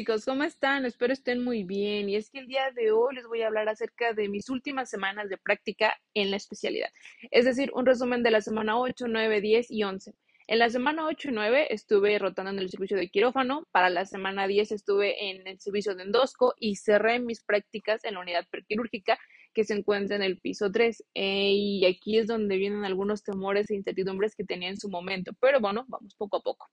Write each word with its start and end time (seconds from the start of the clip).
chicos, 0.00 0.24
¿cómo 0.24 0.44
están? 0.44 0.86
Espero 0.86 1.12
estén 1.12 1.44
muy 1.44 1.62
bien. 1.62 2.08
Y 2.08 2.16
es 2.16 2.30
que 2.30 2.38
el 2.38 2.46
día 2.46 2.70
de 2.74 2.90
hoy 2.90 3.14
les 3.16 3.26
voy 3.26 3.42
a 3.42 3.48
hablar 3.48 3.68
acerca 3.68 4.14
de 4.14 4.30
mis 4.30 4.48
últimas 4.48 4.88
semanas 4.88 5.28
de 5.28 5.36
práctica 5.36 5.94
en 6.14 6.30
la 6.30 6.38
especialidad. 6.38 6.88
Es 7.30 7.44
decir, 7.44 7.70
un 7.74 7.84
resumen 7.84 8.22
de 8.22 8.30
la 8.30 8.40
semana 8.40 8.78
8, 8.78 9.08
9, 9.08 9.42
10 9.42 9.70
y 9.70 9.84
11. 9.84 10.14
En 10.46 10.58
la 10.58 10.70
semana 10.70 11.06
8 11.06 11.28
y 11.28 11.32
9 11.32 11.66
estuve 11.68 12.18
rotando 12.18 12.50
en 12.50 12.60
el 12.60 12.70
servicio 12.70 12.96
de 12.96 13.10
quirófano. 13.10 13.68
Para 13.72 13.90
la 13.90 14.06
semana 14.06 14.46
10 14.46 14.72
estuve 14.72 15.32
en 15.32 15.46
el 15.46 15.60
servicio 15.60 15.94
de 15.94 16.04
endosco 16.04 16.54
y 16.58 16.76
cerré 16.76 17.18
mis 17.18 17.44
prácticas 17.44 18.02
en 18.06 18.14
la 18.14 18.20
unidad 18.20 18.46
prequirúrgica 18.50 19.18
que 19.52 19.64
se 19.64 19.74
encuentra 19.74 20.16
en 20.16 20.22
el 20.22 20.40
piso 20.40 20.72
3. 20.72 21.04
Eh, 21.12 21.52
y 21.52 21.84
aquí 21.84 22.16
es 22.16 22.26
donde 22.26 22.56
vienen 22.56 22.86
algunos 22.86 23.22
temores 23.22 23.68
e 23.68 23.74
incertidumbres 23.74 24.34
que 24.34 24.44
tenía 24.44 24.70
en 24.70 24.78
su 24.78 24.88
momento. 24.88 25.32
Pero 25.42 25.60
bueno, 25.60 25.84
vamos 25.88 26.14
poco 26.14 26.38
a 26.38 26.40
poco. 26.40 26.70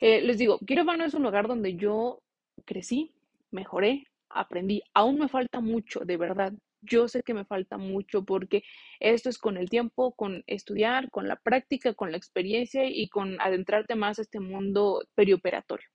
Eh, 0.00 0.20
les 0.20 0.38
digo, 0.38 0.60
quirófano 0.60 1.04
es 1.04 1.14
un 1.14 1.24
lugar 1.24 1.48
donde 1.48 1.74
yo 1.74 2.22
crecí, 2.68 3.14
mejoré, 3.50 4.06
aprendí. 4.28 4.82
Aún 4.92 5.18
me 5.18 5.28
falta 5.28 5.60
mucho, 5.60 6.00
de 6.00 6.18
verdad. 6.18 6.52
Yo 6.82 7.08
sé 7.08 7.22
que 7.22 7.34
me 7.34 7.46
falta 7.46 7.78
mucho 7.78 8.24
porque 8.24 8.62
esto 9.00 9.30
es 9.30 9.38
con 9.38 9.56
el 9.56 9.70
tiempo, 9.70 10.14
con 10.14 10.44
estudiar, 10.46 11.10
con 11.10 11.26
la 11.26 11.36
práctica, 11.36 11.94
con 11.94 12.12
la 12.12 12.18
experiencia 12.18 12.84
y 12.84 13.08
con 13.08 13.40
adentrarte 13.40 13.96
más 13.96 14.18
a 14.18 14.22
este 14.22 14.38
mundo 14.38 15.02
perioperatorio. 15.14 15.88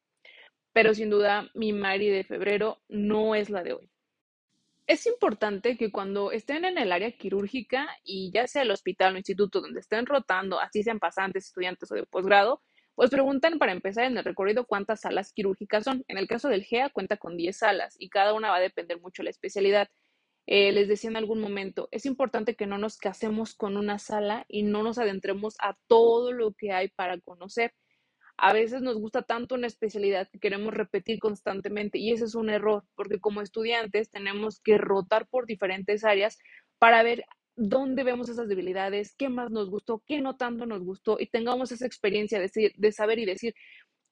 Pero 0.73 0.95
sin 0.95 1.11
duda, 1.11 1.49
mi 1.53 1.71
Mari 1.71 2.09
de 2.09 2.23
febrero 2.23 2.81
no 2.89 3.35
es 3.35 3.51
la 3.51 3.63
de 3.63 3.73
hoy. 3.73 3.89
Es 4.87 5.05
importante 5.05 5.77
que 5.77 5.91
cuando 5.91 6.31
estén 6.31 6.65
en 6.65 6.77
el 6.77 6.91
área 6.91 7.11
quirúrgica 7.11 7.87
y 8.03 8.31
ya 8.33 8.47
sea 8.47 8.63
el 8.63 8.71
hospital 8.71 9.13
o 9.13 9.17
instituto 9.17 9.61
donde 9.61 9.79
estén 9.79 10.05
rotando, 10.05 10.59
así 10.59 10.83
sean 10.83 10.99
pasantes, 10.99 11.45
estudiantes 11.45 11.89
o 11.91 11.95
de 11.95 12.05
posgrado, 12.05 12.61
pues 12.95 13.09
preguntan 13.09 13.59
para 13.59 13.71
empezar 13.71 14.05
en 14.05 14.17
el 14.17 14.23
recorrido 14.23 14.65
cuántas 14.65 15.01
salas 15.01 15.33
quirúrgicas 15.33 15.83
son. 15.83 16.03
En 16.07 16.17
el 16.17 16.27
caso 16.27 16.49
del 16.49 16.63
GEA 16.63 16.89
cuenta 16.89 17.17
con 17.17 17.37
10 17.37 17.57
salas 17.57 17.95
y 17.99 18.09
cada 18.09 18.33
una 18.33 18.49
va 18.49 18.57
a 18.57 18.61
depender 18.61 18.99
mucho 19.01 19.21
de 19.21 19.25
la 19.25 19.29
especialidad. 19.31 19.89
Eh, 20.45 20.71
les 20.73 20.87
decía 20.87 21.09
en 21.09 21.15
algún 21.15 21.39
momento, 21.39 21.87
es 21.91 22.05
importante 22.05 22.55
que 22.55 22.67
no 22.67 22.77
nos 22.77 22.97
casemos 22.97 23.55
con 23.55 23.77
una 23.77 23.97
sala 23.97 24.45
y 24.47 24.63
no 24.63 24.83
nos 24.83 24.97
adentremos 24.97 25.55
a 25.59 25.77
todo 25.87 26.33
lo 26.33 26.53
que 26.53 26.71
hay 26.71 26.89
para 26.89 27.19
conocer. 27.21 27.73
A 28.37 28.51
veces 28.51 28.81
nos 28.81 28.97
gusta 28.97 29.21
tanto 29.21 29.55
una 29.55 29.67
especialidad 29.67 30.27
que 30.29 30.39
queremos 30.39 30.73
repetir 30.73 31.19
constantemente 31.19 31.97
y 31.99 32.11
ese 32.11 32.25
es 32.25 32.35
un 32.35 32.49
error, 32.49 32.83
porque 32.95 33.19
como 33.19 33.41
estudiantes 33.41 34.09
tenemos 34.09 34.59
que 34.59 34.77
rotar 34.77 35.27
por 35.27 35.45
diferentes 35.45 36.03
áreas 36.03 36.39
para 36.79 37.03
ver 37.03 37.25
dónde 37.55 38.03
vemos 38.03 38.29
esas 38.29 38.47
debilidades, 38.47 39.15
qué 39.15 39.29
más 39.29 39.51
nos 39.51 39.69
gustó, 39.69 40.03
qué 40.07 40.21
no 40.21 40.35
tanto 40.37 40.65
nos 40.65 40.83
gustó 40.83 41.17
y 41.19 41.27
tengamos 41.27 41.71
esa 41.71 41.85
experiencia 41.85 42.39
de, 42.39 42.73
de 42.75 42.91
saber 42.91 43.19
y 43.19 43.25
decir, 43.25 43.53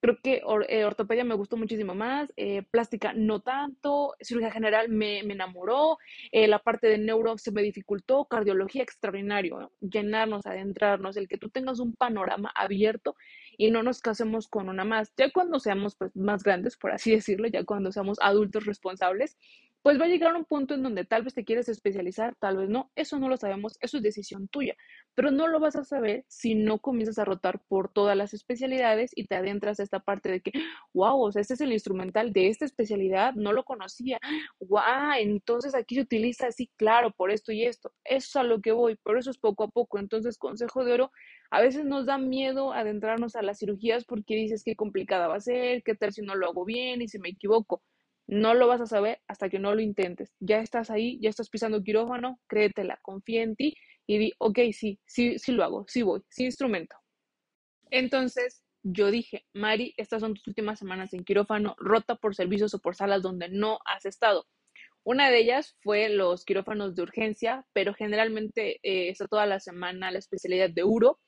Creo 0.01 0.17
que 0.23 0.41
eh, 0.69 0.83
ortopedia 0.83 1.23
me 1.23 1.35
gustó 1.35 1.57
muchísimo 1.57 1.93
más, 1.93 2.33
eh, 2.35 2.63
plástica 2.71 3.13
no 3.13 3.39
tanto, 3.41 4.15
cirugía 4.19 4.49
general 4.49 4.89
me, 4.89 5.19
enamoró, 5.19 5.99
eh, 6.31 6.47
la 6.47 6.57
parte 6.57 6.87
de 6.87 6.97
neuro 6.97 7.37
se 7.37 7.51
me 7.51 7.61
dificultó, 7.61 8.25
cardiología 8.25 8.81
extraordinario, 8.81 9.71
llenarnos, 9.79 10.47
adentrarnos, 10.47 11.17
el 11.17 11.27
que 11.27 11.37
tú 11.37 11.49
tengas 11.51 11.79
un 11.79 11.93
panorama 11.93 12.51
abierto 12.55 13.15
y 13.59 13.69
no 13.69 13.83
nos 13.83 14.01
casemos 14.01 14.47
con 14.47 14.69
una 14.69 14.85
más. 14.85 15.13
Ya 15.17 15.29
cuando 15.31 15.59
seamos 15.59 15.95
pues, 15.95 16.15
más 16.15 16.41
grandes, 16.41 16.77
por 16.77 16.89
así 16.91 17.11
decirlo, 17.15 17.47
ya 17.47 17.63
cuando 17.63 17.91
seamos 17.91 18.17
adultos 18.21 18.65
responsables, 18.65 19.37
pues 19.81 19.99
va 19.99 20.05
a 20.05 20.07
llegar 20.07 20.35
un 20.35 20.45
punto 20.45 20.73
en 20.75 20.83
donde 20.83 21.05
tal 21.05 21.23
vez 21.23 21.33
te 21.33 21.43
quieres 21.43 21.67
especializar, 21.69 22.35
tal 22.39 22.57
vez 22.57 22.69
no, 22.69 22.91
eso 22.95 23.17
no 23.19 23.29
lo 23.29 23.37
sabemos, 23.37 23.77
eso 23.81 23.97
es 23.97 24.03
decisión 24.03 24.47
tuya, 24.47 24.75
pero 25.15 25.31
no 25.31 25.47
lo 25.47 25.59
vas 25.59 25.75
a 25.75 25.83
saber 25.83 26.25
si 26.27 26.55
no 26.55 26.79
comienzas 26.79 27.17
a 27.19 27.25
rotar 27.25 27.61
por 27.67 27.91
todas 27.91 28.15
las 28.15 28.33
especialidades 28.33 29.11
y 29.15 29.25
te 29.25 29.35
adentras 29.35 29.79
a 29.79 29.83
esta 29.83 29.99
parte 29.99 30.29
de 30.29 30.41
que, 30.41 30.51
wow, 30.93 31.19
o 31.21 31.31
sea, 31.31 31.41
este 31.41 31.55
es 31.55 31.61
el 31.61 31.73
instrumental 31.73 32.31
de 32.33 32.49
esta 32.49 32.65
especialidad, 32.65 33.33
no 33.33 33.53
lo 33.53 33.63
conocía, 33.63 34.19
wow, 34.59 35.13
entonces 35.19 35.75
aquí 35.75 35.95
se 35.95 36.01
utiliza 36.01 36.47
así, 36.47 36.69
claro, 36.77 37.11
por 37.11 37.31
esto 37.31 37.51
y 37.51 37.63
esto, 37.65 37.91
eso 38.03 38.27
es 38.29 38.35
a 38.35 38.43
lo 38.43 38.61
que 38.61 38.71
voy, 38.71 38.97
pero 39.03 39.19
eso 39.19 39.31
es 39.31 39.37
poco 39.39 39.63
a 39.63 39.69
poco, 39.69 39.99
entonces 39.99 40.37
consejo 40.37 40.85
de 40.85 40.93
oro, 40.93 41.11
a 41.49 41.61
veces 41.61 41.85
nos 41.85 42.05
da 42.05 42.17
miedo 42.17 42.73
adentrarnos 42.73 43.35
a 43.35 43.41
las 43.41 43.59
cirugías 43.59 44.05
porque 44.05 44.35
dices 44.35 44.63
qué 44.63 44.75
complicada 44.75 45.27
va 45.27 45.35
a 45.35 45.39
ser, 45.41 45.83
qué 45.83 45.95
tal 45.95 46.13
si 46.13 46.21
no 46.21 46.35
lo 46.35 46.47
hago 46.47 46.65
bien 46.65 47.01
y 47.01 47.07
si 47.07 47.19
me 47.19 47.29
equivoco. 47.29 47.81
No 48.31 48.53
lo 48.53 48.65
vas 48.65 48.79
a 48.79 48.87
saber 48.87 49.19
hasta 49.27 49.49
que 49.49 49.59
no 49.59 49.75
lo 49.75 49.81
intentes. 49.81 50.33
Ya 50.39 50.61
estás 50.61 50.89
ahí, 50.89 51.19
ya 51.21 51.29
estás 51.29 51.49
pisando 51.49 51.83
quirófano, 51.83 52.39
créetela, 52.47 52.97
confía 53.01 53.43
en 53.43 53.57
ti 53.57 53.75
y 54.07 54.19
di, 54.19 54.33
ok, 54.37 54.57
sí, 54.71 55.01
sí, 55.05 55.37
sí 55.37 55.51
lo 55.51 55.65
hago, 55.65 55.85
sí 55.89 56.01
voy, 56.01 56.21
sí 56.29 56.45
instrumento. 56.45 56.95
Entonces, 57.89 58.63
yo 58.83 59.11
dije, 59.11 59.45
Mari, 59.53 59.93
estas 59.97 60.21
son 60.21 60.33
tus 60.33 60.47
últimas 60.47 60.79
semanas 60.79 61.13
en 61.13 61.25
quirófano, 61.25 61.75
rota 61.77 62.15
por 62.15 62.33
servicios 62.33 62.73
o 62.73 62.79
por 62.79 62.95
salas 62.95 63.21
donde 63.21 63.49
no 63.49 63.79
has 63.83 64.05
estado. 64.05 64.47
Una 65.03 65.29
de 65.29 65.39
ellas 65.39 65.75
fue 65.81 66.07
los 66.07 66.45
quirófanos 66.45 66.95
de 66.95 67.01
urgencia, 67.01 67.65
pero 67.73 67.93
generalmente 67.93 68.79
eh, 68.81 69.09
está 69.09 69.27
toda 69.27 69.45
la 69.45 69.59
semana 69.59 70.09
la 70.09 70.19
especialidad 70.19 70.69
de 70.69 70.85
uro 70.85 71.19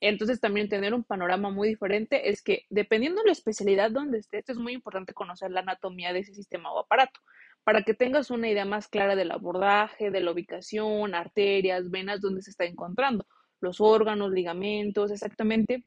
entonces 0.00 0.40
también 0.40 0.68
tener 0.68 0.94
un 0.94 1.04
panorama 1.04 1.50
muy 1.50 1.68
diferente 1.68 2.30
es 2.30 2.42
que 2.42 2.66
dependiendo 2.70 3.20
de 3.20 3.26
la 3.26 3.32
especialidad 3.32 3.90
donde 3.90 4.18
estés, 4.18 4.48
es 4.48 4.56
muy 4.56 4.72
importante 4.72 5.12
conocer 5.12 5.50
la 5.50 5.60
anatomía 5.60 6.12
de 6.12 6.20
ese 6.20 6.34
sistema 6.34 6.72
o 6.72 6.80
aparato 6.80 7.20
para 7.64 7.82
que 7.82 7.94
tengas 7.94 8.30
una 8.30 8.48
idea 8.48 8.64
más 8.64 8.88
clara 8.88 9.14
del 9.14 9.30
abordaje, 9.30 10.10
de 10.10 10.20
la 10.20 10.32
ubicación, 10.32 11.14
arterias, 11.14 11.90
venas, 11.90 12.20
donde 12.20 12.40
se 12.40 12.50
está 12.50 12.64
encontrando, 12.64 13.26
los 13.60 13.80
órganos, 13.80 14.30
ligamentos, 14.30 15.10
exactamente, 15.10 15.84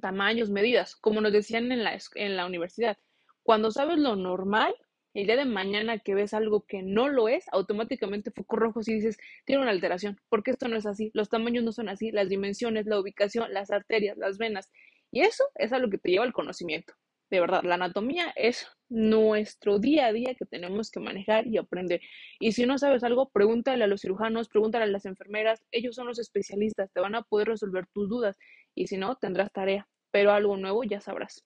tamaños, 0.00 0.50
medidas, 0.50 0.94
como 0.94 1.20
nos 1.20 1.32
decían 1.32 1.72
en 1.72 1.82
la, 1.82 1.98
en 2.14 2.36
la 2.36 2.46
universidad. 2.46 2.96
Cuando 3.42 3.72
sabes 3.72 3.98
lo 3.98 4.14
normal, 4.14 4.72
el 5.14 5.26
día 5.26 5.36
de 5.36 5.44
mañana 5.44 5.98
que 5.98 6.14
ves 6.14 6.34
algo 6.34 6.64
que 6.66 6.82
no 6.82 7.08
lo 7.08 7.28
es, 7.28 7.44
automáticamente 7.52 8.30
foco 8.30 8.56
rojo 8.56 8.80
y 8.86 8.94
dices, 8.94 9.18
tiene 9.44 9.62
una 9.62 9.70
alteración, 9.72 10.18
porque 10.28 10.52
esto 10.52 10.68
no 10.68 10.76
es 10.76 10.86
así, 10.86 11.10
los 11.14 11.28
tamaños 11.28 11.64
no 11.64 11.72
son 11.72 11.88
así, 11.88 12.12
las 12.12 12.28
dimensiones, 12.28 12.86
la 12.86 13.00
ubicación, 13.00 13.52
las 13.52 13.70
arterias, 13.70 14.16
las 14.18 14.38
venas, 14.38 14.70
y 15.10 15.22
eso 15.22 15.44
es 15.56 15.72
a 15.72 15.78
lo 15.78 15.90
que 15.90 15.98
te 15.98 16.10
lleva 16.10 16.24
el 16.24 16.32
conocimiento. 16.32 16.94
De 17.30 17.40
verdad, 17.40 17.62
la 17.62 17.76
anatomía 17.76 18.32
es 18.34 18.66
nuestro 18.88 19.78
día 19.78 20.06
a 20.06 20.12
día 20.12 20.34
que 20.34 20.46
tenemos 20.46 20.90
que 20.90 20.98
manejar 20.98 21.46
y 21.46 21.58
aprender. 21.58 22.00
Y 22.40 22.52
si 22.52 22.66
no 22.66 22.76
sabes 22.76 23.04
algo, 23.04 23.30
pregúntale 23.30 23.84
a 23.84 23.86
los 23.86 24.00
cirujanos, 24.00 24.48
pregúntale 24.48 24.84
a 24.84 24.88
las 24.88 25.06
enfermeras, 25.06 25.64
ellos 25.70 25.94
son 25.94 26.08
los 26.08 26.18
especialistas, 26.18 26.90
te 26.92 27.00
van 27.00 27.14
a 27.14 27.22
poder 27.22 27.48
resolver 27.48 27.86
tus 27.94 28.08
dudas 28.08 28.36
y 28.74 28.88
si 28.88 28.96
no, 28.96 29.16
tendrás 29.16 29.52
tarea, 29.52 29.88
pero 30.10 30.32
algo 30.32 30.56
nuevo 30.56 30.82
ya 30.82 31.00
sabrás. 31.00 31.44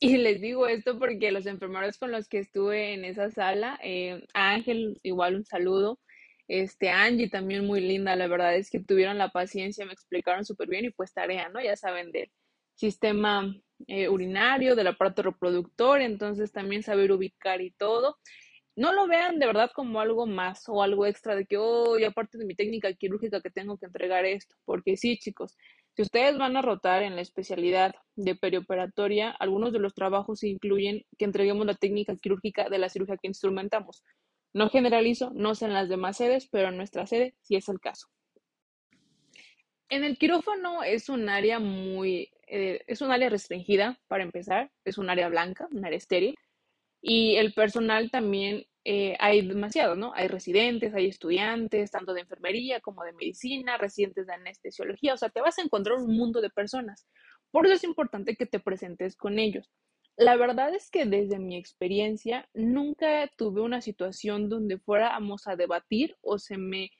Y 0.00 0.16
les 0.18 0.40
digo 0.40 0.68
esto 0.68 0.98
porque 0.98 1.32
los 1.32 1.46
enfermeros 1.46 1.98
con 1.98 2.12
los 2.12 2.28
que 2.28 2.38
estuve 2.38 2.94
en 2.94 3.04
esa 3.04 3.30
sala, 3.30 3.78
eh, 3.82 4.24
Ángel, 4.32 5.00
igual 5.02 5.34
un 5.34 5.44
saludo, 5.44 5.98
este, 6.46 6.90
Angie 6.90 7.28
también 7.28 7.66
muy 7.66 7.80
linda, 7.80 8.16
la 8.16 8.28
verdad 8.28 8.56
es 8.56 8.70
que 8.70 8.80
tuvieron 8.80 9.18
la 9.18 9.30
paciencia, 9.30 9.84
me 9.86 9.92
explicaron 9.92 10.44
súper 10.44 10.68
bien 10.68 10.84
y 10.86 10.90
pues 10.90 11.12
tarea, 11.12 11.48
¿no? 11.48 11.60
Ya 11.60 11.76
saben 11.76 12.12
del 12.12 12.30
sistema 12.74 13.52
eh, 13.88 14.08
urinario, 14.08 14.76
del 14.76 14.86
aparato 14.86 15.22
reproductor, 15.22 16.00
entonces 16.00 16.52
también 16.52 16.82
saber 16.84 17.12
ubicar 17.12 17.60
y 17.60 17.72
todo. 17.72 18.18
No 18.76 18.92
lo 18.92 19.08
vean 19.08 19.38
de 19.40 19.46
verdad 19.46 19.70
como 19.74 20.00
algo 20.00 20.26
más 20.26 20.68
o 20.68 20.82
algo 20.82 21.06
extra 21.06 21.34
de 21.34 21.44
que, 21.46 21.56
oh, 21.58 21.96
aparte 22.06 22.38
de 22.38 22.44
mi 22.46 22.54
técnica 22.54 22.92
quirúrgica 22.94 23.40
que 23.40 23.50
tengo 23.50 23.76
que 23.76 23.86
entregar 23.86 24.24
esto, 24.24 24.54
porque 24.64 24.96
sí, 24.96 25.18
chicos, 25.18 25.56
si 25.98 26.02
ustedes 26.02 26.38
van 26.38 26.56
a 26.56 26.62
rotar 26.62 27.02
en 27.02 27.16
la 27.16 27.22
especialidad 27.22 27.92
de 28.14 28.36
perioperatoria, 28.36 29.32
algunos 29.32 29.72
de 29.72 29.80
los 29.80 29.94
trabajos 29.94 30.44
incluyen 30.44 31.04
que 31.18 31.24
entreguemos 31.24 31.66
la 31.66 31.74
técnica 31.74 32.14
quirúrgica 32.14 32.68
de 32.68 32.78
la 32.78 32.88
cirugía 32.88 33.16
que 33.16 33.26
instrumentamos. 33.26 34.04
No 34.52 34.70
generalizo, 34.70 35.32
no 35.34 35.56
sé 35.56 35.64
en 35.64 35.74
las 35.74 35.88
demás 35.88 36.18
sedes, 36.18 36.46
pero 36.52 36.68
en 36.68 36.76
nuestra 36.76 37.04
sede 37.08 37.34
sí 37.40 37.56
es 37.56 37.68
el 37.68 37.80
caso. 37.80 38.06
En 39.88 40.04
el 40.04 40.18
quirófano 40.18 40.84
es 40.84 41.08
un 41.08 41.28
área 41.28 41.58
muy, 41.58 42.30
eh, 42.46 42.80
es 42.86 43.00
un 43.00 43.10
área 43.10 43.28
restringida 43.28 43.98
para 44.06 44.22
empezar, 44.22 44.70
es 44.84 44.98
un 44.98 45.10
área 45.10 45.28
blanca, 45.28 45.66
un 45.72 45.84
área 45.84 45.98
estéril, 45.98 46.36
y 47.02 47.34
el 47.38 47.54
personal 47.54 48.12
también 48.12 48.66
eh, 48.90 49.18
hay 49.20 49.46
demasiado, 49.46 49.96
¿no? 49.96 50.14
Hay 50.14 50.28
residentes, 50.28 50.94
hay 50.94 51.08
estudiantes, 51.08 51.90
tanto 51.90 52.14
de 52.14 52.22
enfermería 52.22 52.80
como 52.80 53.04
de 53.04 53.12
medicina, 53.12 53.76
residentes 53.76 54.26
de 54.26 54.32
anestesiología, 54.32 55.12
o 55.12 55.18
sea, 55.18 55.28
te 55.28 55.42
vas 55.42 55.58
a 55.58 55.62
encontrar 55.62 55.98
un 55.98 56.16
mundo 56.16 56.40
de 56.40 56.48
personas. 56.48 57.06
Por 57.50 57.66
eso 57.66 57.74
es 57.74 57.84
importante 57.84 58.34
que 58.34 58.46
te 58.46 58.60
presentes 58.60 59.14
con 59.14 59.38
ellos. 59.38 59.70
La 60.16 60.36
verdad 60.36 60.74
es 60.74 60.90
que 60.90 61.04
desde 61.04 61.38
mi 61.38 61.58
experiencia 61.58 62.48
nunca 62.54 63.30
tuve 63.36 63.60
una 63.60 63.82
situación 63.82 64.48
donde 64.48 64.78
fuéramos 64.78 65.46
a 65.48 65.54
debatir 65.54 66.16
o 66.22 66.38
se 66.38 66.56
me 66.56 66.90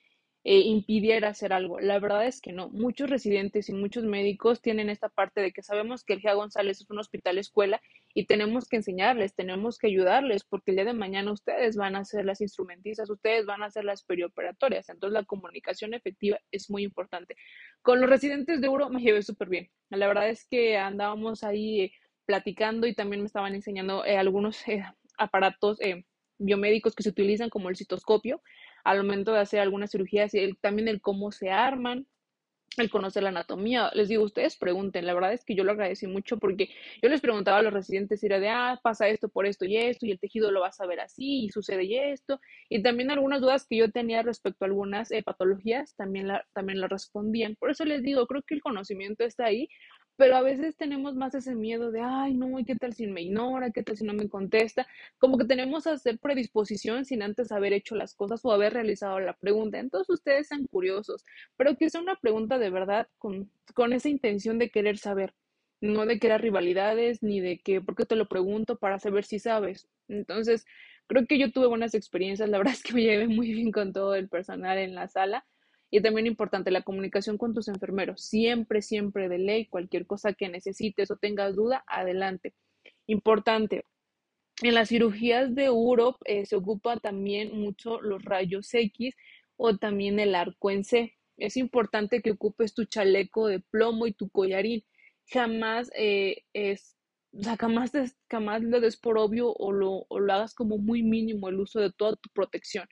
eh, 0.51 0.61
impidiera 0.61 1.29
hacer 1.29 1.53
algo. 1.53 1.79
La 1.79 1.99
verdad 1.99 2.27
es 2.27 2.41
que 2.41 2.55
no. 2.55 2.71
Muchos 2.71 3.11
residentes 3.11 3.69
y 3.69 3.75
muchos 3.75 4.05
médicos 4.05 4.63
tienen 4.63 4.89
esta 4.89 5.11
parte 5.11 5.43
de 5.43 5.53
que 5.53 5.63
sabemos 5.63 6.05
que 6.05 6.15
el 6.15 6.21
GEA 6.21 6.33
González 6.33 6.81
es 6.81 6.89
un 6.89 6.99
hospital 6.99 7.37
escuela 7.37 7.83
y 8.15 8.25
tenemos 8.25 8.67
que 8.67 8.77
enseñarles, 8.77 9.35
tenemos 9.35 9.77
que 9.77 9.89
ayudarles, 9.89 10.45
porque 10.45 10.71
el 10.71 10.77
día 10.77 10.87
de 10.87 10.95
mañana 10.95 11.33
ustedes 11.33 11.77
van 11.77 11.97
a 11.97 12.05
ser 12.07 12.25
las 12.25 12.41
instrumentistas, 12.41 13.11
ustedes 13.11 13.45
van 13.45 13.63
a 13.63 13.71
ser 13.71 13.85
las 13.85 14.03
perioperatorias. 14.05 14.89
Entonces 14.89 15.13
la 15.13 15.25
comunicación 15.27 15.93
efectiva 15.93 16.39
es 16.51 16.71
muy 16.71 16.83
importante. 16.83 17.37
Con 17.83 18.01
los 18.01 18.09
residentes 18.09 18.63
de 18.63 18.69
Euro 18.69 18.89
me 18.89 19.03
llevé 19.03 19.21
súper 19.21 19.51
bien. 19.51 19.69
La 19.91 20.07
verdad 20.07 20.31
es 20.31 20.47
que 20.47 20.79
andábamos 20.79 21.45
ahí 21.45 21.93
platicando 22.25 22.87
y 22.87 22.95
también 22.95 23.21
me 23.21 23.27
estaban 23.27 23.55
enseñando 23.55 24.03
eh, 24.07 24.17
algunos 24.17 24.67
eh, 24.67 24.83
aparatos 25.19 25.79
biomédicos 26.39 26.95
que 26.95 27.03
se 27.03 27.11
utilizan 27.11 27.51
como 27.51 27.69
el 27.69 27.77
citoscopio 27.77 28.41
al 28.85 28.99
momento 28.99 29.33
de 29.33 29.41
hacer 29.41 29.61
algunas 29.61 29.91
cirugías 29.91 30.35
y 30.35 30.55
también 30.55 30.89
el 30.89 31.01
cómo 31.01 31.33
se 31.33 31.51
arman, 31.51 32.07
el 32.77 32.91
conocer 32.91 33.23
la 33.23 33.31
anatomía. 33.31 33.91
Les 33.95 34.09
digo, 34.09 34.25
ustedes 34.25 34.57
pregunten, 34.57 35.07
la 35.07 35.15
verdad 35.15 35.33
es 35.33 35.45
que 35.45 35.55
yo 35.55 35.65
lo 35.65 35.73
agradecí 35.73 36.07
mucho 36.07 36.39
porque 36.39 36.69
yo 37.03 37.09
les 37.09 37.21
preguntaba 37.21 37.59
a 37.59 37.63
los 37.63 37.73
residentes, 37.73 38.23
era 38.23 38.39
de, 38.39 38.49
ah, 38.49 38.81
pasa 38.83 39.09
esto 39.09 39.29
por 39.29 39.47
esto 39.47 39.65
y 39.65 39.77
esto, 39.77 40.07
y 40.07 40.13
el 40.13 40.21
tejido 40.21 40.51
lo 40.51 40.61
vas 40.61 40.81
a 40.81 40.87
ver 40.87 41.01
así, 41.01 41.45
y 41.45 41.51
sucede 41.51 41.85
y 41.85 41.97
esto, 41.97 42.41
y 42.69 42.83
también 42.83 43.11
algunas 43.11 43.41
dudas 43.41 43.67
que 43.69 43.77
yo 43.77 43.91
tenía 43.91 44.23
respecto 44.23 44.65
a 44.65 44.69
algunas 44.69 45.11
eh, 45.11 45.23
patologías, 45.23 45.95
también 45.97 46.29
la, 46.29 46.47
también 46.53 46.81
la 46.81 46.89
respondían. 46.89 47.57
Por 47.57 47.71
eso 47.71 47.85
les 47.85 48.03
digo, 48.03 48.27
creo 48.27 48.43
que 48.43 48.55
el 48.55 48.63
conocimiento 48.63 49.25
está 49.25 49.47
ahí, 49.47 49.69
pero 50.19 50.37
a 50.37 50.43
veces 50.43 50.77
tenemos 50.77 51.15
más 51.15 51.33
ese 51.37 51.55
miedo 51.55 51.93
de, 51.93 52.01
ay, 52.03 52.35
no, 52.35 52.59
¿y 52.59 52.65
qué 52.65 52.75
tal 52.75 52.93
si 52.93 53.07
me 53.07 53.23
ignora? 53.23 53.71
¿Qué 53.71 53.85
tal 53.85 53.97
si 53.97 54.05
no 54.05 54.15
me 54.15 54.29
contesta? 54.29 54.85
Como 55.19 55.39
que 55.39 55.45
tenemos 55.45 55.87
a 55.87 55.93
hacer 55.93 56.19
predisposición 56.19 57.05
sin 57.05 57.23
antes 57.23 57.53
haber 57.53 57.73
hecho 57.73 57.95
las 57.95 58.15
cosas 58.17 58.45
o 58.45 58.51
haber 58.51 58.73
realizado 58.73 59.21
la 59.21 59.35
pregunta. 59.35 59.79
Entonces 59.79 60.11
ustedes 60.11 60.49
sean 60.49 60.67
curiosos, 60.67 61.25
pero 61.57 61.77
que 61.77 61.89
sea 61.89 62.01
una 62.01 62.17
pregunta 62.17 62.59
de 62.59 62.69
verdad 62.71 63.07
con, 63.19 63.49
con 63.75 63.93
esa 63.93 64.09
intención 64.09 64.59
de 64.59 64.71
querer 64.71 64.99
saber, 64.99 65.35
no 65.81 66.05
de 66.05 66.19
crear 66.19 66.43
rivalidades 66.43 67.23
ni 67.23 67.41
de 67.41 67.61
que, 67.61 67.81
¿por 67.81 67.95
qué 67.95 68.05
te 68.05 68.17
lo 68.17 68.29
pregunto? 68.29 68.77
Para 68.77 68.99
saber 68.99 69.25
si 69.25 69.39
sabes. 69.39 69.89
Entonces, 70.09 70.67
creo 71.07 71.27
que 71.29 71.39
yo 71.39 71.53
tuve 71.53 71.69
buenas 71.69 71.95
experiencias, 71.95 72.49
la 72.49 72.59
verdad 72.59 72.75
es 72.75 72.83
que 72.83 72.93
me 72.93 73.03
llevé 73.03 73.29
muy 73.29 73.53
bien 73.53 73.71
con 73.71 73.93
todo 73.93 74.17
el 74.17 74.29
personal 74.29 74.79
en 74.79 74.97
la 74.97 75.07
sala 75.07 75.47
y 75.91 76.01
también 76.01 76.27
importante 76.27 76.71
la 76.71 76.83
comunicación 76.83 77.39
con 77.39 77.55
tus 77.55 77.69
enfermeros. 77.69 78.23
Siempre, 78.23 78.83
siempre 78.83 79.29
de 79.29 79.39
ley, 79.39 79.67
cualquier 79.67 80.07
cosa 80.07 80.33
que 80.33 80.49
necesites 80.49 81.11
o 81.11 81.17
tengas 81.17 81.57
duda, 81.57 81.85
adelante. 81.87 82.55
Importante. 83.07 83.85
En 84.63 84.75
las 84.75 84.89
cirugías 84.89 85.55
de 85.55 85.71
uro 85.71 86.19
eh, 86.25 86.45
se 86.45 86.57
ocupa 86.57 86.99
también 86.99 87.59
mucho 87.59 88.01
los 88.01 88.25
rayos 88.25 88.73
X 88.75 89.15
o 89.57 89.77
también 89.77 90.19
el 90.21 90.35
arco 90.35 90.71
en 90.71 90.85
C. 90.85 91.15
Es 91.37 91.57
importante 91.57 92.21
que 92.21 92.33
ocupes 92.33 92.75
tu 92.75 92.85
chaleco 92.85 93.47
de 93.47 93.61
plomo 93.61 94.07
y 94.07 94.13
tu 94.13 94.29
collarín. 94.29 94.85
Jamás 95.27 95.91
eh, 95.97 96.43
es, 96.53 96.97
jamás, 97.59 97.93
jamás 98.29 98.63
lo 98.63 98.81
des 98.81 98.97
por 98.97 99.17
obvio 99.17 99.53
o 99.53 99.73
lo, 99.73 100.07
o 100.09 100.19
lo 100.19 100.33
hagas 100.33 100.55
como 100.55 100.79
muy 100.79 101.03
mínimo 101.03 101.49
el 101.49 101.61
uso 101.61 101.81
de 101.81 101.93
toda 101.93 102.17
tu 102.17 102.29
protección. 102.35 102.89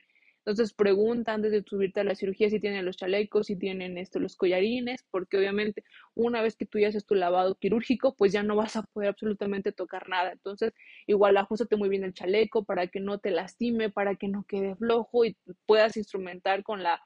Entonces 0.47 0.73
pregunta 0.73 1.33
antes 1.33 1.51
de 1.51 1.61
subirte 1.61 1.99
a 1.99 2.03
la 2.05 2.15
cirugía 2.15 2.49
si 2.49 2.61
tienen 2.61 2.85
los 2.85 2.95
chalecos, 2.95 3.47
si 3.47 3.57
tienen 3.57 3.97
esto, 3.97 4.17
los 4.17 4.37
collarines, 4.37 5.03
porque 5.11 5.37
obviamente 5.37 5.83
una 6.15 6.41
vez 6.41 6.55
que 6.55 6.65
tú 6.65 6.79
ya 6.79 6.87
haces 6.87 7.05
tu 7.05 7.15
lavado 7.15 7.55
quirúrgico, 7.55 8.15
pues 8.15 8.31
ya 8.31 8.43
no 8.43 8.55
vas 8.55 8.77
a 8.77 8.83
poder 8.83 9.09
absolutamente 9.09 9.73
tocar 9.73 10.07
nada. 10.07 10.31
Entonces, 10.31 10.71
igual 11.05 11.35
ajustate 11.35 11.75
muy 11.75 11.89
bien 11.89 12.05
el 12.05 12.13
chaleco 12.13 12.63
para 12.63 12.87
que 12.87 13.01
no 13.01 13.19
te 13.19 13.31
lastime, 13.31 13.89
para 13.89 14.15
que 14.15 14.29
no 14.29 14.45
quede 14.47 14.77
flojo 14.77 15.25
y 15.25 15.35
puedas 15.65 15.97
instrumentar 15.97 16.63
con 16.63 16.81
la 16.81 17.01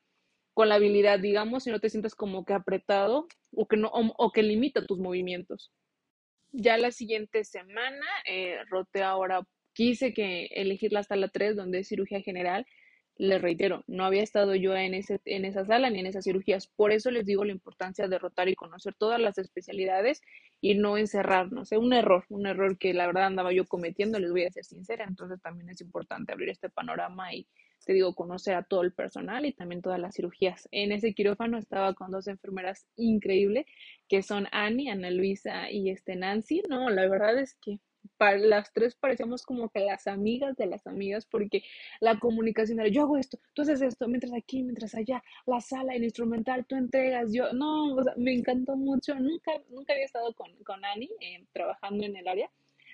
con 0.53 0.69
la 0.69 0.75
habilidad, 0.75 1.19
digamos, 1.19 1.65
y 1.65 1.71
no 1.71 1.79
te 1.79 1.89
sientas 1.89 2.13
como 2.13 2.45
que 2.45 2.53
apretado 2.53 3.27
o 3.55 3.67
que 3.67 3.77
no 3.77 3.89
o, 3.91 4.31
que 4.31 4.43
limita 4.43 4.85
tus 4.85 4.99
movimientos. 4.99 5.71
Ya 6.51 6.77
la 6.77 6.91
siguiente 6.91 7.43
semana, 7.43 8.05
eh, 8.27 8.57
roté 8.69 9.01
ahora, 9.01 9.41
quise 9.73 10.13
que 10.13 10.45
elegir 10.51 10.93
la 10.93 11.01
sala 11.01 11.29
3, 11.29 11.55
donde 11.55 11.79
es 11.79 11.87
cirugía 11.87 12.21
general, 12.21 12.67
les 13.21 13.39
reitero, 13.39 13.83
no 13.85 14.03
había 14.03 14.23
estado 14.23 14.55
yo 14.55 14.75
en, 14.75 14.95
ese, 14.95 15.21
en 15.25 15.45
esa 15.45 15.63
sala 15.63 15.91
ni 15.91 15.99
en 15.99 16.07
esas 16.07 16.23
cirugías. 16.23 16.65
Por 16.65 16.91
eso 16.91 17.11
les 17.11 17.23
digo 17.23 17.45
la 17.45 17.51
importancia 17.51 18.07
de 18.07 18.17
rotar 18.17 18.49
y 18.49 18.55
conocer 18.55 18.95
todas 18.95 19.21
las 19.21 19.37
especialidades 19.37 20.23
y 20.59 20.73
no 20.73 20.97
encerrarnos. 20.97 21.71
Es 21.71 21.77
un 21.77 21.93
error, 21.93 22.25
un 22.29 22.47
error 22.47 22.79
que 22.79 22.95
la 22.95 23.05
verdad 23.05 23.25
andaba 23.25 23.53
yo 23.53 23.65
cometiendo, 23.65 24.17
les 24.17 24.31
voy 24.31 24.45
a 24.45 24.51
ser 24.51 24.65
sincera. 24.65 25.05
Entonces 25.07 25.39
también 25.39 25.69
es 25.69 25.81
importante 25.81 26.33
abrir 26.33 26.49
este 26.49 26.71
panorama 26.71 27.31
y 27.31 27.47
te 27.85 27.93
digo, 27.93 28.15
conocer 28.15 28.55
a 28.55 28.63
todo 28.63 28.81
el 28.81 28.91
personal 28.91 29.45
y 29.45 29.53
también 29.53 29.83
todas 29.83 29.99
las 29.99 30.15
cirugías. 30.15 30.67
En 30.71 30.91
ese 30.91 31.13
quirófano 31.13 31.59
estaba 31.59 31.93
con 31.93 32.09
dos 32.09 32.27
enfermeras 32.27 32.87
increíbles, 32.95 33.67
que 34.07 34.23
son 34.23 34.47
Annie, 34.51 34.89
Ana 34.89 35.11
Luisa 35.11 35.69
y 35.69 35.91
este 35.91 36.15
Nancy. 36.15 36.63
No, 36.67 36.89
la 36.89 37.07
verdad 37.07 37.37
es 37.37 37.53
que 37.53 37.79
las 38.19 38.71
tres 38.73 38.95
parecíamos 38.95 39.43
como 39.43 39.69
que 39.69 39.79
las 39.79 40.07
amigas 40.07 40.55
de 40.57 40.67
las 40.67 40.85
amigas, 40.87 41.25
porque 41.25 41.63
la 41.99 42.19
comunicación 42.19 42.79
era, 42.79 42.89
yo 42.89 43.03
hago 43.03 43.17
esto, 43.17 43.39
tú 43.53 43.63
haces 43.63 43.81
esto, 43.81 44.07
mientras 44.07 44.33
aquí, 44.33 44.63
mientras 44.63 44.95
allá, 44.95 45.23
la 45.45 45.61
sala, 45.61 45.93
el 45.93 46.03
instrumental, 46.03 46.65
tú 46.65 46.75
entregas, 46.75 47.31
yo, 47.33 47.51
no, 47.53 47.95
me 48.17 48.33
encantó 48.33 48.75
mucho, 48.75 49.15
nunca, 49.15 49.51
nunca 49.69 49.93
había 49.93 50.05
estado 50.05 50.33
con, 50.33 50.51
con 50.63 50.83
Ani 50.85 51.09
eh, 51.19 51.45
trabajando 51.53 52.05
en 52.05 52.15
el 52.15 52.27
área, 52.27 52.49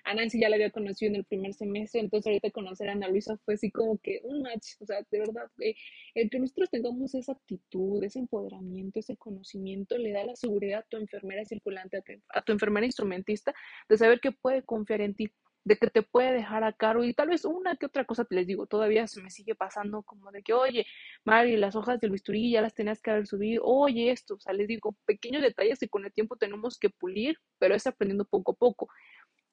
a 0.08 0.14
Nancy 0.14 0.40
ya 0.40 0.48
la 0.48 0.56
había 0.56 0.72
conocido 0.72 1.10
en 1.10 1.18
el 1.18 1.26
primer 1.26 1.54
semestre, 1.54 2.00
entonces 2.00 2.28
ahorita 2.28 2.50
conocer 2.52 2.88
a 2.88 2.94
Ana 2.94 3.10
Luisa 3.10 3.38
fue 3.44 3.56
así 3.56 3.70
como 3.70 3.98
que 3.98 4.22
un 4.24 4.42
match, 4.42 4.76
o 4.80 4.86
sea, 4.86 5.06
de 5.12 5.20
verdad, 5.20 5.52
eh, 5.60 5.76
el 6.16 6.30
que 6.30 6.40
nosotros 6.40 6.70
tengamos 6.70 7.14
esa 7.14 7.34
actitud, 7.34 8.02
ese 8.02 8.20
empoderamiento, 8.20 9.00
ese 9.00 9.18
conocimiento, 9.18 9.98
le 9.98 10.14
da 10.14 10.24
la 10.24 10.36
seguridad 10.38 10.80
a 10.80 10.84
tu 10.84 10.96
enfermera 10.96 11.44
circulante, 11.44 12.02
a 12.30 12.42
tu, 12.42 12.54
enfermera 12.54 12.86
instrumentista, 12.86 13.54
de 13.90 13.98
saber 13.98 14.22
que 14.22 14.32
puede 14.32 14.64
confiar 14.64 15.02
en 15.02 15.14
ti 15.14 15.30
de 15.66 15.76
que 15.76 15.88
te 15.88 16.02
puede 16.02 16.32
dejar 16.32 16.64
a 16.64 16.72
cargo 16.72 17.04
y 17.04 17.14
tal 17.14 17.28
vez 17.28 17.44
una 17.44 17.76
que 17.76 17.88
otra 17.88 18.06
cosa 18.06 18.24
te 18.24 18.36
les 18.36 18.48
digo, 18.48 18.68
todavía 18.68 19.06
se 19.06 19.22
me 19.22 19.30
sigue 19.30 19.54
pasando 19.54 20.02
como 20.04 20.32
de 20.32 20.42
que, 20.42 20.54
oye, 20.54 20.86
Mari, 21.26 21.58
las 21.58 21.76
hojas 21.76 22.00
del 22.00 22.12
bisturí 22.12 22.52
ya 22.52 22.62
las 22.62 22.74
tenías 22.74 23.02
que 23.02 23.12
haber 23.12 23.28
subido, 23.28 23.66
oye, 23.66 24.12
esto, 24.12 24.36
o 24.36 24.40
sea, 24.40 24.54
les 24.54 24.68
digo, 24.70 24.96
pequeños 25.06 25.42
detalles 25.42 25.80
que 25.80 25.90
con 25.90 26.06
el 26.06 26.14
tiempo 26.14 26.38
tenemos 26.38 26.80
que 26.80 26.90
pulir, 26.90 27.38
pero 27.60 27.76
es 27.76 27.86
aprendiendo 27.86 28.24
poco 28.24 28.54
a 28.54 28.56
poco. 28.56 28.88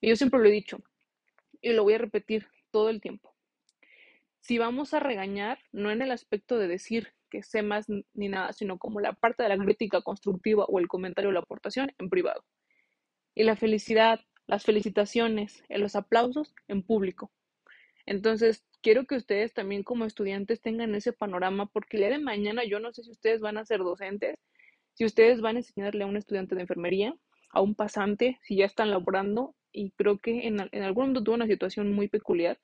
Y 0.04 0.08
yo 0.08 0.16
siempre 0.16 0.38
lo 0.38 0.46
he 0.46 0.52
dicho 0.52 0.82
y 1.62 1.72
lo 1.72 1.82
voy 1.82 1.94
a 1.94 1.98
repetir 1.98 2.46
todo 2.70 2.90
el 2.90 3.00
tiempo. 3.00 3.34
Si 4.40 4.58
vamos 4.58 4.92
a 4.92 5.00
regañar, 5.00 5.60
no 5.72 5.90
en 5.90 6.02
el 6.02 6.10
aspecto 6.10 6.58
de 6.58 6.68
decir 6.68 7.14
que 7.30 7.42
sé 7.42 7.62
más 7.62 7.86
ni 7.88 8.28
nada, 8.28 8.52
sino 8.52 8.78
como 8.78 9.00
la 9.00 9.14
parte 9.14 9.42
de 9.42 9.48
la 9.48 9.56
crítica 9.56 10.02
constructiva 10.02 10.66
o 10.66 10.78
el 10.78 10.88
comentario 10.88 11.30
o 11.30 11.32
la 11.32 11.40
aportación 11.40 11.90
en 11.98 12.10
privado. 12.10 12.44
Y 13.34 13.44
la 13.44 13.56
felicidad, 13.56 14.20
las 14.46 14.64
felicitaciones, 14.64 15.64
los 15.70 15.96
aplausos 15.96 16.54
en 16.68 16.82
público. 16.82 17.32
Entonces, 18.04 18.62
quiero 18.82 19.06
que 19.06 19.16
ustedes 19.16 19.54
también 19.54 19.84
como 19.84 20.04
estudiantes 20.04 20.60
tengan 20.60 20.94
ese 20.94 21.14
panorama, 21.14 21.64
porque 21.64 21.96
el 21.96 22.02
día 22.02 22.10
de 22.10 22.18
mañana 22.18 22.62
yo 22.62 22.78
no 22.78 22.92
sé 22.92 23.04
si 23.04 23.10
ustedes 23.10 23.40
van 23.40 23.56
a 23.56 23.64
ser 23.64 23.78
docentes, 23.78 24.38
si 24.92 25.06
ustedes 25.06 25.40
van 25.40 25.56
a 25.56 25.60
enseñarle 25.60 26.04
a 26.04 26.08
un 26.08 26.18
estudiante 26.18 26.54
de 26.54 26.60
enfermería, 26.60 27.16
a 27.54 27.62
un 27.62 27.74
pasante, 27.74 28.38
si 28.42 28.56
ya 28.56 28.66
están 28.66 28.90
laborando, 28.90 29.54
y 29.72 29.90
creo 29.92 30.18
que 30.18 30.46
en, 30.46 30.60
en 30.72 30.82
algún 30.82 31.04
momento 31.04 31.24
tuve 31.24 31.34
una 31.34 31.46
situación 31.46 31.92
muy 31.92 32.08
peculiar 32.08 32.58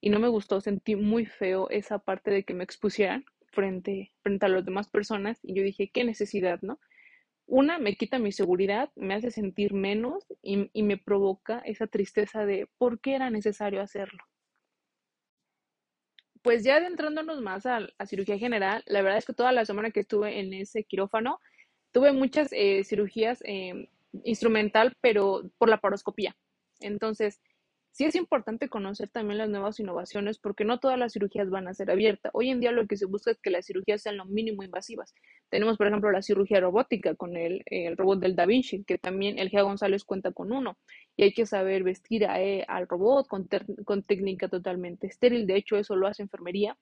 y 0.00 0.10
no 0.10 0.20
me 0.20 0.28
gustó, 0.28 0.60
sentí 0.60 0.96
muy 0.96 1.24
feo 1.24 1.70
esa 1.70 1.98
parte 1.98 2.30
de 2.30 2.44
que 2.44 2.52
me 2.52 2.64
expusieran 2.64 3.24
frente, 3.52 4.12
frente 4.22 4.44
a 4.44 4.50
las 4.50 4.64
demás 4.64 4.88
personas 4.88 5.38
y 5.42 5.54
yo 5.54 5.62
dije, 5.62 5.90
qué 5.90 6.04
necesidad, 6.04 6.60
¿no? 6.60 6.78
Una, 7.46 7.78
me 7.78 7.96
quita 7.96 8.18
mi 8.18 8.32
seguridad, 8.32 8.90
me 8.96 9.14
hace 9.14 9.30
sentir 9.30 9.72
menos 9.72 10.26
y, 10.42 10.70
y 10.72 10.82
me 10.82 10.98
provoca 10.98 11.60
esa 11.60 11.86
tristeza 11.86 12.44
de 12.44 12.68
por 12.78 13.00
qué 13.00 13.14
era 13.14 13.30
necesario 13.30 13.80
hacerlo. 13.80 14.22
Pues 16.42 16.64
ya 16.64 16.76
adentrándonos 16.76 17.40
más 17.40 17.64
a, 17.64 17.86
a, 17.96 18.06
cirugía 18.06 18.38
general, 18.38 18.82
la 18.86 19.00
verdad 19.00 19.18
es 19.18 19.24
que 19.24 19.32
toda 19.32 19.52
la 19.52 19.64
semana 19.64 19.90
que 19.90 20.00
estuve 20.00 20.38
en 20.40 20.52
ese 20.52 20.84
quirófano, 20.84 21.38
tuve 21.92 22.12
muchas 22.12 22.48
eh, 22.52 22.84
cirugías 22.84 23.40
eh, 23.46 23.88
instrumental, 24.24 24.94
pero 25.00 25.50
por 25.58 25.68
la 25.68 25.78
paroscopía. 25.78 26.36
Entonces, 26.80 27.40
sí 27.94 28.04
es 28.04 28.16
importante 28.16 28.68
conocer 28.68 29.08
también 29.08 29.38
las 29.38 29.48
nuevas 29.48 29.78
innovaciones 29.78 30.38
porque 30.38 30.64
no 30.64 30.80
todas 30.80 30.98
las 30.98 31.12
cirugías 31.12 31.48
van 31.48 31.68
a 31.68 31.74
ser 31.74 31.90
abiertas. 31.90 32.32
Hoy 32.34 32.50
en 32.50 32.60
día 32.60 32.72
lo 32.72 32.86
que 32.86 32.96
se 32.96 33.06
busca 33.06 33.30
es 33.30 33.40
que 33.40 33.50
las 33.50 33.66
cirugías 33.66 34.02
sean 34.02 34.16
lo 34.16 34.24
mínimo 34.24 34.64
invasivas. 34.64 35.14
Tenemos, 35.48 35.76
por 35.78 35.86
ejemplo, 35.86 36.10
la 36.10 36.20
cirugía 36.20 36.60
robótica 36.60 37.14
con 37.14 37.36
el, 37.36 37.62
el 37.66 37.96
robot 37.96 38.18
del 38.18 38.34
Da 38.34 38.46
Vinci, 38.46 38.84
que 38.84 38.98
también 38.98 39.38
el 39.38 39.48
GEA 39.48 39.62
González 39.62 40.04
cuenta 40.04 40.32
con 40.32 40.52
uno. 40.52 40.76
Y 41.16 41.22
hay 41.22 41.32
que 41.32 41.46
saber 41.46 41.84
vestir 41.84 42.26
a, 42.26 42.36
al 42.66 42.88
robot 42.88 43.28
con, 43.28 43.48
con 43.84 44.02
técnica 44.02 44.48
totalmente 44.48 45.06
estéril. 45.06 45.46
De 45.46 45.56
hecho, 45.56 45.76
eso 45.76 45.94
lo 45.94 46.08
hace 46.08 46.22
enfermería 46.22 46.76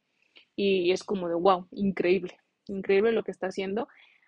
y 0.57 0.93
es 0.93 1.05
como 1.05 1.29
de 1.29 1.35
wow, 1.35 1.69
increíble, 1.73 2.39
increíble 2.67 3.13
lo 3.13 3.23
que 3.23 3.31
está 3.31 3.49
haciendo 3.49 3.87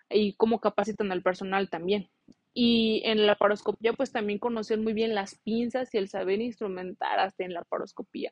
y 0.09 0.33
cómo 0.33 0.59
capacitan 0.59 1.11
al 1.11 1.23
personal 1.23 1.69
también. 1.69 2.09
Y 2.57 3.01
en 3.03 3.27
la 3.27 3.35
paroscopía, 3.35 3.91
pues 3.91 4.13
también 4.13 4.39
conocer 4.39 4.79
muy 4.79 4.93
bien 4.93 5.13
las 5.13 5.35
pinzas 5.35 5.93
y 5.93 5.97
el 5.97 6.07
saber 6.07 6.39
instrumentar 6.39 7.19
hasta 7.19 7.43
en 7.43 7.53
la 7.53 7.65
paroscopía. 7.65 8.31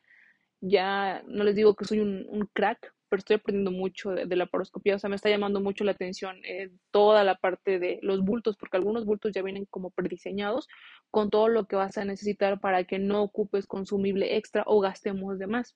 Ya 0.61 1.21
no 1.27 1.43
les 1.43 1.55
digo 1.55 1.75
que 1.75 1.83
soy 1.83 1.99
un, 1.99 2.49
crack, 2.53 2.93
pero 3.09 3.19
estoy 3.19 3.35
aprendiendo 3.35 3.71
mucho 3.71 4.11
de, 4.11 4.35
la 4.37 4.45
paroscopía. 4.45 4.95
O 4.95 4.99
sea, 4.99 5.09
me 5.09 5.17
está 5.17 5.29
llamando 5.29 5.59
mucho 5.59 5.83
la 5.83 5.91
atención 5.91 6.37
eh, 6.45 6.71
toda 6.89 7.25
la 7.25 7.35
parte 7.35 7.79
de 7.79 7.99
los 8.01 8.21
bultos, 8.21 8.55
porque 8.55 8.77
algunos 8.77 9.05
bultos 9.05 9.33
ya 9.33 9.41
vienen 9.41 9.65
como 9.69 9.91
prediseñados 9.91 10.69
con 11.11 11.29
todo 11.29 11.49
lo 11.49 11.65
que 11.65 11.75
vas 11.75 11.97
a 11.97 12.05
necesitar 12.05 12.61
para 12.61 12.85
que 12.85 12.99
no 12.99 13.23
ocupes 13.23 13.67
consumible 13.67 14.37
extra 14.37 14.63
o 14.65 14.79
gastemos 14.79 15.37
de 15.37 15.47
más. 15.47 15.75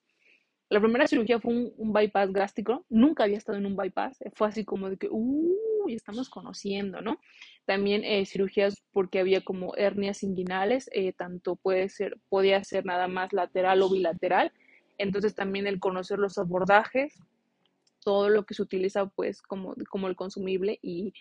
La 0.69 0.79
primera 0.79 1.05
cirugía 1.07 1.39
fue 1.41 1.53
un, 1.53 1.93
bypass 1.93 2.31
gástrico. 2.31 2.85
Nunca 2.87 3.25
había 3.25 3.37
estado 3.37 3.57
en 3.57 3.65
un 3.65 3.75
bypass. 3.75 4.19
Fue 4.35 4.47
así 4.47 4.63
como 4.63 4.89
de 4.89 4.97
que, 4.97 5.09
uh, 5.11 5.55
uy, 5.87 5.95
estamos 5.95 6.29
conociendo, 6.29 7.01
¿no? 7.01 7.19
También 7.65 8.03
eh, 8.03 8.25
cirugías 8.25 8.75
porque 8.91 9.19
había 9.19 9.41
como 9.41 9.75
hernias 9.75 10.23
inguinales, 10.23 10.89
eh, 10.93 11.13
tanto 11.13 11.55
puede 11.55 11.89
ser, 11.89 12.17
podía 12.29 12.63
ser 12.63 12.85
nada 12.85 13.07
más 13.07 13.33
lateral 13.33 13.81
o 13.81 13.89
bilateral. 13.89 14.51
Entonces 14.97 15.33
también 15.35 15.67
el 15.67 15.79
conocer 15.79 16.19
los 16.19 16.37
abordajes, 16.37 17.19
todo 18.03 18.29
lo 18.29 18.45
que 18.45 18.53
se 18.53 18.61
utiliza 18.61 19.07
pues 19.07 19.41
como, 19.41 19.75
como 19.89 20.07
el 20.07 20.15
consumible 20.15 20.79
y 20.81 21.13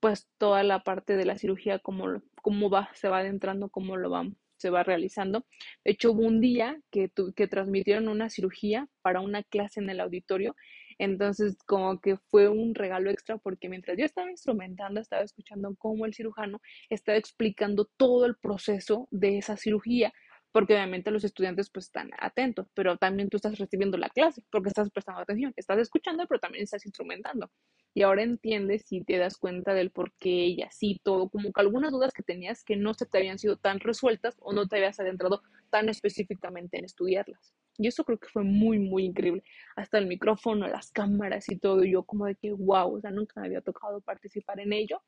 pues 0.00 0.28
toda 0.38 0.62
la 0.62 0.80
parte 0.80 1.16
de 1.16 1.24
la 1.24 1.38
cirugía, 1.38 1.78
cómo, 1.78 2.22
cómo 2.42 2.70
va, 2.70 2.90
se 2.94 3.08
va 3.08 3.18
adentrando, 3.18 3.68
cómo 3.68 3.96
lo 3.96 4.10
va, 4.10 4.26
se 4.56 4.70
va 4.70 4.82
realizando. 4.82 5.46
De 5.84 5.92
hecho, 5.92 6.12
hubo 6.12 6.22
un 6.22 6.40
día 6.40 6.80
que, 6.90 7.10
que 7.34 7.48
transmitieron 7.48 8.08
una 8.08 8.30
cirugía 8.30 8.88
para 9.02 9.20
una 9.20 9.42
clase 9.42 9.80
en 9.80 9.90
el 9.90 10.00
auditorio 10.00 10.54
entonces, 10.98 11.56
como 11.66 12.00
que 12.00 12.16
fue 12.16 12.48
un 12.48 12.74
regalo 12.74 13.10
extra 13.10 13.38
porque 13.38 13.68
mientras 13.68 13.96
yo 13.98 14.04
estaba 14.04 14.30
instrumentando, 14.30 15.00
estaba 15.00 15.22
escuchando 15.22 15.74
cómo 15.78 16.06
el 16.06 16.14
cirujano 16.14 16.60
estaba 16.90 17.18
explicando 17.18 17.86
todo 17.96 18.26
el 18.26 18.36
proceso 18.36 19.08
de 19.10 19.38
esa 19.38 19.56
cirugía, 19.56 20.12
porque 20.52 20.72
obviamente 20.74 21.10
los 21.10 21.24
estudiantes 21.24 21.68
pues 21.70 21.86
están 21.86 22.10
atentos, 22.18 22.68
pero 22.74 22.96
también 22.96 23.28
tú 23.28 23.36
estás 23.36 23.58
recibiendo 23.58 23.98
la 23.98 24.08
clase 24.08 24.42
porque 24.50 24.68
estás 24.70 24.90
prestando 24.90 25.20
atención, 25.20 25.52
estás 25.56 25.78
escuchando, 25.78 26.24
pero 26.26 26.40
también 26.40 26.64
estás 26.64 26.86
instrumentando. 26.86 27.50
Y 27.94 28.02
ahora 28.02 28.22
entiendes 28.22 28.90
y 28.90 29.04
te 29.04 29.18
das 29.18 29.36
cuenta 29.36 29.74
del 29.74 29.90
por 29.90 30.12
qué 30.18 30.46
y 30.46 30.62
así 30.62 30.98
todo, 31.04 31.28
como 31.28 31.52
que 31.52 31.60
algunas 31.60 31.92
dudas 31.92 32.12
que 32.14 32.22
tenías 32.22 32.64
que 32.64 32.76
no 32.76 32.94
se 32.94 33.04
te 33.06 33.18
habían 33.18 33.38
sido 33.38 33.58
tan 33.58 33.80
resueltas 33.80 34.36
o 34.40 34.52
no 34.54 34.66
te 34.66 34.76
habías 34.76 34.98
adentrado 34.98 35.42
tan 35.70 35.90
específicamente 35.90 36.78
en 36.78 36.86
estudiarlas. 36.86 37.52
Y 37.78 37.88
eso 37.88 38.04
creo 38.04 38.18
que 38.18 38.28
fue 38.28 38.44
muy, 38.44 38.78
muy 38.78 39.04
increíble. 39.04 39.42
Hasta 39.76 39.98
el 39.98 40.06
micrófono, 40.06 40.66
las 40.68 40.90
cámaras 40.90 41.48
y 41.50 41.58
todo. 41.58 41.84
Y 41.84 41.92
yo 41.92 42.04
como 42.04 42.26
de 42.26 42.34
que, 42.36 42.52
wow, 42.52 42.96
o 42.96 43.00
sea, 43.00 43.10
nunca 43.10 43.40
me 43.40 43.46
había 43.46 43.60
tocado 43.60 44.00
participar 44.00 44.60
en 44.60 44.72
ello, 44.72 45.02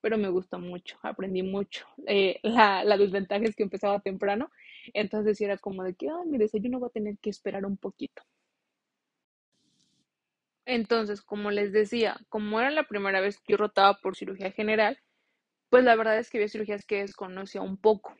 pero 0.00 0.18
me 0.18 0.28
gustó 0.28 0.58
mucho, 0.58 0.98
aprendí 1.02 1.42
mucho. 1.42 1.86
Eh, 2.06 2.40
la, 2.42 2.84
la, 2.84 2.96
desventaja 2.98 3.44
es 3.44 3.56
que 3.56 3.62
empezaba 3.62 4.00
temprano, 4.00 4.50
entonces 4.94 5.40
era 5.40 5.56
como 5.58 5.84
de 5.84 5.94
que, 5.94 6.08
ay, 6.08 6.28
mi 6.28 6.38
desayuno 6.38 6.80
va 6.80 6.88
a 6.88 6.90
tener 6.90 7.18
que 7.18 7.30
esperar 7.30 7.64
un 7.64 7.76
poquito. 7.76 8.22
Entonces, 10.64 11.22
como 11.22 11.50
les 11.50 11.72
decía, 11.72 12.18
como 12.28 12.60
era 12.60 12.70
la 12.70 12.84
primera 12.84 13.20
vez 13.20 13.38
que 13.40 13.52
yo 13.52 13.56
rotaba 13.56 13.98
por 13.98 14.16
cirugía 14.16 14.52
general, 14.52 14.98
pues 15.70 15.84
la 15.84 15.96
verdad 15.96 16.18
es 16.18 16.30
que 16.30 16.38
había 16.38 16.48
cirugías 16.48 16.84
que 16.84 17.00
desconocía 17.00 17.62
un 17.62 17.76
poco 17.78 18.14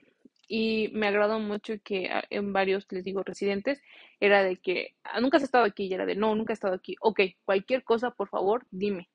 y 0.48 0.90
me 0.92 1.08
agradó 1.08 1.38
mucho 1.38 1.74
que 1.84 2.10
en 2.30 2.52
varios, 2.52 2.86
les 2.90 3.04
digo, 3.04 3.22
residentes, 3.22 3.80
era 4.20 4.42
de 4.42 4.56
que 4.56 4.94
ah, 5.04 5.20
nunca 5.20 5.38
has 5.38 5.42
estado 5.42 5.64
aquí 5.64 5.86
y 5.86 5.94
era 5.94 6.06
de 6.06 6.14
no, 6.14 6.34
nunca 6.34 6.52
he 6.52 6.54
estado 6.54 6.74
aquí. 6.74 6.96
Ok, 7.00 7.20
cualquier 7.44 7.84
cosa, 7.84 8.10
por 8.10 8.28
favor, 8.28 8.66
dime. 8.70 9.08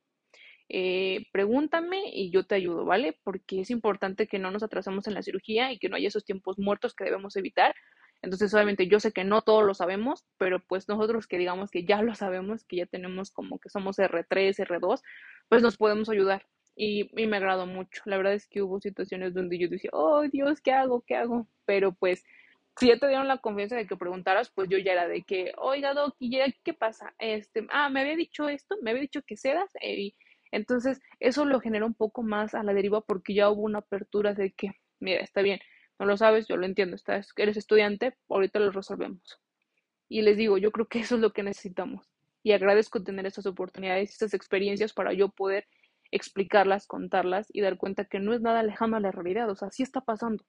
Eh, 0.69 1.25
pregúntame 1.31 2.09
y 2.13 2.29
yo 2.31 2.45
te 2.45 2.55
ayudo, 2.55 2.85
¿vale? 2.85 3.17
Porque 3.23 3.61
es 3.61 3.69
importante 3.69 4.27
que 4.27 4.39
no 4.39 4.51
nos 4.51 4.63
atrasemos 4.63 5.07
en 5.07 5.13
la 5.13 5.21
cirugía 5.21 5.71
y 5.71 5.79
que 5.79 5.89
no 5.89 5.95
haya 5.95 6.09
esos 6.09 6.25
tiempos 6.25 6.59
muertos 6.59 6.93
que 6.93 7.05
debemos 7.05 7.35
evitar. 7.37 7.73
Entonces, 8.21 8.53
obviamente, 8.53 8.87
yo 8.87 8.99
sé 8.99 9.11
que 9.11 9.23
no 9.23 9.41
todos 9.43 9.63
lo 9.63 9.73
sabemos, 9.73 10.25
pero 10.37 10.59
pues 10.59 10.87
nosotros 10.89 11.27
que 11.27 11.37
digamos 11.37 11.71
que 11.71 11.85
ya 11.85 12.01
lo 12.01 12.15
sabemos, 12.15 12.65
que 12.65 12.77
ya 12.77 12.85
tenemos 12.85 13.31
como 13.31 13.59
que 13.59 13.69
somos 13.69 13.99
R3, 13.99 14.55
R2, 14.67 15.01
pues 15.49 15.61
nos 15.61 15.77
podemos 15.77 16.09
ayudar 16.09 16.45
y, 16.77 17.09
me 17.27 17.37
agradó 17.37 17.65
mucho. 17.65 18.03
La 18.05 18.17
verdad 18.17 18.33
es 18.33 18.47
que 18.47 18.61
hubo 18.61 18.79
situaciones 18.79 19.33
donde 19.33 19.57
yo 19.57 19.67
decía, 19.67 19.89
oh 19.93 20.21
Dios, 20.23 20.61
¿qué 20.61 20.71
hago? 20.71 21.01
¿Qué 21.01 21.15
hago? 21.15 21.47
Pero 21.65 21.91
pues, 21.93 22.23
si 22.79 22.87
ya 22.87 22.99
te 22.99 23.07
dieron 23.07 23.27
la 23.27 23.39
confianza 23.39 23.75
de 23.75 23.87
que 23.87 23.97
preguntaras, 23.97 24.51
pues 24.51 24.69
yo 24.69 24.77
ya 24.77 24.93
era 24.93 25.07
de 25.07 25.23
que, 25.23 25.53
oiga, 25.57 25.95
Doc, 25.95 26.15
¿y 26.19 26.39
qué 26.63 26.73
pasa? 26.75 27.15
Este, 27.17 27.65
ah, 27.71 27.89
me 27.89 28.01
había 28.01 28.15
dicho 28.15 28.47
esto, 28.47 28.75
me 28.83 28.91
había 28.91 29.01
dicho 29.01 29.23
que 29.23 29.37
cedas, 29.37 29.71
eh, 29.81 29.99
y 29.99 30.15
entonces 30.51 31.01
eso 31.19 31.45
lo 31.45 31.59
generó 31.59 31.87
un 31.87 31.95
poco 31.95 32.21
más 32.21 32.53
a 32.53 32.61
la 32.63 32.73
deriva 32.73 33.01
porque 33.01 33.33
ya 33.33 33.49
hubo 33.49 33.63
una 33.63 33.79
apertura 33.79 34.33
de 34.35 34.51
que, 34.51 34.71
mira, 34.99 35.21
está 35.21 35.41
bien, 35.41 35.59
no 35.97 36.05
lo 36.05 36.15
sabes, 36.15 36.47
yo 36.47 36.57
lo 36.57 36.67
entiendo, 36.67 36.95
estás, 36.95 37.33
eres 37.37 37.57
estudiante, 37.57 38.13
ahorita 38.29 38.59
lo 38.59 38.71
resolvemos. 38.71 39.39
Y 40.09 40.21
les 40.21 40.37
digo, 40.37 40.59
yo 40.59 40.71
creo 40.71 40.87
que 40.87 40.99
eso 40.99 41.15
es 41.15 41.21
lo 41.21 41.33
que 41.33 41.41
necesitamos. 41.41 42.07
Y 42.43 42.51
agradezco 42.51 43.03
tener 43.03 43.25
estas 43.25 43.47
oportunidades, 43.47 44.11
estas 44.11 44.35
experiencias 44.35 44.93
para 44.93 45.11
yo 45.13 45.29
poder 45.29 45.67
explicarlas, 46.11 46.87
contarlas 46.87 47.47
y 47.51 47.61
dar 47.61 47.77
cuenta 47.77 48.05
que 48.05 48.19
no 48.19 48.33
es 48.33 48.41
nada 48.41 48.63
lejano 48.63 48.97
a 48.97 48.99
la 48.99 49.11
realidad, 49.11 49.49
o 49.49 49.55
sea, 49.55 49.71
sí 49.71 49.83
está 49.83 50.01
pasando 50.01 50.43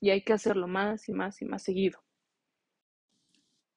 y 0.00 0.10
hay 0.10 0.22
que 0.22 0.32
hacerlo 0.32 0.66
más 0.68 1.08
y 1.08 1.12
más 1.12 1.40
y 1.40 1.46
más 1.46 1.62
seguido. 1.62 2.00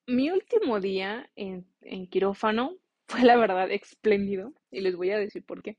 Mi 0.08 0.30
último 0.30 0.80
día 0.80 1.30
en, 1.36 1.66
quirófano 2.10 2.78
fue 3.08 3.24
la 3.24 3.38
verdad 3.38 3.72
espléndido 3.72 4.54
y 4.72 4.82
les 4.82 4.96
voy 4.96 5.12
a 5.12 5.18
decir 5.18 5.46
por 5.46 5.62
qué. 5.62 5.78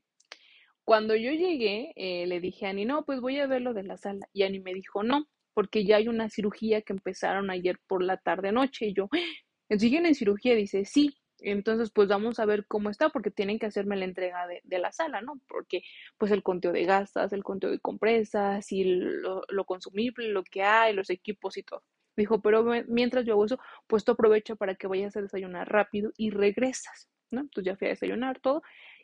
Cuando 0.83 1.15
yo 1.15 1.31
llegué, 1.31 1.93
eh, 1.95 2.25
le 2.25 2.39
dije 2.39 2.65
a 2.65 2.69
Ani, 2.69 2.85
no, 2.85 3.05
pues 3.05 3.21
voy 3.21 3.39
a 3.39 3.45
ver 3.45 3.61
lo 3.61 3.73
de 3.75 3.83
la 3.83 3.97
sala. 3.97 4.27
Y 4.33 4.41
Ani 4.41 4.59
me 4.59 4.73
dijo, 4.73 5.03
no, 5.03 5.27
porque 5.53 5.85
ya 5.85 5.97
hay 5.97 6.07
una 6.07 6.29
cirugía 6.29 6.81
que 6.81 6.93
empezaron 6.93 7.51
ayer 7.51 7.77
por 7.85 8.03
la 8.03 8.17
tarde-noche. 8.17 8.87
Y 8.87 8.93
yo, 8.93 9.07
¡Ah! 9.11 9.77
¿siguen 9.77 10.07
en 10.07 10.15
cirugía? 10.15 10.55
Dice, 10.55 10.85
sí. 10.85 11.15
Entonces, 11.41 11.91
pues 11.91 12.07
vamos 12.07 12.39
a 12.39 12.45
ver 12.45 12.65
cómo 12.67 12.89
está, 12.89 13.09
porque 13.09 13.31
tienen 13.31 13.59
que 13.59 13.65
hacerme 13.65 13.95
la 13.95 14.05
entrega 14.05 14.47
de, 14.47 14.79
la 14.79 14.91
sala, 14.91 15.21
¿no? 15.21 15.39
Porque, 15.47 15.83
pues 16.17 16.31
el 16.31 16.43
conteo 16.43 16.71
de 16.71 16.85
gastas, 16.85 17.33
el 17.33 17.43
conteo 17.43 17.71
de 17.71 17.79
compresas 17.79 18.71
y 18.71 18.83
lo, 18.85 19.65
consumible, 19.65 20.29
lo 20.29 20.43
que 20.43 20.63
hay, 20.63 20.93
los 20.93 21.09
equipos 21.09 21.57
y 21.57 21.63
todo. 21.63 21.83
Dijo, 22.15 22.41
pero 22.41 22.65
mientras 22.87 23.25
yo 23.25 23.33
hago 23.33 23.45
eso, 23.45 23.59
pues 23.87 24.03
tú 24.03 24.11
aprovecha 24.11 24.55
para 24.55 24.75
que 24.75 24.87
vayas 24.87 25.15
a 25.15 25.21
desayunar 25.21 25.69
rápido 25.71 26.11
y 26.17 26.31
regresas, 26.31 27.09
¿no? 27.31 27.41
Entonces 27.41 27.71
ya 27.71 27.77
fui 27.77 27.87
a 27.87 27.91
desayunar 27.91 28.39
todo 28.39 28.61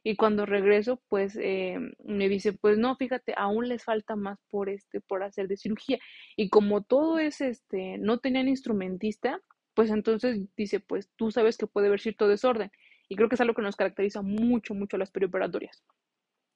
y 0.08 0.18
cuando 0.18 0.46
regreso, 0.46 1.02
pues 1.10 1.36
eh, 1.36 1.80
me 2.04 2.30
dice, 2.30 2.54
pues 2.54 2.78
no, 2.78 2.96
fíjate, 2.96 3.34
aún 3.36 3.68
les 3.68 3.84
falta 3.84 4.16
más 4.16 4.38
por 4.52 4.70
este, 4.70 5.02
por 5.02 5.24
hacer 5.24 5.48
de 5.48 5.58
cirugía. 5.58 5.98
Y 6.36 6.50
como 6.50 6.84
todo 6.84 7.18
es, 7.18 7.42
este, 7.42 7.98
no 7.98 8.20
tenían 8.20 8.48
instrumentista, 8.48 9.42
pues 9.76 9.92
entonces 9.92 10.40
dice, 10.58 10.80
pues 10.80 11.10
tú 11.16 11.32
sabes 11.32 11.58
que 11.58 11.68
puede 11.68 11.88
haber 11.88 12.00
cierto 12.00 12.28
desorden. 12.28 12.72
Y 13.08 13.16
creo 13.16 13.30
que 13.30 13.36
es 13.36 13.42
algo 13.42 13.54
que 13.54 13.62
nos 13.62 13.76
caracteriza 13.76 14.22
mucho, 14.22 14.74
mucho 14.74 14.96
a 14.96 15.00
las 15.00 15.12
perioperatorias. 15.12 15.84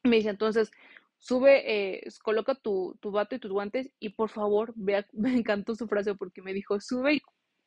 Me 0.03 0.15
dice, 0.17 0.29
entonces, 0.29 0.71
sube, 1.17 1.97
eh, 1.97 2.07
coloca 2.23 2.55
tu, 2.55 2.97
tu 3.01 3.11
bato 3.11 3.35
y 3.35 3.39
tus 3.39 3.51
guantes 3.51 3.91
y 3.99 4.09
por 4.09 4.29
favor, 4.29 4.73
vea, 4.75 5.05
me 5.13 5.33
encantó 5.33 5.75
su 5.75 5.87
frase 5.87 6.15
porque 6.15 6.41
me 6.41 6.53
dijo, 6.53 6.79
sube 6.79 7.15
y 7.15 7.21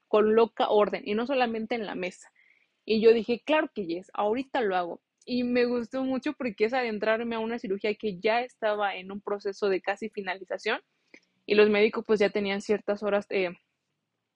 coloca 0.09 0.68
orden 0.68 1.02
y 1.06 1.14
no 1.14 1.26
solamente 1.26 1.75
en 1.75 1.87
la 1.87 1.94
mesa. 1.94 2.32
Y 2.85 3.00
yo 3.00 3.12
dije, 3.12 3.42
claro 3.44 3.71
que 3.75 3.87
yes, 3.87 4.11
ahorita 4.14 4.61
lo 4.62 4.76
hago. 4.76 5.02
Y 5.25 5.44
me 5.44 5.66
gustó 5.66 6.02
mucho 6.02 6.32
porque 6.32 6.64
es 6.64 6.75
adentrarme 6.75 7.37
a 7.37 7.38
una 7.38 7.59
cirugía 7.59 7.94
que 7.94 8.18
ya 8.18 8.40
estaba 8.40 8.97
en 8.97 9.12
un 9.12 9.21
proceso 9.21 9.68
de 9.68 9.80
casi 9.80 10.09
finalización 10.09 10.80
y 11.47 11.54
los 11.54 11.71
médicos 11.71 12.04
pues 12.06 12.18
ya 12.18 12.30
tenían 12.30 12.61
ciertas 12.61 13.02
horas 13.02 13.26
eh, 13.30 13.50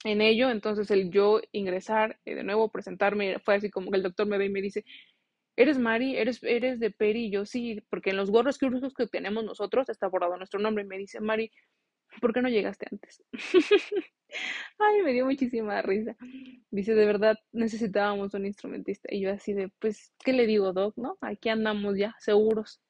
en 0.05 0.21
ello, 0.21 0.51
entonces 0.51 0.91
el 0.91 1.11
yo 1.11 1.41
ingresar, 1.53 2.19
eh, 2.25 2.35
de 2.35 2.45
nuevo 2.45 2.71
presentarme, 2.71 3.39
fue 3.41 3.57
así 3.57 3.71
como 3.71 3.91
que 3.91 3.97
el 3.97 4.03
doctor 4.03 4.27
me 4.27 4.39
ve 4.39 4.47
y 4.47 4.51
me 4.51 4.63
dice, 4.63 4.85
¿eres 5.57 5.79
Mari? 5.79 6.17
¿Eres, 6.17 6.43
eres 6.43 6.81
de 6.81 6.91
Peri? 6.91 7.27
Y 7.27 7.31
yo 7.31 7.47
sí, 7.47 7.83
porque 7.91 8.11
en 8.11 8.17
los 8.17 8.31
gorros 8.31 8.59
que 8.59 9.07
tenemos 9.09 9.45
nosotros 9.45 9.89
está 9.89 10.09
borrado 10.09 10.37
nuestro 10.37 10.61
nombre 10.61 10.85
y 10.85 10.87
me 10.87 10.99
dice, 10.99 11.21
Mari, 11.21 11.51
¿por 12.21 12.33
qué 12.33 12.43
no 12.43 12.49
llegaste 12.49 12.87
antes? 12.91 13.23
Ay, 14.79 15.03
me 15.03 15.13
dio 15.13 15.25
muchísima 15.27 15.83
risa. 15.83 16.17
Dice, 16.71 16.95
de 16.95 17.07
verdad 17.07 17.37
necesitábamos 17.53 18.35
un 18.35 18.47
instrumentista. 18.47 19.09
Y 19.13 19.21
yo 19.23 19.33
así 19.33 19.55
de, 19.55 19.71
pues, 19.81 20.13
¿qué 20.25 20.33
le 20.33 20.47
digo, 20.47 20.73
Doc? 20.73 20.95
¿No? 20.97 21.17
Aquí 21.21 21.49
andamos 21.49 21.97
ya, 21.97 22.15
seguros 22.19 22.81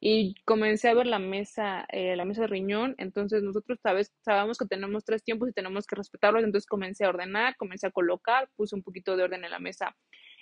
y 0.00 0.34
comencé 0.44 0.88
a 0.88 0.94
ver 0.94 1.06
la 1.06 1.18
mesa, 1.18 1.84
eh, 1.90 2.14
la 2.14 2.24
mesa 2.24 2.42
de 2.42 2.46
riñón, 2.46 2.94
entonces 2.98 3.42
nosotros 3.42 3.80
sabes, 3.82 4.12
sabemos 4.20 4.56
que 4.58 4.66
tenemos 4.66 5.04
tres 5.04 5.24
tiempos 5.24 5.48
y 5.48 5.52
tenemos 5.52 5.86
que 5.86 5.96
respetarlos, 5.96 6.44
entonces 6.44 6.68
comencé 6.68 7.04
a 7.04 7.08
ordenar, 7.08 7.56
comencé 7.56 7.88
a 7.88 7.90
colocar, 7.90 8.48
puse 8.56 8.76
un 8.76 8.82
poquito 8.82 9.16
de 9.16 9.24
orden 9.24 9.44
en 9.44 9.50
la 9.50 9.58
mesa, 9.58 9.96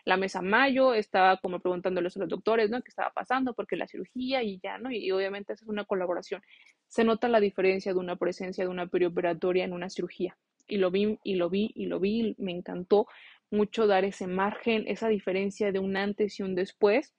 la 0.04 0.16
mesa 0.16 0.42
mayo, 0.42 0.94
estaba 0.94 1.38
como 1.38 1.58
preguntándoles 1.60 2.16
a 2.16 2.20
los 2.20 2.28
doctores, 2.28 2.70
¿no? 2.70 2.80
¿Qué 2.82 2.90
estaba 2.90 3.10
pasando? 3.10 3.54
Porque 3.54 3.76
la 3.76 3.88
cirugía 3.88 4.42
y 4.42 4.60
ya, 4.62 4.78
¿no? 4.78 4.90
Y, 4.92 5.10
obviamente 5.10 5.52
esa 5.54 5.64
es 5.64 5.68
una 5.68 5.84
colaboración. 5.84 6.42
Se 6.86 7.02
nota 7.02 7.28
la 7.28 7.40
diferencia 7.40 7.92
de 7.92 7.98
una 7.98 8.16
presencia 8.16 8.62
de 8.64 8.70
una 8.70 8.86
perioperatoria 8.86 9.64
en 9.64 9.72
una 9.72 9.90
cirugía. 9.90 10.36
Y 10.68 10.76
lo 10.76 10.92
vi, 10.92 11.18
y 11.25 11.34
lo 11.34 11.50
vi, 11.50 11.72
y 11.75 11.86
lo 11.86 11.98
vi, 11.98 12.36
me 12.38 12.52
encantó 12.52 13.08
mucho 13.50 13.86
dar 13.88 14.04
ese 14.04 14.28
margen, 14.28 14.84
esa 14.86 15.08
diferencia 15.08 15.72
de 15.72 15.80
un 15.80 15.96
antes 15.96 16.38
y 16.38 16.44
un 16.44 16.54
después 16.54 17.14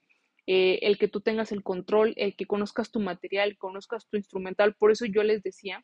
eh, 0.47 0.79
el 0.81 0.97
que 0.97 1.09
tú 1.09 1.19
tengas 1.19 1.51
el 1.51 1.61
control, 1.61 2.13
el 2.15 2.35
que 2.37 2.45
conozcas 2.45 2.89
tu 2.89 3.01
material, 3.01 3.57
conozcas 3.57 4.07
tu 4.07 4.15
instrumental. 4.15 4.75
Por 4.75 4.91
eso 4.91 5.05
yo 5.05 5.21
les 5.23 5.43
decía 5.43 5.83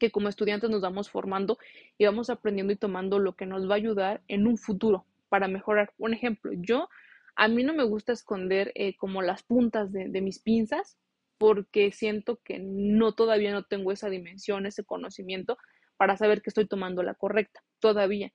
que 0.00 0.10
como 0.10 0.30
estudiantes 0.30 0.70
nos 0.70 0.80
vamos 0.80 1.10
formando 1.10 1.58
y 1.98 2.06
vamos 2.06 2.30
aprendiendo 2.30 2.72
y 2.72 2.76
tomando 2.76 3.18
lo 3.18 3.36
que 3.36 3.44
nos 3.44 3.68
va 3.68 3.74
a 3.74 3.76
ayudar 3.76 4.22
en 4.28 4.46
un 4.46 4.56
futuro 4.56 5.06
para 5.28 5.46
mejorar. 5.46 5.92
Un 5.98 6.14
ejemplo, 6.14 6.52
yo, 6.54 6.88
a 7.36 7.48
mí 7.48 7.64
no 7.64 7.74
me 7.74 7.84
gusta 7.84 8.12
esconder 8.12 8.72
eh, 8.74 8.96
como 8.96 9.20
las 9.20 9.42
puntas 9.42 9.92
de, 9.92 10.08
mis 10.22 10.40
pinzas 10.40 10.98
porque 11.36 11.92
siento 11.92 12.40
que 12.42 12.60
no 12.60 13.12
todavía 13.12 13.52
no 13.52 13.64
tengo 13.64 13.92
esa 13.92 14.08
dimensión, 14.08 14.64
ese 14.64 14.84
conocimiento 14.84 15.58
para 15.98 16.16
saber 16.16 16.40
que 16.40 16.48
estoy 16.48 16.66
tomando 16.66 17.02
la 17.02 17.14
correcta, 17.14 17.62
todavía. 17.78 18.32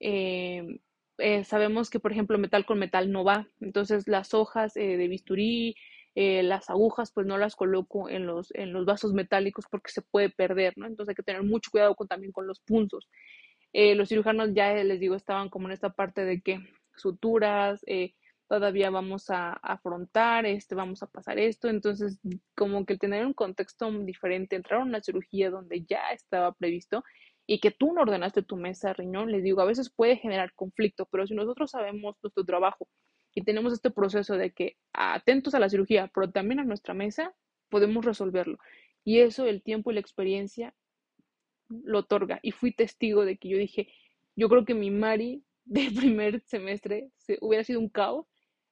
Eh, 0.00 0.80
eh, 1.18 1.44
sabemos 1.44 1.90
que, 1.90 2.00
por 2.00 2.12
ejemplo, 2.12 2.38
metal 2.38 2.66
con 2.66 2.78
metal 2.78 3.10
no 3.12 3.24
va. 3.24 3.48
Entonces, 3.60 4.08
las 4.08 4.34
hojas 4.34 4.76
eh, 4.76 4.96
de 4.96 5.08
bisturí, 5.08 5.76
eh, 6.14 6.42
las 6.42 6.70
agujas 6.70 7.12
pues 7.12 7.26
no 7.26 7.38
las 7.38 7.56
coloco 7.56 8.08
en 8.08 8.26
los, 8.26 8.52
en 8.54 8.72
los 8.72 8.84
vasos 8.84 9.12
metálicos 9.12 9.66
porque 9.70 9.90
se 9.90 10.02
puede 10.02 10.30
perder, 10.30 10.74
¿no? 10.76 10.86
Entonces 10.86 11.10
hay 11.10 11.16
que 11.16 11.22
tener 11.22 11.42
mucho 11.42 11.70
cuidado 11.70 11.94
con, 11.96 12.08
también 12.08 12.32
con 12.32 12.46
los 12.46 12.60
punzos. 12.60 13.08
Los 13.72 14.08
cirujanos 14.08 14.50
ya 14.54 14.72
les 14.72 15.00
digo, 15.00 15.16
estaban 15.16 15.48
como 15.48 15.66
en 15.66 15.72
esta 15.72 15.90
parte 15.90 16.24
de 16.24 16.40
que 16.40 16.60
suturas, 16.94 17.84
todavía 18.48 18.90
vamos 18.90 19.30
a, 19.30 19.54
afrontar, 19.54 20.46
este, 20.46 20.76
vamos 20.76 21.02
a 21.02 21.08
pasar 21.08 21.40
esto, 21.40 21.68
entonces 21.68 22.20
como 22.54 22.86
que 22.86 22.96
tener 22.96 23.26
un 23.26 23.32
contexto 23.34 23.90
diferente, 23.90 24.54
entrar 24.54 24.80
a 24.80 24.84
una 24.84 25.00
cirugía 25.00 25.50
donde 25.50 25.84
ya 25.84 26.12
estaba 26.12 26.52
previsto 26.52 27.02
y 27.46 27.60
que 27.60 27.70
tú 27.70 27.92
no 27.92 28.02
ordenaste 28.02 28.42
tu 28.42 28.56
mesa 28.56 28.92
riñón, 28.92 29.30
les 29.30 29.42
digo, 29.42 29.60
a 29.60 29.66
veces 29.66 29.90
puede 29.90 30.16
generar 30.16 30.54
conflicto, 30.54 31.06
pero 31.10 31.26
si 31.26 31.34
nosotros 31.34 31.70
sabemos 31.70 32.16
nuestro 32.22 32.44
trabajo 32.44 32.88
y 33.34 33.42
tenemos 33.42 33.72
este 33.72 33.90
proceso 33.90 34.36
de 34.36 34.52
que 34.52 34.76
atentos 34.92 35.54
a 35.54 35.58
la 35.58 35.68
cirugía, 35.68 36.10
pero 36.14 36.30
también 36.30 36.60
a 36.60 36.64
nuestra 36.64 36.94
mesa, 36.94 37.34
podemos 37.68 38.04
resolverlo. 38.04 38.58
Y 39.04 39.20
eso 39.20 39.46
el 39.46 39.62
tiempo 39.62 39.90
y 39.90 39.94
la 39.94 40.00
experiencia 40.00 40.74
lo 41.68 42.00
otorga. 42.00 42.38
Y 42.42 42.52
fui 42.52 42.72
testigo 42.72 43.24
de 43.24 43.36
que 43.36 43.48
yo 43.48 43.58
dije, 43.58 43.88
yo 44.36 44.48
creo 44.48 44.64
que 44.64 44.74
mi 44.74 44.90
Mari 44.90 45.44
del 45.64 45.94
primer 45.94 46.40
semestre 46.42 47.10
se, 47.16 47.38
hubiera 47.40 47.64
sido 47.64 47.80
un 47.80 47.88
caos, 47.88 48.26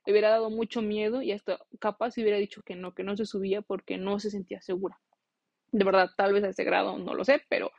hubiera 0.07 0.31
dado 0.31 0.51
mucho 0.51 0.83
miedo 0.83 1.23
y 1.23 1.33
hasta 1.33 1.59
capaz 1.79 2.17
hubiera 2.19 2.39
dicho 2.39 2.63
que 2.63 2.75
no, 2.75 2.93
que 2.95 3.05
no 3.05 3.17
se 3.17 3.27
subía 3.27 3.63
porque 3.63 3.99
no 3.99 4.19
se 4.19 4.31
sentía 4.31 4.61
segura. 4.61 4.99
De 5.71 5.85
verdad, 5.85 6.11
tal 6.17 6.33
vez 6.33 6.45
a 6.45 6.49
ese 6.49 6.65
grado, 6.65 6.99
no 6.99 7.15
lo 7.15 7.25
sé, 7.25 7.43
pero 7.49 7.71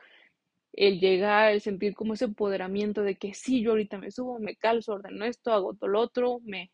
el 0.73 0.99
llegar, 0.99 1.51
el 1.53 1.61
sentir 1.61 1.93
como 1.95 2.13
ese 2.15 2.25
empoderamiento 2.25 3.03
de 3.03 3.15
que 3.15 3.33
sí, 3.33 3.61
yo 3.63 3.71
ahorita 3.71 3.97
me 3.99 4.11
subo, 4.11 4.39
me 4.39 4.55
calzo, 4.55 4.93
ordeno 4.93 5.25
esto, 5.25 5.53
hago 5.53 5.75
todo 5.75 5.89
lo 5.89 5.99
otro, 6.01 6.39
me 6.43 6.71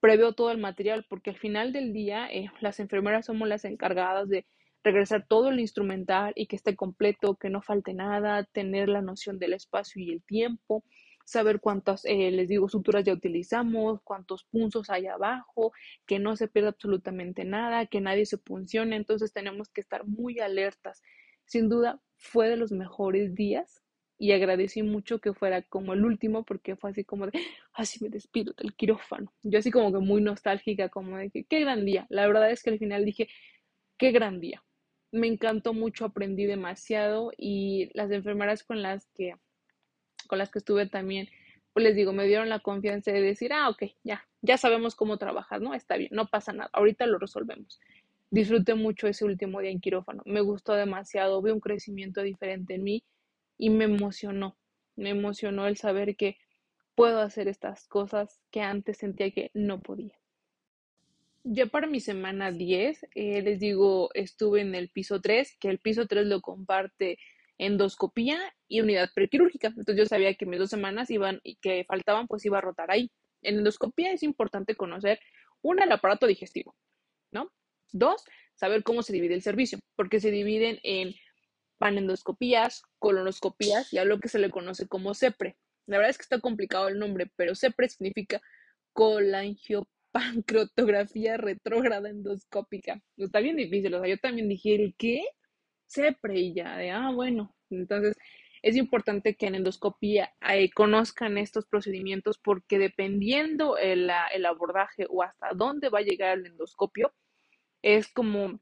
preveo 0.00 0.34
todo 0.34 0.50
el 0.50 0.58
material, 0.58 1.06
porque 1.08 1.30
al 1.30 1.38
final 1.38 1.72
del 1.72 1.92
día 1.92 2.28
eh, 2.30 2.50
las 2.60 2.80
enfermeras 2.80 3.26
somos 3.26 3.48
las 3.48 3.64
encargadas 3.64 4.28
de 4.28 4.46
regresar 4.84 5.26
todo 5.26 5.48
el 5.48 5.60
instrumental 5.60 6.32
y 6.36 6.46
que 6.46 6.56
esté 6.56 6.76
completo, 6.76 7.36
que 7.36 7.50
no 7.50 7.62
falte 7.62 7.94
nada, 7.94 8.44
tener 8.44 8.88
la 8.88 9.00
noción 9.00 9.38
del 9.38 9.54
espacio 9.54 10.02
y 10.02 10.12
el 10.12 10.22
tiempo, 10.22 10.84
saber 11.24 11.60
cuántas, 11.60 12.04
eh, 12.04 12.30
les 12.30 12.48
digo, 12.48 12.68
suturas 12.68 13.04
ya 13.04 13.14
utilizamos, 13.14 14.00
cuántos 14.04 14.44
punzos 14.44 14.90
hay 14.90 15.06
abajo, 15.06 15.72
que 16.06 16.18
no 16.18 16.36
se 16.36 16.48
pierda 16.48 16.70
absolutamente 16.70 17.44
nada, 17.44 17.86
que 17.86 18.02
nadie 18.02 18.26
se 18.26 18.36
puncione, 18.36 18.96
entonces 18.96 19.32
tenemos 19.32 19.70
que 19.70 19.80
estar 19.80 20.06
muy 20.06 20.38
alertas. 20.38 21.02
Sin 21.46 21.68
duda, 21.68 22.00
fue 22.16 22.48
de 22.48 22.56
los 22.56 22.72
mejores 22.72 23.34
días 23.34 23.82
y 24.18 24.32
agradecí 24.32 24.82
mucho 24.82 25.18
que 25.18 25.34
fuera 25.34 25.62
como 25.62 25.92
el 25.92 26.04
último 26.04 26.44
porque 26.44 26.76
fue 26.76 26.90
así 26.90 27.04
como 27.04 27.26
de, 27.26 27.40
así 27.72 28.02
me 28.02 28.10
despido 28.10 28.54
del 28.56 28.74
quirófano. 28.74 29.32
Yo 29.42 29.58
así 29.58 29.70
como 29.70 29.92
que 29.92 29.98
muy 29.98 30.22
nostálgica, 30.22 30.88
como 30.88 31.16
de 31.18 31.30
que 31.30 31.44
qué 31.44 31.60
gran 31.60 31.84
día. 31.84 32.06
La 32.08 32.26
verdad 32.26 32.50
es 32.50 32.62
que 32.62 32.70
al 32.70 32.78
final 32.78 33.04
dije, 33.04 33.28
qué 33.98 34.12
gran 34.12 34.40
día. 34.40 34.62
Me 35.12 35.26
encantó 35.26 35.74
mucho, 35.74 36.04
aprendí 36.06 36.44
demasiado 36.44 37.32
y 37.36 37.90
las 37.94 38.10
enfermeras 38.10 38.64
con 38.64 38.82
las 38.82 39.06
que, 39.14 39.34
con 40.26 40.38
las 40.38 40.50
que 40.50 40.58
estuve 40.58 40.86
también, 40.86 41.28
pues 41.72 41.84
les 41.84 41.96
digo, 41.96 42.12
me 42.12 42.26
dieron 42.26 42.48
la 42.48 42.60
confianza 42.60 43.12
de 43.12 43.20
decir, 43.20 43.52
ah, 43.52 43.68
ok, 43.68 43.84
ya, 44.02 44.26
ya 44.42 44.56
sabemos 44.58 44.96
cómo 44.96 45.18
trabajar, 45.18 45.60
¿no? 45.60 45.74
Está 45.74 45.96
bien, 45.96 46.10
no 46.12 46.26
pasa 46.26 46.52
nada, 46.52 46.70
ahorita 46.72 47.06
lo 47.06 47.18
resolvemos 47.18 47.80
disfruté 48.30 48.74
mucho 48.74 49.06
ese 49.06 49.24
último 49.24 49.60
día 49.60 49.70
en 49.70 49.80
quirófano. 49.80 50.22
Me 50.26 50.40
gustó 50.40 50.74
demasiado, 50.74 51.40
vi 51.42 51.50
un 51.50 51.60
crecimiento 51.60 52.22
diferente 52.22 52.74
en 52.74 52.84
mí 52.84 53.04
y 53.58 53.70
me 53.70 53.84
emocionó. 53.84 54.56
Me 54.96 55.10
emocionó 55.10 55.66
el 55.66 55.76
saber 55.76 56.16
que 56.16 56.36
puedo 56.94 57.20
hacer 57.20 57.48
estas 57.48 57.86
cosas 57.88 58.40
que 58.50 58.60
antes 58.60 58.98
sentía 58.98 59.30
que 59.30 59.50
no 59.54 59.80
podía. 59.80 60.18
Ya 61.44 61.66
para 61.66 61.86
mi 61.86 62.00
semana 62.00 62.52
10, 62.52 63.06
eh, 63.14 63.42
les 63.42 63.60
digo, 63.60 64.10
estuve 64.14 64.62
en 64.62 64.74
el 64.74 64.88
piso 64.88 65.20
3, 65.20 65.56
que 65.60 65.68
el 65.68 65.78
piso 65.78 66.06
3 66.06 66.26
lo 66.26 66.40
comparte 66.40 67.18
endoscopía 67.58 68.38
y 68.66 68.80
unidad 68.80 69.10
prequirúrgica. 69.14 69.68
Entonces 69.68 69.96
yo 69.96 70.06
sabía 70.06 70.34
que 70.34 70.46
mis 70.46 70.58
dos 70.58 70.70
semanas 70.70 71.10
iban 71.10 71.40
y 71.42 71.56
que 71.56 71.84
faltaban, 71.84 72.26
pues 72.26 72.44
iba 72.46 72.58
a 72.58 72.62
rotar 72.62 72.90
ahí. 72.90 73.10
En 73.42 73.58
endoscopía 73.58 74.12
es 74.12 74.22
importante 74.22 74.74
conocer, 74.74 75.20
una, 75.62 75.84
el 75.84 75.92
aparato 75.92 76.26
digestivo, 76.26 76.74
¿no? 77.30 77.50
Dos, 77.94 78.22
saber 78.56 78.82
cómo 78.82 79.02
se 79.04 79.12
divide 79.12 79.34
el 79.34 79.42
servicio, 79.42 79.78
porque 79.94 80.18
se 80.18 80.32
dividen 80.32 80.80
en 80.82 81.14
panendoscopías, 81.78 82.82
colonoscopías 82.98 83.92
y 83.92 83.98
a 83.98 84.04
lo 84.04 84.18
que 84.18 84.28
se 84.28 84.40
le 84.40 84.50
conoce 84.50 84.88
como 84.88 85.14
CEPRE. 85.14 85.56
La 85.86 85.98
verdad 85.98 86.10
es 86.10 86.18
que 86.18 86.22
está 86.22 86.40
complicado 86.40 86.88
el 86.88 86.98
nombre, 86.98 87.30
pero 87.36 87.54
CEPRE 87.54 87.88
significa 87.88 88.40
colangiopancreatografía 88.94 91.36
retrógrada 91.92 92.10
endoscópica. 92.10 93.00
Está 93.16 93.38
bien 93.38 93.54
difícil, 93.56 93.94
o 93.94 94.00
sea, 94.00 94.08
yo 94.08 94.18
también 94.18 94.48
dije, 94.48 94.92
qué? 94.98 95.22
CEPRE 95.86 96.40
y 96.40 96.52
ya, 96.52 96.76
de, 96.76 96.90
ah, 96.90 97.12
bueno, 97.14 97.54
entonces 97.70 98.16
es 98.62 98.74
importante 98.74 99.36
que 99.36 99.46
en 99.46 99.54
endoscopía 99.54 100.34
eh, 100.50 100.68
conozcan 100.72 101.38
estos 101.38 101.64
procedimientos 101.66 102.38
porque 102.38 102.78
dependiendo 102.78 103.78
el, 103.78 104.10
el 104.32 104.46
abordaje 104.46 105.06
o 105.08 105.22
hasta 105.22 105.50
dónde 105.54 105.90
va 105.90 106.00
a 106.00 106.02
llegar 106.02 106.38
el 106.38 106.46
endoscopio, 106.46 107.14
es 107.84 108.08
como 108.08 108.60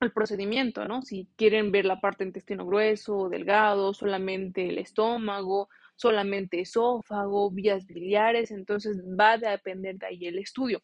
el 0.00 0.12
procedimiento, 0.12 0.86
¿no? 0.86 1.02
Si 1.02 1.28
quieren 1.36 1.72
ver 1.72 1.84
la 1.84 2.00
parte 2.00 2.24
intestino 2.24 2.64
grueso, 2.64 3.28
delgado, 3.28 3.92
solamente 3.92 4.68
el 4.68 4.78
estómago, 4.78 5.68
solamente 5.96 6.60
esófago, 6.60 7.50
vías 7.50 7.84
biliares, 7.86 8.52
entonces 8.52 9.02
va 9.02 9.32
a 9.32 9.38
depender 9.38 9.96
de 9.98 10.06
ahí 10.06 10.26
el 10.26 10.38
estudio. 10.38 10.82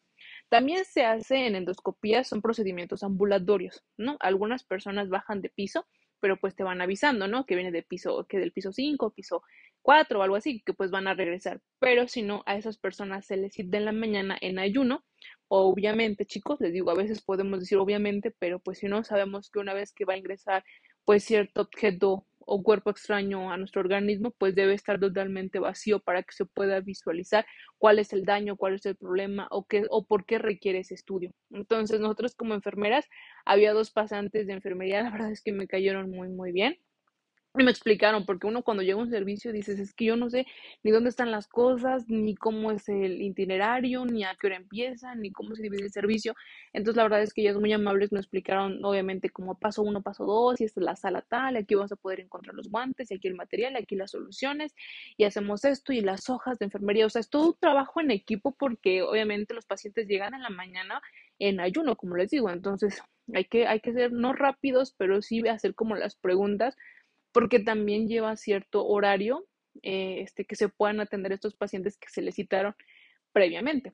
También 0.49 0.83
se 0.83 1.05
hace 1.05 1.47
en 1.47 1.55
endoscopía, 1.55 2.25
son 2.25 2.41
procedimientos 2.41 3.03
ambulatorios, 3.03 3.83
¿no? 3.95 4.17
Algunas 4.19 4.65
personas 4.65 5.07
bajan 5.09 5.41
de 5.41 5.49
piso, 5.49 5.87
pero 6.19 6.37
pues 6.37 6.55
te 6.55 6.63
van 6.63 6.81
avisando, 6.81 7.27
¿no? 7.27 7.45
Que 7.45 7.55
viene 7.55 7.71
de 7.71 7.83
piso, 7.83 8.25
que 8.27 8.37
del 8.37 8.51
piso 8.51 8.73
5, 8.73 9.13
piso 9.13 9.43
4 9.81 10.19
o 10.19 10.23
algo 10.23 10.35
así, 10.35 10.61
que 10.65 10.73
pues 10.73 10.91
van 10.91 11.07
a 11.07 11.13
regresar. 11.13 11.61
Pero 11.79 12.07
si 12.09 12.21
no, 12.21 12.43
a 12.45 12.57
esas 12.57 12.77
personas 12.77 13.25
se 13.25 13.37
les 13.37 13.53
cita 13.53 13.77
en 13.77 13.85
la 13.85 13.93
mañana 13.93 14.37
en 14.41 14.59
ayuno 14.59 15.05
Obviamente, 15.49 16.25
chicos, 16.25 16.59
les 16.59 16.73
digo, 16.73 16.91
a 16.91 16.95
veces 16.95 17.21
podemos 17.21 17.59
decir 17.61 17.77
obviamente, 17.77 18.31
pero 18.37 18.59
pues 18.59 18.79
si 18.79 18.87
no 18.87 19.03
sabemos 19.03 19.49
que 19.49 19.59
una 19.59 19.73
vez 19.73 19.93
que 19.93 20.03
va 20.05 20.13
a 20.13 20.17
ingresar 20.17 20.63
pues 21.05 21.23
cierto 21.23 21.61
objeto 21.61 22.25
o 22.39 22.63
cuerpo 22.63 22.89
extraño 22.89 23.49
a 23.51 23.57
nuestro 23.57 23.79
organismo, 23.81 24.31
pues 24.37 24.55
debe 24.55 24.73
estar 24.73 24.99
totalmente 24.99 25.59
vacío 25.59 25.99
para 26.01 26.23
que 26.23 26.33
se 26.33 26.45
pueda 26.45 26.81
visualizar 26.81 27.45
cuál 27.77 27.99
es 27.99 28.11
el 28.13 28.25
daño, 28.25 28.57
cuál 28.57 28.75
es 28.75 28.85
el 28.85 28.97
problema 28.97 29.47
o 29.51 29.65
qué 29.67 29.85
o 29.89 30.05
por 30.05 30.25
qué 30.25 30.37
requiere 30.37 30.79
ese 30.79 30.95
estudio. 30.95 31.31
Entonces, 31.51 31.99
nosotros 32.01 32.35
como 32.35 32.53
enfermeras 32.53 33.05
había 33.45 33.73
dos 33.73 33.91
pasantes 33.91 34.47
de 34.47 34.53
enfermería, 34.53 35.01
la 35.03 35.11
verdad 35.11 35.31
es 35.31 35.41
que 35.43 35.53
me 35.53 35.67
cayeron 35.67 36.09
muy 36.11 36.27
muy 36.29 36.51
bien. 36.51 36.77
Y 37.59 37.63
me 37.63 37.71
explicaron, 37.71 38.23
porque 38.23 38.45
uno 38.45 38.61
cuando 38.61 38.83
llega 38.83 38.99
un 38.99 39.09
servicio 39.09 39.51
dices, 39.51 39.79
es 39.79 39.91
que 39.95 40.05
yo 40.05 40.15
no 40.15 40.29
sé 40.29 40.45
ni 40.83 40.91
dónde 40.91 41.09
están 41.09 41.31
las 41.31 41.47
cosas, 41.47 42.07
ni 42.07 42.35
cómo 42.35 42.71
es 42.71 42.87
el 42.87 43.19
itinerario, 43.19 44.05
ni 44.05 44.23
a 44.23 44.35
qué 44.39 44.45
hora 44.47 44.57
empieza, 44.57 45.15
ni 45.15 45.31
cómo 45.31 45.55
se 45.55 45.63
divide 45.63 45.85
el 45.85 45.91
servicio. 45.91 46.35
Entonces, 46.71 46.97
la 46.97 47.03
verdad 47.03 47.23
es 47.23 47.33
que 47.33 47.41
ellas 47.41 47.57
muy 47.57 47.73
amables 47.73 48.11
me 48.11 48.19
explicaron, 48.19 48.85
obviamente, 48.85 49.31
como 49.31 49.57
paso 49.57 49.81
uno, 49.81 50.03
paso 50.03 50.25
dos, 50.25 50.61
y 50.61 50.65
esta 50.65 50.81
es 50.81 50.85
la 50.85 50.95
sala 50.95 51.23
tal, 51.23 51.55
y 51.55 51.57
aquí 51.59 51.73
vas 51.73 51.91
a 51.91 51.95
poder 51.95 52.19
encontrar 52.19 52.53
los 52.53 52.69
guantes, 52.69 53.09
y 53.09 53.15
aquí 53.15 53.27
el 53.27 53.33
material, 53.35 53.73
y 53.73 53.77
aquí 53.77 53.95
las 53.95 54.11
soluciones, 54.11 54.75
y 55.17 55.23
hacemos 55.23 55.65
esto, 55.65 55.93
y 55.93 56.01
las 56.01 56.29
hojas 56.29 56.59
de 56.59 56.65
enfermería. 56.65 57.07
O 57.07 57.09
sea, 57.09 57.21
es 57.21 57.29
todo 57.29 57.47
un 57.47 57.57
trabajo 57.59 58.01
en 58.01 58.11
equipo, 58.11 58.51
porque 58.51 59.01
obviamente 59.01 59.55
los 59.55 59.65
pacientes 59.65 60.07
llegan 60.07 60.35
en 60.35 60.43
la 60.43 60.49
mañana 60.49 61.01
en 61.39 61.59
ayuno, 61.59 61.95
como 61.95 62.17
les 62.17 62.29
digo. 62.29 62.51
Entonces, 62.51 63.01
hay 63.33 63.45
que, 63.45 63.67
hay 63.67 63.79
que 63.79 63.93
ser 63.93 64.11
no 64.11 64.33
rápidos, 64.33 64.93
pero 64.97 65.21
sí 65.21 65.47
hacer 65.47 65.75
como 65.75 65.95
las 65.95 66.15
preguntas 66.15 66.77
porque 67.37 67.59
también 67.59 68.07
lleva 68.07 68.35
cierto 68.35 68.83
horario 68.87 69.45
eh, 69.83 70.21
este, 70.21 70.43
que 70.45 70.55
se 70.55 70.69
puedan 70.69 70.99
atender 70.99 71.31
estos 71.31 71.55
pacientes 71.55 71.95
que 71.95 72.09
se 72.09 72.23
les 72.23 72.33
citaron 72.33 72.73
previamente. 73.31 73.91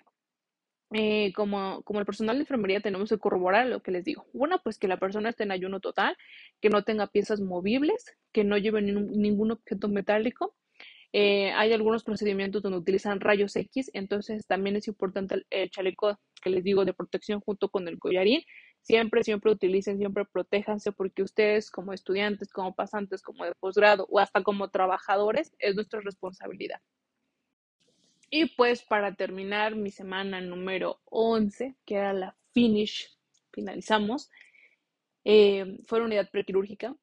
Eh, 0.93 1.33
como, 1.33 1.83
como 1.83 1.99
el 1.99 2.05
personal 2.05 2.37
de 2.37 2.43
enfermería 2.43 2.79
tenemos 2.79 3.09
que 3.09 3.17
corroborar 3.17 3.67
lo 3.67 3.83
que 3.83 3.91
les 3.91 4.05
digo. 4.05 4.25
Bueno, 4.31 4.61
pues 4.63 4.79
que 4.79 4.87
la 4.87 4.95
persona 4.95 5.27
esté 5.27 5.43
en 5.43 5.51
ayuno 5.51 5.81
total, 5.81 6.15
que 6.61 6.69
no 6.69 6.85
tenga 6.85 7.07
piezas 7.07 7.41
movibles, 7.41 8.15
que 8.31 8.45
no 8.45 8.57
lleve 8.57 8.81
ningún, 8.81 9.51
objeto 9.51 9.89
metálico. 9.89 10.55
Eh, 11.11 11.51
hay 11.51 11.73
algunos 11.73 12.05
procedimientos 12.05 12.61
donde 12.61 12.77
utilizan 12.77 13.19
rayos 13.19 13.57
X, 13.57 13.91
entonces 13.93 14.47
también 14.47 14.77
es 14.77 14.87
importante 14.87 15.43
el 15.49 15.69
chaleco 15.69 16.17
que 16.41 16.49
les 16.49 16.63
digo 16.63 16.85
de 16.85 16.93
protección 16.93 17.41
junto 17.41 17.67
con 17.67 17.89
el 17.89 17.99
collarín 17.99 18.41
Siempre, 18.83 19.23
siempre 19.23 19.49
utilicen, 19.49 19.97
siempre 19.97 20.25
protéjanse 20.25 20.91
porque 20.91 21.23
ustedes 21.23 21.71
como 21.71 21.93
estudiantes, 21.93 22.51
como 22.51 22.75
pasantes, 22.75 23.21
como 23.21 23.45
de 23.45 23.55
posgrado 23.55 24.05
o 24.09 24.19
hasta 24.19 24.43
como 24.43 24.69
trabajadores 24.69 25.53
es 25.57 25.73
nuestra 25.75 26.01
responsabilidad. 26.01 26.81
Y 28.29 28.47
pues 28.57 28.83
para 28.83 29.15
terminar 29.15 29.75
mi 29.75 29.89
semana 29.89 30.41
número 30.41 30.99
11, 31.05 31.75
que 31.85 31.95
era 31.95 32.11
la 32.11 32.35
finish, 32.51 33.09
finalizamos, 33.53 34.29
eh, 35.23 35.77
fue 35.85 35.99
la 35.99 36.05
unidad 36.05 36.29
prequirúrgica. 36.29 36.93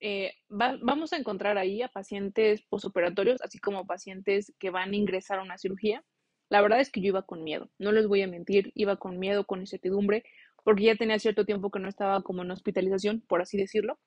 Eh, 0.00 0.32
vamos 0.48 1.12
a 1.12 1.18
encontrar 1.18 1.56
ahí 1.56 1.82
a 1.82 1.88
pacientes 1.88 2.62
posoperatorios, 2.62 3.40
así 3.42 3.60
como 3.60 3.86
pacientes 3.86 4.52
que 4.58 4.70
van 4.70 4.90
a 4.90 4.96
ingresar 4.96 5.38
a 5.38 5.42
una 5.42 5.58
cirugía. 5.58 6.04
La 6.48 6.62
verdad 6.62 6.80
es 6.80 6.90
que 6.90 7.00
yo 7.00 7.08
iba 7.08 7.22
con 7.22 7.44
miedo, 7.44 7.70
no 7.78 7.92
les 7.92 8.08
voy 8.08 8.22
a 8.22 8.26
mentir, 8.26 8.72
iba 8.74 8.96
con 8.96 9.18
miedo, 9.18 9.44
con 9.44 9.60
incertidumbre, 9.60 10.24
porque 10.64 10.84
ya 10.84 10.96
tenía 10.96 11.18
cierto 11.18 11.44
tiempo 11.44 11.70
que 11.70 11.80
no 11.80 11.88
estaba 11.88 12.22
como 12.22 12.42
en 12.42 12.50
hospitalización, 12.50 13.22
por 13.28 13.40
así 13.42 13.58
decirlo, 13.58 13.98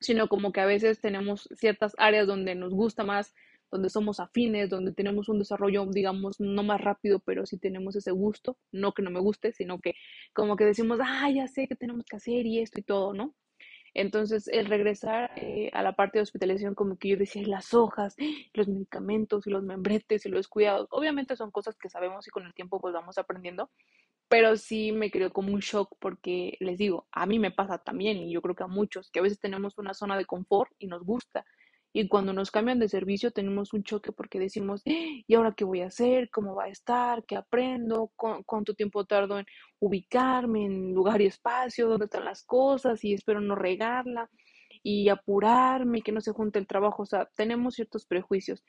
sino 0.00 0.28
como 0.28 0.52
que 0.52 0.60
a 0.60 0.66
veces 0.66 1.00
tenemos 1.00 1.48
ciertas 1.54 1.94
áreas 1.98 2.26
donde 2.26 2.54
nos 2.54 2.74
gusta 2.74 3.04
más, 3.04 3.34
donde 3.70 3.88
somos 3.88 4.20
afines, 4.20 4.68
donde 4.68 4.92
tenemos 4.92 5.28
un 5.28 5.38
desarrollo, 5.38 5.86
digamos, 5.86 6.40
no 6.40 6.62
más 6.62 6.80
rápido, 6.80 7.20
pero 7.20 7.46
sí 7.46 7.58
tenemos 7.58 7.96
ese 7.96 8.10
gusto, 8.10 8.58
no 8.72 8.92
que 8.92 9.02
no 9.02 9.10
me 9.10 9.20
guste, 9.20 9.52
sino 9.52 9.80
que 9.80 9.94
como 10.34 10.56
que 10.56 10.64
decimos, 10.64 10.98
ah, 11.02 11.30
ya 11.30 11.46
sé 11.48 11.68
que 11.68 11.76
tenemos 11.76 12.04
que 12.04 12.16
hacer 12.16 12.46
y 12.46 12.60
esto 12.60 12.80
y 12.80 12.82
todo, 12.82 13.14
¿no? 13.14 13.34
Entonces, 13.94 14.48
el 14.48 14.66
regresar 14.66 15.30
eh, 15.36 15.70
a 15.72 15.82
la 15.82 15.92
parte 15.92 16.18
de 16.18 16.22
hospitalización, 16.22 16.74
como 16.74 16.96
que 16.96 17.08
yo 17.10 17.16
decía, 17.16 17.46
las 17.46 17.74
hojas, 17.74 18.16
los 18.54 18.68
medicamentos 18.68 19.46
y 19.46 19.50
los 19.50 19.62
membretes 19.62 20.24
y 20.26 20.30
los 20.30 20.48
cuidados, 20.48 20.88
obviamente 20.90 21.36
son 21.36 21.50
cosas 21.50 21.76
que 21.76 21.90
sabemos 21.90 22.26
y 22.26 22.30
con 22.30 22.46
el 22.46 22.54
tiempo 22.54 22.80
pues 22.80 22.94
vamos 22.94 23.18
aprendiendo, 23.18 23.70
pero 24.28 24.56
sí 24.56 24.92
me 24.92 25.10
creó 25.10 25.30
como 25.30 25.52
un 25.52 25.60
shock 25.60 25.94
porque 26.00 26.56
les 26.60 26.78
digo, 26.78 27.06
a 27.12 27.26
mí 27.26 27.38
me 27.38 27.50
pasa 27.50 27.78
también 27.78 28.16
y 28.16 28.32
yo 28.32 28.40
creo 28.40 28.54
que 28.54 28.64
a 28.64 28.68
muchos, 28.68 29.10
que 29.10 29.18
a 29.18 29.22
veces 29.22 29.38
tenemos 29.38 29.76
una 29.76 29.92
zona 29.92 30.16
de 30.16 30.24
confort 30.24 30.72
y 30.78 30.86
nos 30.86 31.04
gusta. 31.04 31.44
Y 31.92 32.08
cuando 32.08 32.32
nos 32.32 32.50
cambian 32.50 32.78
de 32.78 32.88
servicio 32.88 33.30
tenemos 33.32 33.72
un 33.74 33.82
choque 33.84 34.12
porque 34.12 34.38
decimos, 34.38 34.82
"¡Ah! 34.86 34.90
¿y 35.26 35.34
ahora 35.34 35.52
qué 35.56 35.64
voy 35.64 35.82
a 35.82 35.86
hacer? 35.86 36.30
¿Cómo 36.30 36.54
va 36.54 36.64
a 36.64 36.68
estar? 36.68 37.24
¿Qué 37.26 37.36
aprendo? 37.36 38.12
¿Cuánto 38.16 38.74
tiempo 38.74 39.04
tardo 39.04 39.38
en 39.38 39.46
ubicarme 39.80 40.64
en 40.66 40.92
lugar 40.94 41.20
y 41.20 41.26
espacio? 41.26 41.88
¿Dónde 41.88 42.06
están 42.06 42.24
las 42.24 42.44
cosas? 42.44 43.04
Y 43.04 43.12
espero 43.14 43.40
no 43.40 43.54
regarla 43.54 44.30
y 44.82 45.08
apurarme 45.08 46.02
que 46.02 46.12
no 46.12 46.20
se 46.20 46.32
junte 46.32 46.58
el 46.58 46.66
trabajo. 46.66 47.02
O 47.02 47.06
sea, 47.06 47.26
tenemos 47.36 47.74
ciertos 47.74 48.06
prejuicios. 48.06 48.64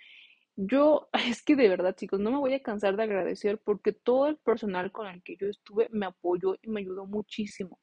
Yo, 0.56 1.10
es 1.38 1.44
que 1.44 1.56
de 1.56 1.70
verdad, 1.70 1.96
chicos, 1.96 2.20
no 2.20 2.32
me 2.32 2.38
voy 2.38 2.54
a 2.54 2.62
cansar 2.62 2.96
de 2.98 3.04
agradecer 3.04 3.60
porque 3.64 3.94
todo 3.94 4.28
el 4.28 4.38
personal 4.38 4.92
con 4.92 5.08
el 5.08 5.24
que 5.24 5.38
yo 5.38 5.48
estuve 5.48 5.90
me 5.92 6.06
apoyó 6.06 6.56
y 6.62 6.70
me 6.70 6.82
ayudó 6.82 7.06
muchísimo. 7.06 7.80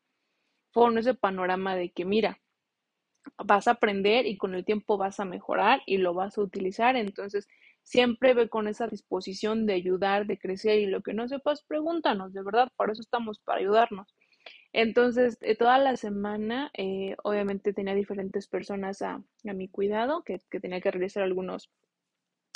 Fue 0.72 0.92
ese 0.98 1.14
panorama 1.14 1.76
de 1.76 1.92
que, 1.92 2.04
mira, 2.04 2.40
vas 3.44 3.68
a 3.68 3.72
aprender 3.72 4.26
y 4.26 4.36
con 4.36 4.54
el 4.54 4.64
tiempo 4.64 4.96
vas 4.96 5.20
a 5.20 5.24
mejorar 5.24 5.80
y 5.86 5.98
lo 5.98 6.14
vas 6.14 6.38
a 6.38 6.42
utilizar. 6.42 6.96
Entonces, 6.96 7.48
siempre 7.82 8.34
ve 8.34 8.48
con 8.48 8.68
esa 8.68 8.86
disposición 8.86 9.66
de 9.66 9.74
ayudar, 9.74 10.26
de 10.26 10.38
crecer 10.38 10.78
y 10.78 10.86
lo 10.86 11.02
que 11.02 11.14
no 11.14 11.28
sepas, 11.28 11.62
pregúntanos, 11.64 12.32
de 12.32 12.42
verdad, 12.42 12.68
para 12.76 12.92
eso 12.92 13.02
estamos, 13.02 13.40
para 13.40 13.60
ayudarnos. 13.60 14.14
Entonces, 14.72 15.36
eh, 15.40 15.56
toda 15.56 15.78
la 15.78 15.96
semana, 15.96 16.70
eh, 16.76 17.16
obviamente 17.24 17.72
tenía 17.72 17.94
diferentes 17.94 18.46
personas 18.46 19.02
a, 19.02 19.22
a 19.48 19.52
mi 19.52 19.68
cuidado, 19.68 20.22
que, 20.22 20.40
que 20.50 20.60
tenía 20.60 20.80
que 20.80 20.90
realizar 20.92 21.22
algunos 21.24 21.70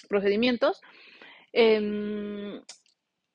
procedimientos. 0.09 0.81
Em, 1.53 2.61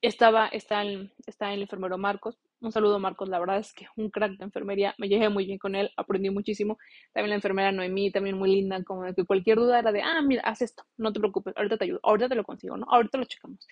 estaba, 0.02 0.48
está, 0.48 0.82
el, 0.82 1.12
está 1.26 1.52
el 1.52 1.62
enfermero 1.62 1.98
Marcos. 1.98 2.38
Un 2.60 2.72
saludo, 2.72 2.98
Marcos. 2.98 3.28
La 3.28 3.38
verdad 3.38 3.58
es 3.58 3.72
que 3.72 3.86
un 3.96 4.10
crack 4.10 4.32
de 4.36 4.44
enfermería. 4.44 4.94
Me 4.98 5.08
llegué 5.08 5.28
muy 5.30 5.46
bien 5.46 5.58
con 5.58 5.74
él, 5.74 5.90
aprendí 5.96 6.28
muchísimo. 6.30 6.78
También 7.12 7.30
la 7.30 7.36
enfermera 7.36 7.72
Noemí, 7.72 8.10
también 8.12 8.36
muy 8.36 8.50
linda, 8.54 8.82
como 8.84 9.02
que 9.14 9.24
cualquier 9.24 9.56
duda 9.58 9.78
era 9.78 9.92
de, 9.92 10.02
ah, 10.02 10.20
mira, 10.22 10.42
haz 10.42 10.60
esto, 10.62 10.84
no 10.98 11.12
te 11.12 11.20
preocupes, 11.20 11.56
ahorita 11.56 11.78
te 11.78 11.84
ayudo, 11.84 12.00
ahorita 12.02 12.28
te 12.28 12.34
lo 12.34 12.44
consigo, 12.44 12.76
¿no? 12.76 12.86
Ahorita 12.90 13.16
lo 13.18 13.24
checamos. 13.24 13.66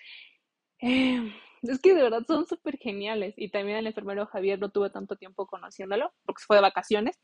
Eh, 0.81 1.31
es 1.63 1.79
que 1.81 1.93
de 1.93 2.03
verdad 2.03 2.23
son 2.27 2.47
súper 2.47 2.77
geniales. 2.77 3.35
Y 3.37 3.49
también 3.51 3.77
el 3.77 3.87
enfermero 3.87 4.25
Javier 4.27 4.59
no 4.59 4.69
tuve 4.71 4.89
tanto 4.89 5.15
tiempo 5.17 5.45
conociéndolo, 5.47 6.11
porque 6.25 6.43
fue 6.47 6.57
de 6.57 6.63
vacaciones, 6.63 7.19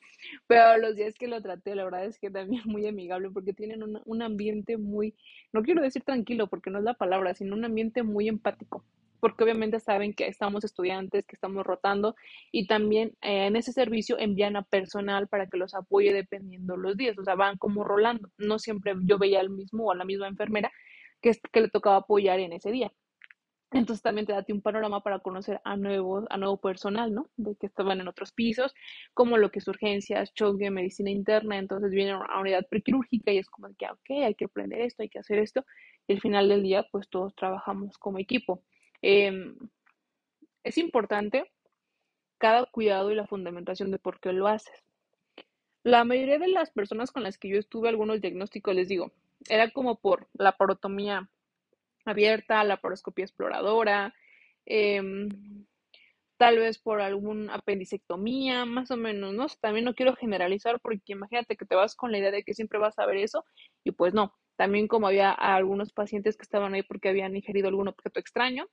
pero 0.47 0.78
los 0.78 0.95
días 0.95 1.15
que 1.17 1.28
lo 1.28 1.41
traté, 1.41 1.75
la 1.75 1.86
verdad 1.86 2.06
es 2.06 2.19
que 2.19 2.30
también 2.32 2.62
muy 2.65 2.88
amigable, 2.88 3.32
porque 3.32 3.54
tienen 3.54 3.82
un 4.06 4.21
ambiente 4.21 4.78
muy, 4.78 5.15
no 5.54 5.63
quiero 5.63 5.82
decir 5.82 6.04
tranquilo, 6.04 6.47
porque 6.47 6.69
no 6.69 6.80
es 6.80 6.86
la 6.86 6.93
palabra, 6.93 7.34
sino 7.36 7.56
un 7.56 7.65
ambiente 7.65 8.04
muy 8.04 8.28
empático 8.28 8.86
porque 9.19 9.43
obviamente 9.43 9.80
saben 9.80 10.13
que 10.13 10.28
estamos 10.28 10.63
estudiantes, 10.63 11.25
que 11.25 11.36
estamos 11.36 11.65
rotando 11.65 12.15
y 12.51 12.67
también 12.67 13.10
eh, 13.21 13.47
en 13.47 13.56
ese 13.56 13.73
servicio 13.73 14.17
envían 14.19 14.56
a 14.56 14.63
personal 14.63 15.28
para 15.28 15.47
que 15.47 15.58
los 15.58 15.73
apoye 15.73 16.13
dependiendo 16.13 16.78
los 16.78 16.97
días, 16.97 17.17
o 17.17 17.23
sea, 17.23 17.36
van 17.36 17.58
como 17.58 17.84
rolando, 17.84 18.30
no 18.38 18.60
siempre 18.60 18.93
yo 19.04 19.17
veía 19.17 19.39
al 19.39 19.49
mismo 19.49 19.86
o 19.86 19.91
a 19.91 19.95
la 19.95 20.06
misma 20.06 20.28
enfermera 20.28 20.71
que, 21.21 21.32
que 21.51 21.62
le 21.62 21.69
tocaba 21.69 21.97
apoyar 21.97 22.39
en 22.39 22.54
ese 22.54 22.71
día. 22.71 22.91
Entonces 23.71 24.01
también 24.01 24.25
te 24.25 24.32
da 24.32 24.45
un 24.49 24.62
panorama 24.62 25.01
para 25.01 25.19
conocer 25.19 25.60
a 25.65 25.75
nuevo, 25.75 26.25
a 26.30 26.38
nuevo 26.38 26.58
personal, 26.58 27.13
¿no? 27.13 27.30
De 27.36 27.56
que 27.56 27.65
estaban 27.65 27.99
en 27.99 28.08
otros 28.08 28.32
pisos, 28.32 28.73
como 29.13 29.38
lo 29.38 29.51
que 29.51 29.60
es 29.60 29.67
urgencias, 29.67 30.34
choque, 30.34 30.71
medicina 30.71 31.10
interna, 31.10 31.58
entonces 31.58 31.91
vienen 31.91 32.15
a 32.30 32.39
unidad 32.39 32.65
prequirúrgica 32.69 33.32
y 33.34 33.39
es 33.39 33.49
como 33.49 33.67
que, 33.78 33.86
ok, 33.88 34.23
hay 34.23 34.36
que 34.36 34.45
aprender 34.45 34.80
esto, 34.82 35.04
hay 35.04 35.10
que 35.10 35.19
hacer 35.19 35.39
esto, 35.39 35.65
y 36.08 36.13
al 36.13 36.21
final 36.21 36.47
del 36.47 36.63
día, 36.63 36.86
pues 36.89 37.10
todos 37.10 37.36
trabajamos 37.36 37.97
como 37.97 38.19
equipo. 38.19 38.63
Em, 39.08 39.56
es 40.63 40.80
importante 40.80 41.52
cada 42.39 42.65
cuidado 42.65 43.12
y 43.12 43.15
la 43.15 43.28
fundamentación 43.28 43.91
de 43.91 44.00
por 44.00 44.20
qué 44.20 44.34
lo 44.34 44.48
haces. 44.48 44.84
La 45.84 46.04
mayoría 46.06 46.39
de 46.39 46.48
las 46.48 46.72
personas 46.72 47.12
con 47.12 47.22
las 47.22 47.38
que 47.38 47.50
yo 47.50 47.60
estuve 47.60 47.88
algunos 47.88 48.20
diagnósticos, 48.20 48.74
les 48.74 48.88
digo, 48.88 49.12
era 49.48 49.70
como 49.70 50.00
por 50.00 50.28
la 50.34 50.58
parotomía 50.58 51.30
abierta, 52.04 52.63
la 52.63 52.78
paroscopía 52.78 53.26
exploradora, 53.26 54.15
em, 54.65 55.30
tal 56.38 56.58
vez 56.58 56.80
por 56.80 57.00
alguna 57.00 57.54
apendicectomía, 57.54 58.65
más 58.65 58.89
o 58.89 58.98
menos, 58.98 59.36
¿no? 59.36 59.46
También 59.62 59.86
no 59.86 59.94
quiero 59.94 60.15
generalizar 60.15 60.80
porque 60.82 61.13
imagínate 61.13 61.58
que 61.58 61.65
te 61.65 61.76
vas 61.76 61.96
con 61.96 62.12
la 62.12 62.18
idea 62.18 62.32
de 62.32 62.44
que 62.44 62.56
siempre 62.56 62.80
vas 62.80 62.98
a 62.98 63.06
ver 63.06 63.18
eso 63.18 63.46
y 63.84 63.91
pues 63.91 64.15
no. 64.15 64.34
También 64.56 64.88
como 64.88 65.08
había 65.08 65.32
algunos 65.32 65.94
pacientes 65.94 66.38
que 66.38 66.44
estaban 66.44 66.74
ahí 66.74 66.82
porque 66.82 67.10
habían 67.10 67.36
ingerido 67.36 67.68
algún 67.68 67.88
objeto 67.88 68.20
extraño, 68.20 68.68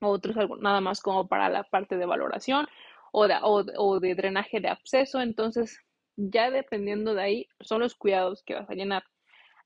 otros 0.00 0.36
nada 0.60 0.80
más 0.80 1.00
como 1.00 1.28
para 1.28 1.48
la 1.48 1.64
parte 1.64 1.96
de 1.96 2.06
valoración 2.06 2.66
o 3.12 3.28
de, 3.28 3.36
o 3.42 4.00
de 4.00 4.14
drenaje 4.14 4.60
de 4.60 4.68
absceso, 4.68 5.20
entonces 5.20 5.78
ya 6.16 6.50
dependiendo 6.50 7.14
de 7.14 7.22
ahí 7.22 7.48
son 7.60 7.80
los 7.80 7.94
cuidados 7.94 8.42
que 8.44 8.54
vas 8.54 8.68
a 8.70 8.74
llenar. 8.74 9.04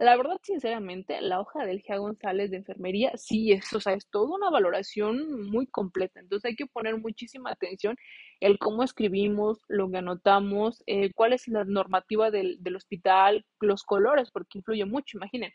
La 0.01 0.17
verdad, 0.17 0.39
sinceramente, 0.43 1.21
la 1.21 1.41
hoja 1.41 1.67
del 1.67 1.83
GIA 1.83 1.99
González 1.99 2.51
de 2.51 2.57
enfermería 2.57 3.13
sí 3.19 3.53
es, 3.53 3.71
o 3.75 3.81
sea, 3.81 3.93
es 3.93 4.09
toda 4.09 4.35
una 4.35 4.49
valoración 4.49 5.51
muy 5.51 5.67
completa. 5.67 6.21
Entonces 6.21 6.49
hay 6.49 6.57
que 6.57 6.67
poner 6.67 6.97
muchísima 6.97 7.51
atención 7.51 7.97
el 8.41 8.59
cómo 8.59 8.83
escribimos, 8.83 9.63
lo 9.69 9.91
que 9.91 9.99
anotamos, 9.99 10.83
eh, 10.87 11.13
cuál 11.13 11.35
es 11.35 11.47
la 11.49 11.65
normativa 11.65 12.31
del, 12.31 12.59
hospital, 12.75 13.45
los 13.61 13.85
colores, 13.85 14.31
porque 14.31 14.59
influye 14.59 14.87
mucho, 14.87 15.19
imaginen. 15.19 15.53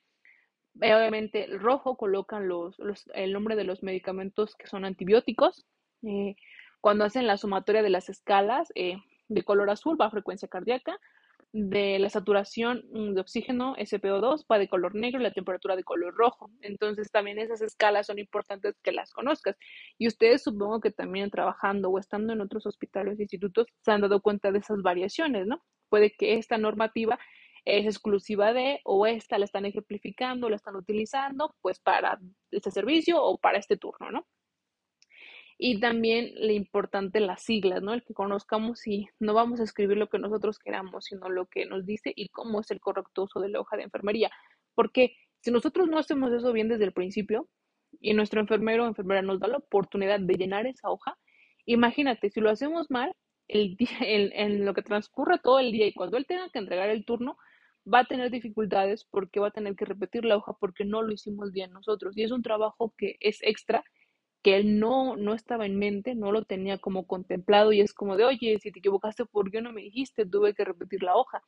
Eh, 0.82 0.94
obviamente, 0.94 1.46
el 1.46 1.60
rojo 1.60 1.96
colocan 1.98 2.48
los, 2.48 2.76
el 3.14 3.34
nombre 3.34 3.56
de 3.56 3.64
los 3.64 3.84
medicamentos 3.84 4.56
que 4.56 4.68
son 4.68 4.86
antibióticos. 4.86 5.66
Eh, 6.04 6.36
cuando 6.82 7.06
hacen 7.06 7.28
la 7.28 7.38
sumatoria 7.38 7.82
de 7.82 7.90
las 7.90 8.10
escalas, 8.10 8.72
de 8.76 9.44
color 9.44 9.70
azul 9.70 10.00
va 10.00 10.06
a 10.06 10.12
frecuencia 10.12 10.48
cardíaca, 10.48 11.00
de 11.58 12.00
la 12.00 12.10
saturación 12.10 12.84
mm, 12.92 13.14
de 13.14 13.22
oxígeno, 13.22 13.78
SPO2, 13.78 14.46
va 14.52 14.60
de 14.60 14.68
color 14.68 14.94
negro 14.94 15.22
y 15.22 15.24
la 15.24 15.32
temperatura 15.32 15.78
de 15.78 15.86
color 15.86 16.14
rojo. 16.14 16.52
Entonces 16.60 17.10
también 17.10 17.40
esas 17.40 17.62
escalas 17.62 18.08
son 18.08 18.20
importantes 18.20 18.76
que 18.84 18.92
las 18.92 19.14
conozcas. 19.14 19.56
Y 19.98 20.08
ustedes 20.08 20.44
supongo 20.44 20.82
que 20.82 20.92
también 20.92 21.32
trabajando 21.32 21.90
o 21.90 21.98
estando 21.98 22.34
en 22.34 22.42
otros 22.42 22.66
hospitales 22.66 23.20
e 23.20 23.24
institutos 23.24 23.68
se 23.80 23.92
han 23.92 24.02
dado 24.02 24.22
cuenta 24.22 24.52
de 24.52 24.60
esas 24.60 24.82
variaciones, 24.82 25.48
¿no? 25.48 25.64
Puede 25.88 26.12
que 26.12 26.34
esta 26.34 26.58
normativa 26.58 27.18
es 27.65 27.86
exclusiva 27.86 28.54
de 28.54 28.80
o 28.84 29.08
esta 29.08 29.38
la 29.38 29.45
están 29.45 29.65
ejemplificando, 29.65 30.49
la 30.49 30.56
están 30.56 30.75
utilizando 30.75 31.56
pues 31.62 31.80
para 31.80 32.19
este 32.51 32.71
servicio 32.71 33.21
o 33.23 33.38
para 33.38 33.58
este 33.58 33.78
turno, 33.78 34.12
¿no? 34.12 34.25
y 35.58 35.80
también 35.80 36.34
lo 36.36 36.51
importante 36.51 37.19
las 37.19 37.41
siglas, 37.43 37.82
¿no? 37.82 37.93
El 37.93 38.04
que 38.04 38.13
conozcamos 38.13 38.86
y 38.88 39.08
no 39.19 39.34
vamos 39.34 39.60
a 39.60 39.63
escribir 39.63 39.97
lo 39.97 40.10
que 40.10 40.19
nosotros 40.19 40.60
queramos, 40.60 41.06
sino 41.06 41.30
lo 41.30 41.45
que 41.47 41.65
nos 41.65 41.86
dice 41.86 42.12
y 42.15 42.30
cómo 42.30 42.60
es 42.62 42.71
el 42.71 42.80
correcto 42.82 43.23
uso 43.23 43.39
de 43.39 43.49
la 43.49 43.62
hoja 43.62 43.78
de 43.78 43.84
enfermería. 43.84 44.30
Porque 44.73 45.15
si 45.41 45.51
nosotros 45.51 45.88
no 45.88 45.97
hacemos 45.97 46.32
eso 46.34 46.51
bien 46.51 46.67
desde 46.67 46.84
el 46.84 46.91
principio 46.91 47.47
y 48.01 48.13
nuestro 48.13 48.41
enfermero 48.41 48.84
o 48.84 48.88
enfermera 48.88 49.21
nos 49.21 49.39
da 49.39 49.47
la 49.47 49.58
oportunidad 49.58 50.19
de 50.19 50.34
llenar 50.34 50.67
esa 50.67 50.89
hoja, 50.89 51.17
imagínate, 51.65 52.30
si 52.30 52.41
lo 52.41 52.49
hacemos 52.49 52.91
mal, 52.91 53.13
el 53.47 53.78
día, 53.78 53.97
en 54.01 54.65
lo 54.65 54.73
que 54.73 54.82
transcurre 54.82 55.39
todo 55.39 55.60
el 55.60 55.71
día 55.71 55.88
y 55.88 55.93
cuando 55.93 56.17
él 56.17 56.25
tenga 56.28 56.49
que 56.49 56.60
entregar 56.60 56.89
el 56.89 57.06
turno, 57.06 57.38
va 57.91 58.00
a 58.00 58.06
tener 58.06 58.32
dificultades 58.32 59.06
porque 59.06 59.39
va 59.39 59.48
a 59.48 59.52
tener 59.52 59.76
que 59.76 59.86
repetir 59.86 60.26
la 60.26 60.38
hoja 60.38 60.54
porque 60.60 60.86
no 60.86 61.02
lo 61.02 61.13
hicimos 61.13 61.52
bien 61.52 61.71
nosotros. 61.74 62.17
Y 62.17 62.24
es 62.24 62.32
un 62.32 62.41
trabajo 62.43 62.93
que 62.98 63.17
es 63.19 63.39
extra 63.41 63.84
que 64.43 64.58
él 64.58 64.80
no, 64.80 65.15
no 65.17 65.34
estaba 65.34 65.65
en 65.65 65.78
mente, 65.78 66.15
no 66.15 66.32
lo 66.32 66.45
tenía 66.45 66.78
como 66.80 67.08
contemplado 67.08 67.74
y 67.74 67.82
es 67.82 67.93
como 67.93 68.17
de, 68.17 68.26
oye, 68.26 68.60
si 68.62 68.71
te 68.71 68.80
equivocaste, 68.80 69.26
¿por 69.26 69.52
qué 69.52 69.62
no 69.62 69.74
me 69.74 69.82
dijiste? 69.82 70.26
Tuve 70.26 70.54
que 70.56 70.65
repetir 70.65 71.04
la 71.04 71.15
hoja. 71.15 71.43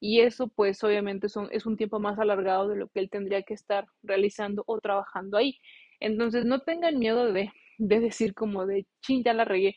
Y 0.00 0.20
eso 0.20 0.48
pues 0.48 0.82
obviamente 0.84 1.28
son, 1.28 1.48
es 1.52 1.66
un 1.66 1.76
tiempo 1.76 1.98
más 2.00 2.18
alargado 2.18 2.68
de 2.68 2.76
lo 2.76 2.88
que 2.88 3.00
él 3.00 3.10
tendría 3.10 3.42
que 3.42 3.54
estar 3.54 3.86
realizando 4.02 4.62
o 4.66 4.78
trabajando 4.80 5.38
ahí. 5.38 5.58
Entonces 6.00 6.44
no 6.44 6.60
tengan 6.60 6.98
miedo 6.98 7.32
de, 7.32 7.50
de 7.78 8.00
decir 8.00 8.34
como 8.34 8.66
de, 8.66 8.86
ching, 9.02 9.24
ya 9.24 9.32
la 9.34 9.44
regué. 9.44 9.76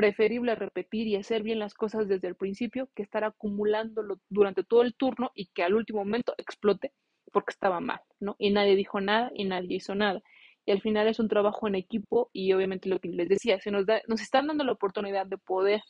Preferible 0.00 0.54
repetir 0.54 1.06
y 1.08 1.16
hacer 1.16 1.42
bien 1.42 1.58
las 1.58 1.74
cosas 1.74 2.08
desde 2.08 2.26
el 2.28 2.34
principio 2.34 2.88
que 2.94 3.02
estar 3.02 3.22
acumulándolo 3.22 4.18
durante 4.30 4.64
todo 4.64 4.80
el 4.80 4.94
turno 4.94 5.30
y 5.34 5.48
que 5.48 5.62
al 5.62 5.74
último 5.74 5.98
momento 5.98 6.34
explote 6.38 6.94
porque 7.32 7.50
estaba 7.50 7.80
mal, 7.80 8.00
¿no? 8.18 8.34
Y 8.38 8.50
nadie 8.50 8.76
dijo 8.76 9.00
nada 9.00 9.30
y 9.34 9.44
nadie 9.44 9.76
hizo 9.76 9.94
nada 9.94 10.22
y 10.64 10.72
al 10.72 10.80
final 10.80 11.08
es 11.08 11.18
un 11.18 11.28
trabajo 11.28 11.68
en 11.68 11.74
equipo 11.74 12.30
y 12.32 12.52
obviamente 12.52 12.88
lo 12.88 12.98
que 12.98 13.08
les 13.08 13.28
decía, 13.28 13.60
se 13.60 13.70
nos, 13.70 13.86
da, 13.86 14.00
nos 14.08 14.20
están 14.20 14.46
dando 14.46 14.64
la 14.64 14.72
oportunidad 14.72 15.26
de 15.26 15.36
poder 15.38 15.82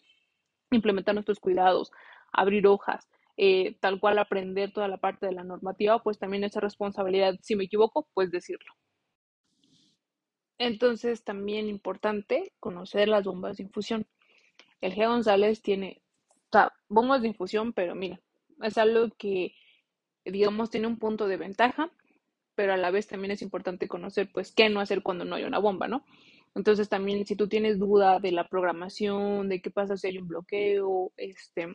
implementar 0.70 1.14
nuestros 1.14 1.40
cuidados, 1.40 1.90
abrir 2.32 2.66
hojas, 2.66 3.08
eh, 3.36 3.76
tal 3.80 4.00
cual 4.00 4.18
aprender 4.18 4.72
toda 4.72 4.88
la 4.88 4.98
parte 4.98 5.26
de 5.26 5.32
la 5.32 5.44
normativa, 5.44 6.02
pues 6.02 6.18
también 6.18 6.44
esa 6.44 6.60
responsabilidad, 6.60 7.36
si 7.42 7.56
me 7.56 7.64
equivoco, 7.64 8.08
pues 8.14 8.30
decirlo. 8.30 8.72
Entonces, 10.60 11.24
también 11.24 11.70
importante 11.70 12.52
conocer 12.60 13.08
las 13.08 13.24
bombas 13.24 13.56
de 13.56 13.62
infusión. 13.62 14.06
El 14.82 14.94
G. 14.94 15.06
González 15.08 15.62
tiene 15.62 16.02
bombas 16.88 17.22
de 17.22 17.28
infusión, 17.28 17.72
pero 17.72 17.94
mira, 17.94 18.20
es 18.62 18.76
algo 18.76 19.08
que, 19.16 19.54
digamos, 20.26 20.68
tiene 20.68 20.86
un 20.86 20.98
punto 20.98 21.28
de 21.28 21.38
ventaja, 21.38 21.90
pero 22.54 22.74
a 22.74 22.76
la 22.76 22.90
vez 22.90 23.06
también 23.06 23.30
es 23.30 23.40
importante 23.40 23.88
conocer, 23.88 24.28
pues, 24.30 24.52
qué 24.52 24.68
no 24.68 24.80
hacer 24.80 25.02
cuando 25.02 25.24
no 25.24 25.36
hay 25.36 25.44
una 25.44 25.58
bomba, 25.58 25.88
¿no? 25.88 26.04
Entonces 26.54 26.90
también 26.90 27.24
si 27.26 27.36
tú 27.36 27.48
tienes 27.48 27.78
duda 27.78 28.20
de 28.20 28.32
la 28.32 28.46
programación, 28.46 29.48
de 29.48 29.62
qué 29.62 29.70
pasa 29.70 29.96
si 29.96 30.08
hay 30.08 30.18
un 30.18 30.28
bloqueo, 30.28 31.10
este, 31.16 31.74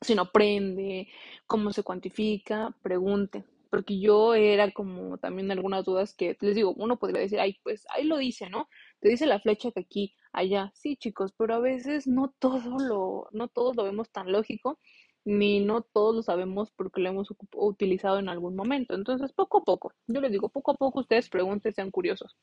si 0.00 0.16
no 0.16 0.32
prende, 0.32 1.06
cómo 1.46 1.72
se 1.72 1.84
cuantifica, 1.84 2.74
pregunte. 2.82 3.44
Porque 3.72 3.98
yo 3.98 4.34
era 4.34 4.70
como 4.70 5.16
también 5.16 5.50
algunas 5.50 5.86
dudas 5.86 6.14
que 6.14 6.36
les 6.42 6.54
digo, 6.54 6.74
uno 6.76 6.98
podría 6.98 7.22
decir, 7.22 7.40
ay, 7.40 7.58
pues 7.62 7.86
ahí 7.88 8.04
lo 8.04 8.18
dice, 8.18 8.50
¿no? 8.50 8.68
Te 9.00 9.08
dice 9.08 9.24
la 9.26 9.40
flecha 9.40 9.70
que 9.72 9.80
aquí, 9.80 10.14
allá, 10.32 10.70
sí, 10.74 10.96
chicos, 10.98 11.32
pero 11.38 11.54
a 11.54 11.58
veces 11.58 12.06
no 12.06 12.34
todo 12.38 12.78
lo, 12.78 13.28
no 13.32 13.48
todos 13.48 13.74
lo 13.74 13.84
vemos 13.84 14.10
tan 14.10 14.30
lógico, 14.30 14.78
ni 15.24 15.60
no 15.60 15.80
todos 15.82 16.14
lo 16.16 16.22
sabemos 16.22 16.70
porque 16.72 17.00
lo 17.00 17.08
hemos 17.08 17.34
utilizado 17.54 18.18
en 18.18 18.28
algún 18.28 18.56
momento. 18.56 18.94
Entonces, 18.94 19.32
poco 19.32 19.58
a 19.60 19.64
poco, 19.64 19.94
yo 20.06 20.20
les 20.20 20.32
digo, 20.32 20.50
poco 20.50 20.72
a 20.72 20.74
poco 20.74 21.00
ustedes 21.00 21.30
pregunten, 21.30 21.72
sean 21.72 21.90
curiosos. 21.90 22.36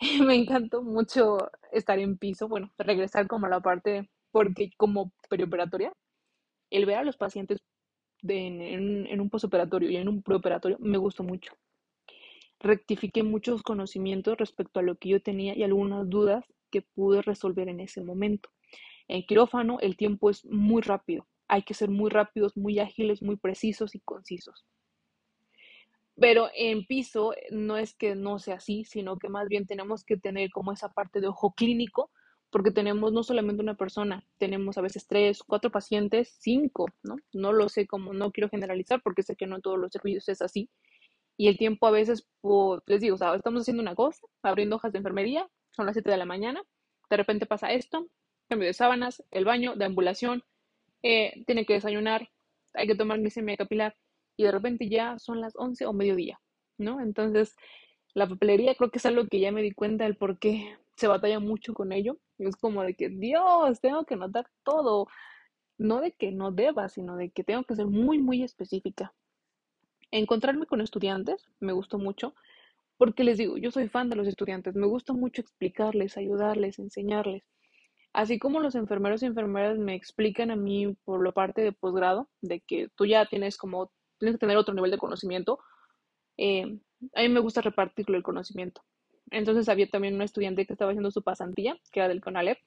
me 0.26 0.34
encantó 0.34 0.82
mucho 0.82 1.38
estar 1.72 1.98
en 1.98 2.18
piso, 2.18 2.48
bueno, 2.48 2.70
regresar 2.78 3.26
como 3.28 3.46
a 3.46 3.50
la 3.50 3.60
parte, 3.60 4.10
porque 4.30 4.70
como 4.76 5.12
perioperatoria, 5.30 5.92
el 6.70 6.86
ver 6.86 6.98
a 6.98 7.04
los 7.04 7.16
pacientes 7.16 7.60
en, 8.26 9.20
un 9.20 9.30
postoperatorio 9.30 9.90
y 9.90 9.96
en 9.96 10.08
un 10.08 10.22
preoperatorio 10.22 10.78
me 10.80 10.98
gustó 10.98 11.22
mucho. 11.22 11.52
Rectifiqué 12.60 13.22
muchos 13.22 13.62
conocimientos 13.62 14.36
respecto 14.36 14.80
a 14.80 14.82
lo 14.82 14.96
que 14.96 15.10
yo 15.10 15.22
tenía 15.22 15.56
y 15.56 15.62
algunas 15.62 16.08
dudas 16.08 16.44
que 16.70 16.82
pude 16.82 17.22
resolver 17.22 17.68
en 17.68 17.80
ese 17.80 18.02
momento. 18.02 18.50
En 19.06 19.22
quirófano 19.22 19.78
el 19.80 19.96
tiempo 19.96 20.30
es 20.30 20.44
muy 20.44 20.82
rápido, 20.82 21.26
hay 21.46 21.62
que 21.62 21.74
ser 21.74 21.88
muy 21.88 22.10
rápidos, 22.10 22.56
muy 22.56 22.78
ágiles, 22.78 23.22
muy 23.22 23.36
precisos 23.36 23.94
y 23.94 24.00
concisos. 24.00 24.66
Pero 26.20 26.48
en 26.54 26.84
piso 26.84 27.32
no 27.50 27.76
es 27.76 27.94
que 27.94 28.16
no 28.16 28.38
sea 28.40 28.56
así, 28.56 28.84
sino 28.84 29.18
que 29.18 29.28
más 29.28 29.48
bien 29.48 29.66
tenemos 29.66 30.04
que 30.04 30.16
tener 30.16 30.50
como 30.50 30.72
esa 30.72 30.92
parte 30.92 31.20
de 31.20 31.28
ojo 31.28 31.52
clínico, 31.52 32.10
porque 32.50 32.70
tenemos 32.70 33.12
no 33.12 33.22
solamente 33.22 33.62
una 33.62 33.74
persona, 33.76 34.24
tenemos 34.38 34.78
a 34.78 34.80
veces 34.80 35.06
tres, 35.06 35.42
cuatro 35.42 35.70
pacientes, 35.70 36.36
cinco, 36.40 36.86
¿no? 37.02 37.16
No 37.32 37.52
lo 37.52 37.68
sé 37.68 37.86
cómo, 37.86 38.12
no 38.14 38.32
quiero 38.32 38.48
generalizar 38.48 39.02
porque 39.02 39.22
sé 39.22 39.36
que 39.36 39.46
no 39.46 39.60
todos 39.60 39.78
los 39.78 39.92
servicios 39.92 40.28
es 40.28 40.42
así. 40.42 40.70
Y 41.36 41.48
el 41.48 41.58
tiempo 41.58 41.86
a 41.86 41.90
veces, 41.90 42.26
pues, 42.40 42.80
les 42.86 43.00
digo, 43.00 43.16
o 43.16 43.34
estamos 43.34 43.62
haciendo 43.62 43.82
una 43.82 43.94
cosa, 43.94 44.26
abriendo 44.42 44.76
hojas 44.76 44.92
de 44.92 44.98
enfermería, 44.98 45.48
son 45.70 45.86
las 45.86 45.94
7 45.94 46.10
de 46.10 46.16
la 46.16 46.24
mañana, 46.24 46.62
de 47.10 47.16
repente 47.16 47.46
pasa 47.46 47.72
esto, 47.72 48.08
cambio 48.48 48.66
de 48.66 48.74
sábanas, 48.74 49.22
el 49.30 49.44
baño, 49.44 49.76
de 49.76 49.84
ambulación, 49.84 50.42
eh, 51.02 51.44
tiene 51.46 51.64
que 51.64 51.74
desayunar, 51.74 52.28
hay 52.74 52.86
que 52.86 52.96
tomar 52.96 53.20
glicemia 53.20 53.56
capilar 53.56 53.94
y 54.36 54.44
de 54.44 54.52
repente 54.52 54.88
ya 54.88 55.18
son 55.18 55.40
las 55.40 55.54
11 55.56 55.86
o 55.86 55.92
mediodía, 55.92 56.40
¿no? 56.78 57.00
Entonces, 57.00 57.54
la 58.14 58.28
papelería 58.28 58.74
creo 58.74 58.90
que 58.90 58.98
es 58.98 59.06
algo 59.06 59.26
que 59.26 59.40
ya 59.40 59.52
me 59.52 59.62
di 59.62 59.72
cuenta 59.72 60.04
del 60.04 60.16
por 60.16 60.38
qué 60.38 60.76
se 60.98 61.08
batalla 61.08 61.40
mucho 61.40 61.74
con 61.74 61.92
ello. 61.92 62.18
Es 62.38 62.56
como 62.56 62.82
de 62.82 62.94
que, 62.94 63.08
Dios, 63.08 63.80
tengo 63.80 64.04
que 64.04 64.16
notar 64.16 64.46
todo. 64.64 65.06
No 65.78 66.00
de 66.00 66.12
que 66.12 66.32
no 66.32 66.50
deba, 66.52 66.88
sino 66.88 67.16
de 67.16 67.30
que 67.30 67.44
tengo 67.44 67.64
que 67.64 67.76
ser 67.76 67.86
muy, 67.86 68.18
muy 68.18 68.42
específica. 68.42 69.14
Encontrarme 70.10 70.66
con 70.66 70.80
estudiantes 70.80 71.46
me 71.60 71.72
gustó 71.72 71.98
mucho 71.98 72.34
porque 72.98 73.22
les 73.22 73.38
digo, 73.38 73.56
yo 73.56 73.70
soy 73.70 73.88
fan 73.88 74.10
de 74.10 74.16
los 74.16 74.26
estudiantes, 74.26 74.74
me 74.74 74.86
gusta 74.86 75.12
mucho 75.12 75.40
explicarles, 75.40 76.16
ayudarles, 76.16 76.80
enseñarles. 76.80 77.44
Así 78.12 78.40
como 78.40 78.60
los 78.60 78.74
enfermeros 78.74 79.22
y 79.22 79.26
enfermeras 79.26 79.78
me 79.78 79.94
explican 79.94 80.50
a 80.50 80.56
mí 80.56 80.96
por 81.04 81.24
la 81.24 81.32
parte 81.32 81.62
de 81.62 81.72
posgrado, 81.72 82.28
de 82.42 82.60
que 82.60 82.88
tú 82.96 83.06
ya 83.06 83.26
tienes 83.26 83.56
como 83.56 83.92
tienes 84.18 84.34
que 84.34 84.40
tener 84.40 84.56
otro 84.56 84.74
nivel 84.74 84.90
de 84.90 84.98
conocimiento. 84.98 85.60
Eh, 86.36 86.80
a 87.14 87.22
mí 87.22 87.28
me 87.28 87.40
gusta 87.40 87.60
repartirlo 87.60 88.16
el 88.16 88.24
conocimiento. 88.24 88.82
Entonces 89.30 89.68
había 89.68 89.88
también 89.88 90.14
un 90.14 90.22
estudiante 90.22 90.66
que 90.66 90.72
estaba 90.74 90.90
haciendo 90.92 91.10
su 91.10 91.22
pasantía, 91.22 91.76
que 91.92 92.00
era 92.00 92.08
del 92.08 92.20
CONALEP, 92.20 92.58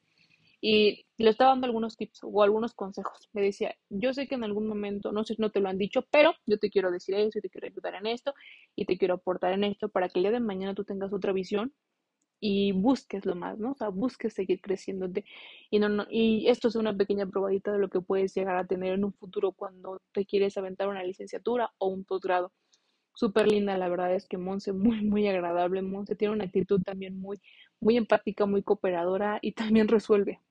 y 0.61 1.05
le 1.17 1.29
estaba 1.31 1.51
dando 1.51 1.65
algunos 1.65 1.97
tips 1.97 2.19
o 2.23 2.43
algunos 2.43 2.73
consejos. 2.73 3.29
Me 3.33 3.41
decía, 3.41 3.75
yo 3.89 4.13
sé 4.13 4.27
que 4.27 4.35
en 4.35 4.43
algún 4.43 4.67
momento, 4.67 5.11
no 5.11 5.23
sé 5.23 5.35
si 5.35 5.41
no 5.41 5.49
te 5.51 5.59
lo 5.59 5.69
han 5.69 5.77
dicho, 5.77 6.05
pero 6.11 6.33
yo 6.45 6.59
te 6.59 6.69
quiero 6.69 6.91
decir 6.91 7.15
eso 7.15 7.39
y 7.39 7.41
te 7.41 7.49
quiero 7.49 7.67
ayudar 7.67 7.95
en 7.95 8.07
esto 8.07 8.33
y 8.75 8.85
te 8.85 8.97
quiero 8.97 9.15
aportar 9.15 9.53
en 9.53 9.63
esto 9.63 9.89
para 9.89 10.09
que 10.09 10.19
el 10.19 10.23
día 10.23 10.31
de 10.31 10.39
mañana 10.39 10.75
tú 10.75 10.83
tengas 10.83 11.13
otra 11.13 11.33
visión 11.33 11.73
y 12.39 12.71
busques 12.73 13.25
lo 13.25 13.35
más, 13.35 13.59
¿no? 13.59 13.71
O 13.71 13.75
sea, 13.75 13.89
busques 13.89 14.33
seguir 14.33 14.61
creciéndote. 14.61 15.25
Y, 15.69 15.79
no, 15.79 15.89
no, 15.89 16.05
y 16.09 16.47
esto 16.49 16.67
es 16.69 16.75
una 16.75 16.95
pequeña 16.95 17.27
probadita 17.27 17.71
de 17.71 17.79
lo 17.79 17.89
que 17.89 18.01
puedes 18.01 18.33
llegar 18.35 18.57
a 18.57 18.65
tener 18.65 18.93
en 18.93 19.05
un 19.05 19.13
futuro 19.13 19.51
cuando 19.51 20.01
te 20.11 20.25
quieres 20.25 20.57
aventar 20.57 20.87
una 20.89 21.03
licenciatura 21.03 21.71
o 21.77 21.87
un 21.87 22.03
posgrado. 22.03 22.51
Súper 23.13 23.47
linda, 23.47 23.77
la 23.77 23.89
verdad 23.89 24.13
es 24.15 24.27
que 24.27 24.37
Monse, 24.37 24.73
muy, 24.73 25.01
muy 25.01 25.27
agradable. 25.27 25.81
Monse 25.81 26.15
tiene 26.15 26.33
una 26.33 26.45
actitud 26.45 26.81
también 26.81 27.19
muy, 27.19 27.41
muy 27.79 27.97
empática, 27.97 28.45
muy 28.45 28.63
cooperadora 28.63 29.39
y 29.41 29.53
también 29.53 29.87
resuelve. 29.87 30.41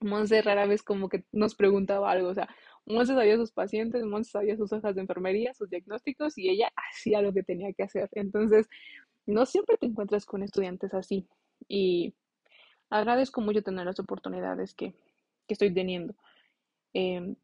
Monse 0.00 0.40
rara 0.42 0.66
vez 0.66 0.82
como 0.82 1.08
que 1.08 1.24
nos 1.32 1.54
preguntaba 1.54 2.10
algo, 2.10 2.28
o 2.28 2.34
sea, 2.34 2.48
Monse 2.86 3.14
sabía 3.14 3.36
sus 3.36 3.52
pacientes, 3.52 4.04
Monse 4.04 4.30
sabía 4.30 4.56
sus 4.56 4.72
hojas 4.72 4.94
de 4.94 5.02
enfermería, 5.02 5.52
sus 5.54 5.68
diagnósticos 5.68 6.38
y 6.38 6.48
ella 6.48 6.72
hacía 6.74 7.20
lo 7.22 7.32
que 7.34 7.42
tenía 7.42 7.72
que 7.74 7.82
hacer. 7.82 8.08
Entonces, 8.12 8.66
no 9.26 9.46
siempre 9.46 9.76
te 9.76 9.86
encuentras 9.86 10.24
con 10.24 10.42
estudiantes 10.42 10.94
así 10.94 11.28
y 11.68 12.14
agradezco 12.90 13.40
mucho 13.40 13.62
tener 13.62 13.86
las 13.86 14.00
oportunidades 14.00 14.74
que, 14.74 14.94
estoy 15.48 15.74
teniendo. 15.74 16.14
Em, 16.92 17.34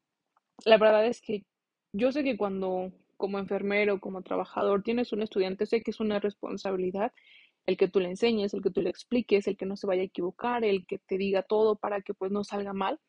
la 0.64 0.78
verdad 0.78 1.06
es 1.06 1.20
que 1.20 1.44
yo 1.92 2.12
sé 2.12 2.22
que 2.22 2.37
cuando 2.37 2.92
como 3.16 3.38
enfermero, 3.38 4.00
como 4.00 4.22
trabajador, 4.22 4.83
tienes 4.83 5.12
un 5.12 5.22
estudiante, 5.22 5.66
sé 5.66 5.83
que 5.83 5.90
es 5.90 6.00
una 6.00 6.20
responsabilidad 6.20 7.12
el 7.66 7.76
que 7.76 7.88
tú 7.88 8.00
le 8.00 8.09
enseñes, 8.09 8.55
el 8.55 8.62
que 8.62 8.70
tú 8.70 8.81
le 8.81 8.90
expliques, 8.90 9.46
el 9.46 9.57
que 9.57 9.66
no 9.66 9.76
se 9.76 9.87
vaya 9.87 10.02
a 10.02 10.07
equivocar, 10.07 10.64
el 10.64 10.87
que 10.87 10.98
te 10.98 11.18
diga 11.18 11.42
todo 11.42 11.76
para 11.76 12.00
que 12.00 12.14
pues 12.14 12.31
no 12.31 12.44
salga 12.44 12.72
mal. 12.72 13.00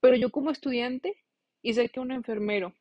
Pero 0.00 0.16
yo 0.16 0.30
como 0.30 0.50
estudiante, 0.50 1.16
y 1.62 1.72
sé 1.74 1.88
que 1.88 2.00
un 2.00 2.12
enfermero 2.12 2.74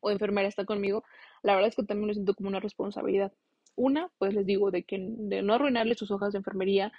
o 0.00 0.10
enfermera 0.10 0.48
está 0.48 0.64
conmigo, 0.64 1.04
la 1.42 1.54
verdad 1.54 1.68
es 1.68 1.76
que 1.76 1.82
también 1.82 2.08
lo 2.08 2.14
siento 2.14 2.34
como 2.34 2.48
una 2.48 2.60
responsabilidad. 2.60 3.32
Una, 3.74 4.10
pues 4.18 4.32
les 4.34 4.46
digo, 4.46 4.70
de 4.70 4.84
que 4.84 4.98
de 5.00 5.42
no 5.42 5.54
arruinarle 5.54 5.94
sus 5.94 6.10
hojas 6.10 6.32
de 6.32 6.38
enfermería, 6.38 6.92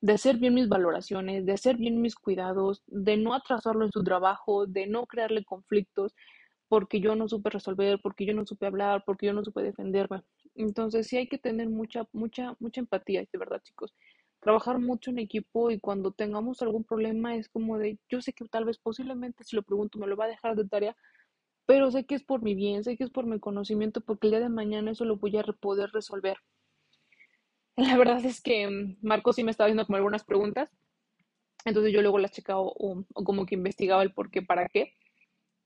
de 0.00 0.12
hacer 0.14 0.36
bien 0.38 0.54
mis 0.54 0.68
valoraciones, 0.68 1.44
de 1.44 1.52
hacer 1.52 1.76
bien 1.76 2.00
mis 2.00 2.14
cuidados, 2.14 2.82
de 2.86 3.16
no 3.16 3.34
atrasarlo 3.34 3.84
en 3.84 3.92
su 3.92 4.02
trabajo, 4.04 4.66
de 4.66 4.86
no 4.86 5.06
crearle 5.06 5.44
conflictos 5.44 6.14
porque 6.70 7.00
yo 7.00 7.16
no 7.16 7.28
supe 7.28 7.50
resolver, 7.50 7.98
porque 8.00 8.24
yo 8.24 8.32
no 8.32 8.46
supe 8.46 8.64
hablar, 8.64 9.02
porque 9.04 9.26
yo 9.26 9.32
no 9.32 9.44
supe 9.44 9.60
defenderme. 9.60 10.22
Entonces 10.54 11.08
sí 11.08 11.16
hay 11.16 11.26
que 11.28 11.36
tener 11.36 11.68
mucha, 11.68 12.06
mucha, 12.12 12.54
mucha 12.60 12.80
empatía, 12.80 13.22
de 13.22 13.38
verdad, 13.38 13.60
chicos. 13.60 13.92
Trabajar 14.38 14.78
mucho 14.78 15.10
en 15.10 15.18
equipo 15.18 15.72
y 15.72 15.80
cuando 15.80 16.12
tengamos 16.12 16.62
algún 16.62 16.84
problema 16.84 17.34
es 17.34 17.48
como 17.48 17.76
de, 17.76 17.98
yo 18.08 18.22
sé 18.22 18.32
que 18.32 18.44
tal 18.44 18.66
vez 18.66 18.78
posiblemente 18.78 19.42
si 19.42 19.56
lo 19.56 19.64
pregunto 19.64 19.98
me 19.98 20.06
lo 20.06 20.16
va 20.16 20.26
a 20.26 20.28
dejar 20.28 20.54
de 20.54 20.64
tarea, 20.68 20.96
pero 21.66 21.90
sé 21.90 22.06
que 22.06 22.14
es 22.14 22.22
por 22.22 22.40
mi 22.40 22.54
bien, 22.54 22.84
sé 22.84 22.96
que 22.96 23.02
es 23.02 23.10
por 23.10 23.26
mi 23.26 23.40
conocimiento, 23.40 24.00
porque 24.00 24.28
el 24.28 24.30
día 24.30 24.40
de 24.40 24.48
mañana 24.48 24.92
eso 24.92 25.04
lo 25.04 25.16
voy 25.16 25.36
a 25.38 25.42
poder 25.42 25.90
resolver. 25.90 26.36
La 27.76 27.96
verdad 27.98 28.24
es 28.24 28.40
que 28.40 28.68
mm, 28.68 28.98
Marco 29.02 29.32
sí 29.32 29.42
me 29.42 29.50
estaba 29.50 29.66
haciendo 29.66 29.86
como 29.86 29.96
algunas 29.96 30.22
preguntas, 30.22 30.70
entonces 31.64 31.92
yo 31.92 32.00
luego 32.00 32.20
las 32.20 32.30
checaba 32.30 32.60
o, 32.60 33.04
o 33.12 33.24
como 33.24 33.44
que 33.44 33.56
investigaba 33.56 34.04
el 34.04 34.12
por 34.14 34.30
qué, 34.30 34.40
para 34.42 34.68
qué, 34.68 34.94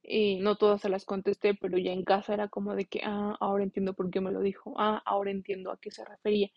y 0.05 0.37
no 0.41 0.57
todas 0.57 0.83
se 0.83 0.89
las 0.89 1.05
contesté, 1.05 1.55
pero 1.55 1.79
ya 1.79 1.93
en 1.93 2.05
casa 2.05 2.35
era 2.35 2.49
como 2.49 2.75
de 2.75 2.87
que, 2.87 3.01
ah, 3.05 3.37
ahora 3.41 3.65
entiendo 3.65 3.95
por 3.95 4.11
qué 4.11 4.21
me 4.21 4.33
lo 4.33 4.41
dijo, 4.41 4.75
ah, 4.79 5.03
ahora 5.07 5.31
entiendo 5.31 5.71
a 5.71 5.79
qué 5.81 5.91
se 5.91 6.05
refería. 6.05 6.51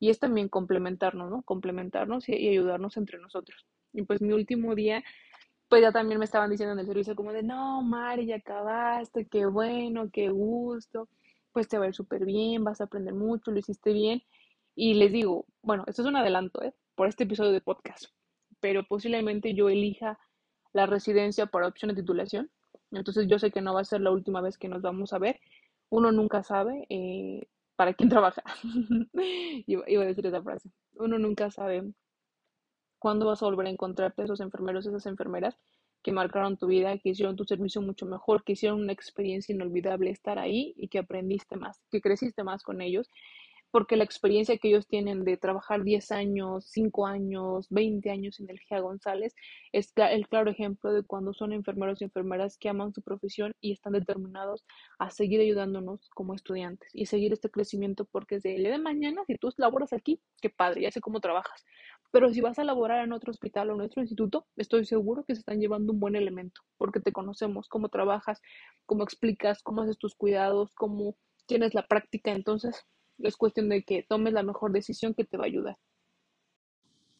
Y 0.00 0.10
es 0.10 0.18
también 0.18 0.48
complementarnos, 0.48 1.30
¿no? 1.30 1.42
Complementarnos 1.42 2.28
y, 2.28 2.48
ayudarnos 2.48 2.96
entre 2.96 3.18
nosotros. 3.18 3.66
Y 3.92 4.02
pues 4.02 4.20
mi 4.20 4.32
último 4.32 4.74
día 4.74 5.02
pues 5.68 5.82
ya 5.82 5.92
también 5.92 6.18
me 6.18 6.24
estaban 6.24 6.50
diciendo 6.50 6.74
en 6.74 6.78
el 6.78 6.86
servicio 6.86 7.16
como 7.16 7.32
de, 7.32 7.42
no, 7.42 7.82
Mari, 7.82 8.26
ya 8.26 8.36
acabaste, 8.36 9.26
qué 9.26 9.46
bueno, 9.46 10.10
qué 10.12 10.28
gusto, 10.28 11.08
pues 11.52 11.68
te 11.68 11.78
va 11.78 11.86
a 11.86 11.88
ir 11.88 11.94
súper 11.94 12.24
bien, 12.24 12.64
vas 12.64 12.80
a 12.80 12.84
aprender 12.84 13.14
mucho, 13.14 13.50
lo 13.50 13.58
hiciste 13.58 13.92
bien. 13.92 14.22
Y 14.76 14.94
les 14.94 15.12
digo, 15.12 15.46
bueno, 15.62 15.84
esto 15.86 16.02
es 16.02 16.08
un 16.08 16.16
adelanto, 16.16 16.62
¿eh? 16.62 16.74
Por 16.94 17.08
este 17.08 17.24
episodio 17.24 17.52
de 17.52 17.60
podcast, 17.60 18.06
pero 18.60 18.84
posiblemente 18.86 19.54
yo 19.54 19.68
elija 19.68 20.18
la 20.72 20.86
residencia 20.86 21.46
por 21.46 21.62
opción 21.64 21.88
de 21.90 22.02
titulación. 22.02 22.50
Entonces 22.98 23.26
yo 23.28 23.38
sé 23.38 23.50
que 23.50 23.60
no 23.60 23.74
va 23.74 23.80
a 23.80 23.84
ser 23.84 24.00
la 24.00 24.10
última 24.10 24.40
vez 24.40 24.58
que 24.58 24.68
nos 24.68 24.82
vamos 24.82 25.12
a 25.12 25.18
ver. 25.18 25.40
Uno 25.90 26.12
nunca 26.12 26.42
sabe. 26.42 26.86
Eh, 26.88 27.46
¿para 27.76 27.94
quién 27.94 28.08
trabaja? 28.10 28.42
iba, 29.66 29.84
a 29.84 30.06
decir 30.06 30.26
esa 30.26 30.42
frase. 30.42 30.70
Uno 30.94 31.18
nunca 31.18 31.50
sabe 31.50 31.92
cuándo 32.98 33.26
vas 33.26 33.42
a 33.42 33.46
volver 33.46 33.66
a 33.66 33.70
encontrarte 33.70 34.22
esos 34.22 34.40
enfermeros, 34.40 34.86
esas 34.86 35.06
enfermeras 35.06 35.58
que 36.02 36.12
marcaron 36.12 36.58
tu 36.58 36.66
vida, 36.66 36.98
que 36.98 37.10
hicieron 37.10 37.36
tu 37.36 37.44
servicio 37.44 37.80
mucho 37.80 38.04
mejor, 38.04 38.44
que 38.44 38.52
hicieron 38.52 38.82
una 38.82 38.92
experiencia 38.92 39.54
inolvidable 39.54 40.10
estar 40.10 40.38
ahí 40.38 40.74
y 40.76 40.88
que 40.88 40.98
aprendiste 40.98 41.56
más, 41.56 41.80
que 41.90 42.02
creciste 42.02 42.44
más 42.44 42.62
con 42.62 42.82
ellos 42.82 43.10
porque 43.74 43.96
la 43.96 44.04
experiencia 44.04 44.56
que 44.56 44.68
ellos 44.68 44.86
tienen 44.86 45.24
de 45.24 45.36
trabajar 45.36 45.82
10 45.82 46.12
años, 46.12 46.64
5 46.68 47.08
años, 47.08 47.66
20 47.70 48.08
años 48.08 48.38
en 48.38 48.48
el 48.48 48.60
GEA 48.60 48.78
González 48.78 49.34
es 49.72 49.92
el 49.96 50.28
claro 50.28 50.48
ejemplo 50.48 50.92
de 50.92 51.02
cuando 51.02 51.34
son 51.34 51.52
enfermeros 51.52 52.00
y 52.00 52.04
enfermeras 52.04 52.56
que 52.56 52.68
aman 52.68 52.94
su 52.94 53.02
profesión 53.02 53.50
y 53.60 53.72
están 53.72 53.94
determinados 53.94 54.64
a 55.00 55.10
seguir 55.10 55.40
ayudándonos 55.40 56.08
como 56.10 56.34
estudiantes 56.34 56.88
y 56.92 57.06
seguir 57.06 57.32
este 57.32 57.50
crecimiento 57.50 58.04
porque 58.04 58.36
es 58.36 58.44
de 58.44 58.54
el 58.54 58.62
día 58.62 58.70
de 58.70 58.78
mañana, 58.78 59.24
si 59.26 59.34
tú 59.38 59.52
laboras 59.56 59.92
aquí, 59.92 60.20
qué 60.40 60.50
padre, 60.50 60.82
ya 60.82 60.92
sé 60.92 61.00
cómo 61.00 61.18
trabajas. 61.18 61.64
Pero 62.12 62.32
si 62.32 62.40
vas 62.40 62.60
a 62.60 62.64
laborar 62.64 63.04
en 63.04 63.12
otro 63.12 63.32
hospital 63.32 63.70
o 63.70 63.74
en 63.74 63.80
otro 63.80 64.00
instituto, 64.02 64.46
estoy 64.54 64.84
seguro 64.84 65.24
que 65.24 65.34
se 65.34 65.40
están 65.40 65.58
llevando 65.58 65.92
un 65.92 65.98
buen 65.98 66.14
elemento 66.14 66.60
porque 66.76 67.00
te 67.00 67.10
conocemos, 67.10 67.66
cómo 67.68 67.88
trabajas, 67.88 68.40
cómo 68.86 69.02
explicas, 69.02 69.64
cómo 69.64 69.82
haces 69.82 69.98
tus 69.98 70.14
cuidados, 70.14 70.72
cómo 70.76 71.16
tienes 71.46 71.74
la 71.74 71.88
práctica. 71.88 72.30
Entonces, 72.30 72.86
es 73.18 73.36
cuestión 73.36 73.68
de 73.68 73.82
que 73.84 74.02
tomes 74.02 74.32
la 74.32 74.42
mejor 74.42 74.72
decisión 74.72 75.14
que 75.14 75.24
te 75.24 75.36
va 75.36 75.44
a 75.44 75.48
ayudar. 75.48 75.78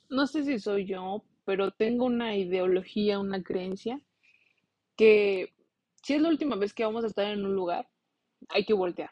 No 0.08 0.26
sé 0.26 0.44
si 0.44 0.58
soy 0.58 0.86
yo, 0.86 1.24
pero 1.44 1.70
tengo 1.70 2.04
una 2.04 2.36
ideología, 2.36 3.18
una 3.18 3.42
creencia 3.42 4.00
que 4.96 5.52
si 6.02 6.14
es 6.14 6.22
la 6.22 6.28
última 6.28 6.56
vez 6.56 6.74
que 6.74 6.84
vamos 6.84 7.04
a 7.04 7.08
estar 7.08 7.26
en 7.26 7.44
un 7.44 7.54
lugar, 7.54 7.88
hay 8.48 8.64
que 8.64 8.74
voltear. 8.74 9.10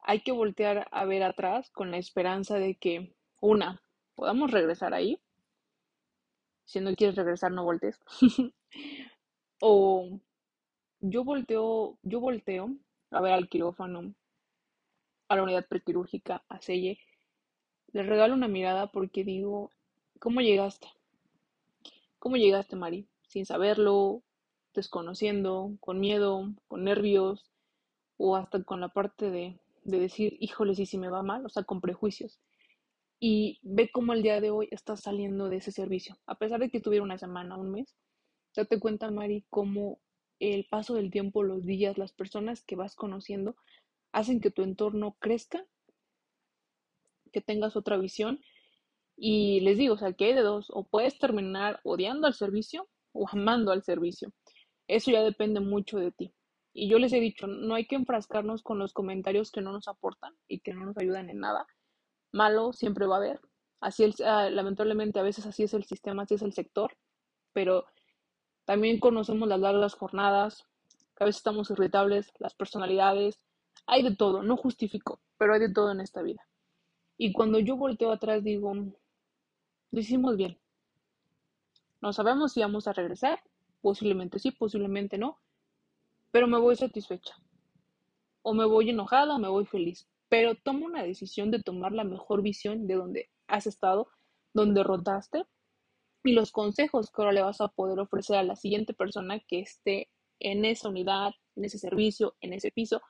Hay 0.00 0.22
que 0.22 0.32
voltear 0.32 0.88
a 0.90 1.04
ver 1.04 1.22
atrás 1.22 1.70
con 1.70 1.90
la 1.90 1.98
esperanza 1.98 2.56
de 2.56 2.74
que, 2.74 3.14
una, 3.40 3.82
podamos 4.14 4.50
regresar 4.50 4.94
ahí. 4.94 5.20
Si 6.64 6.80
no 6.80 6.94
quieres 6.94 7.16
regresar, 7.16 7.52
no 7.52 7.64
voltees. 7.64 8.00
o 9.60 10.18
yo 11.00 11.24
volteo, 11.24 11.98
yo 12.02 12.20
volteo 12.20 12.74
a 13.10 13.20
ver 13.20 13.32
al 13.32 13.48
quirófano 13.48 14.14
a 15.32 15.36
la 15.36 15.42
unidad 15.44 15.66
prequirúrgica, 15.66 16.44
a 16.48 16.60
Selle, 16.60 16.98
le 17.92 18.02
regalo 18.02 18.34
una 18.34 18.48
mirada 18.48 18.92
porque 18.92 19.24
digo, 19.24 19.70
¿cómo 20.18 20.40
llegaste? 20.40 20.88
¿Cómo 22.18 22.36
llegaste, 22.36 22.76
Mari? 22.76 23.08
Sin 23.28 23.46
saberlo, 23.46 24.22
desconociendo, 24.74 25.76
con 25.80 26.00
miedo, 26.00 26.52
con 26.68 26.84
nervios, 26.84 27.50
o 28.16 28.36
hasta 28.36 28.62
con 28.62 28.80
la 28.80 28.88
parte 28.88 29.30
de, 29.30 29.58
de 29.84 29.98
decir, 29.98 30.36
híjole, 30.38 30.74
si 30.74 30.98
me 30.98 31.08
va 31.10 31.22
mal, 31.22 31.44
o 31.44 31.48
sea, 31.48 31.64
con 31.64 31.80
prejuicios. 31.80 32.38
Y 33.18 33.58
ve 33.62 33.90
cómo 33.90 34.12
el 34.12 34.22
día 34.22 34.40
de 34.40 34.50
hoy 34.50 34.68
estás 34.70 35.00
saliendo 35.00 35.48
de 35.48 35.56
ese 35.56 35.72
servicio. 35.72 36.18
A 36.26 36.36
pesar 36.36 36.60
de 36.60 36.70
que 36.70 36.80
tuviera 36.80 37.04
una 37.04 37.18
semana, 37.18 37.56
un 37.56 37.72
mes, 37.72 37.96
date 38.54 38.78
cuenta, 38.78 39.10
Mari, 39.10 39.44
cómo 39.48 39.98
el 40.40 40.66
paso 40.70 40.94
del 40.94 41.10
tiempo, 41.10 41.42
los 41.42 41.64
días, 41.64 41.98
las 41.98 42.12
personas 42.12 42.62
que 42.64 42.76
vas 42.76 42.94
conociendo, 42.94 43.56
hacen 44.12 44.40
que 44.40 44.50
tu 44.50 44.62
entorno 44.62 45.16
crezca, 45.18 45.64
que 47.32 47.40
tengas 47.40 47.76
otra 47.76 47.96
visión. 47.96 48.40
Y 49.16 49.60
les 49.60 49.78
digo, 49.78 49.94
o 49.94 49.98
sea, 49.98 50.12
que 50.12 50.26
hay 50.26 50.34
de 50.34 50.42
dos, 50.42 50.68
o 50.70 50.84
puedes 50.84 51.18
terminar 51.18 51.80
odiando 51.84 52.26
al 52.26 52.34
servicio 52.34 52.88
o 53.12 53.28
amando 53.28 53.72
al 53.72 53.82
servicio. 53.82 54.32
Eso 54.88 55.10
ya 55.10 55.22
depende 55.22 55.60
mucho 55.60 55.98
de 55.98 56.12
ti. 56.12 56.34
Y 56.74 56.88
yo 56.88 56.98
les 56.98 57.12
he 57.12 57.20
dicho, 57.20 57.46
no 57.46 57.74
hay 57.74 57.86
que 57.86 57.96
enfrascarnos 57.96 58.62
con 58.62 58.78
los 58.78 58.92
comentarios 58.92 59.50
que 59.50 59.60
no 59.60 59.72
nos 59.72 59.88
aportan 59.88 60.34
y 60.48 60.60
que 60.60 60.72
no 60.72 60.86
nos 60.86 60.96
ayudan 60.96 61.28
en 61.28 61.40
nada. 61.40 61.66
Malo 62.32 62.72
siempre 62.72 63.06
va 63.06 63.16
a 63.16 63.18
haber. 63.18 63.40
Así, 63.80 64.04
el, 64.04 64.14
ah, 64.24 64.48
lamentablemente, 64.48 65.18
a 65.18 65.22
veces 65.22 65.44
así 65.46 65.64
es 65.64 65.74
el 65.74 65.84
sistema, 65.84 66.22
así 66.22 66.34
es 66.34 66.42
el 66.42 66.52
sector, 66.52 66.96
pero 67.52 67.84
también 68.64 69.00
conocemos 69.00 69.48
las 69.48 69.60
largas 69.60 69.94
jornadas, 69.94 70.64
a 71.18 71.24
veces 71.24 71.40
estamos 71.40 71.70
irritables, 71.70 72.32
las 72.38 72.54
personalidades, 72.54 73.44
hay 73.86 74.02
de 74.02 74.16
todo, 74.16 74.42
no 74.42 74.56
justifico, 74.56 75.20
pero 75.38 75.54
hay 75.54 75.60
de 75.60 75.72
todo 75.72 75.92
en 75.92 76.00
esta 76.00 76.22
vida. 76.22 76.46
Y 77.16 77.32
cuando 77.32 77.58
yo 77.58 77.76
volteo 77.76 78.12
atrás 78.12 78.42
digo, 78.42 78.74
lo 78.74 80.00
hicimos 80.00 80.36
bien. 80.36 80.58
No 82.00 82.12
sabemos 82.12 82.52
si 82.52 82.60
vamos 82.60 82.88
a 82.88 82.92
regresar, 82.92 83.42
posiblemente 83.80 84.38
sí, 84.38 84.50
posiblemente 84.50 85.18
no, 85.18 85.38
pero 86.30 86.46
me 86.46 86.58
voy 86.58 86.76
satisfecha. 86.76 87.34
O 88.42 88.54
me 88.54 88.64
voy 88.64 88.90
enojada 88.90 89.36
o 89.36 89.38
me 89.38 89.48
voy 89.48 89.66
feliz. 89.66 90.08
Pero 90.28 90.54
tomo 90.54 90.86
una 90.86 91.02
decisión 91.02 91.50
de 91.50 91.62
tomar 91.62 91.92
la 91.92 92.04
mejor 92.04 92.42
visión 92.42 92.86
de 92.86 92.94
donde 92.94 93.30
has 93.46 93.66
estado, 93.66 94.08
donde 94.54 94.82
rotaste 94.82 95.44
y 96.24 96.32
los 96.32 96.52
consejos 96.52 97.10
que 97.10 97.20
ahora 97.20 97.32
le 97.32 97.42
vas 97.42 97.60
a 97.60 97.68
poder 97.68 97.98
ofrecer 97.98 98.36
a 98.36 98.42
la 98.42 98.56
siguiente 98.56 98.94
persona 98.94 99.40
que 99.40 99.60
esté 99.60 100.08
en 100.40 100.64
esa 100.64 100.88
unidad, 100.88 101.32
en 101.56 101.64
ese 101.64 101.78
servicio, 101.78 102.34
en 102.40 102.52
ese 102.52 102.70
piso, 102.70 103.02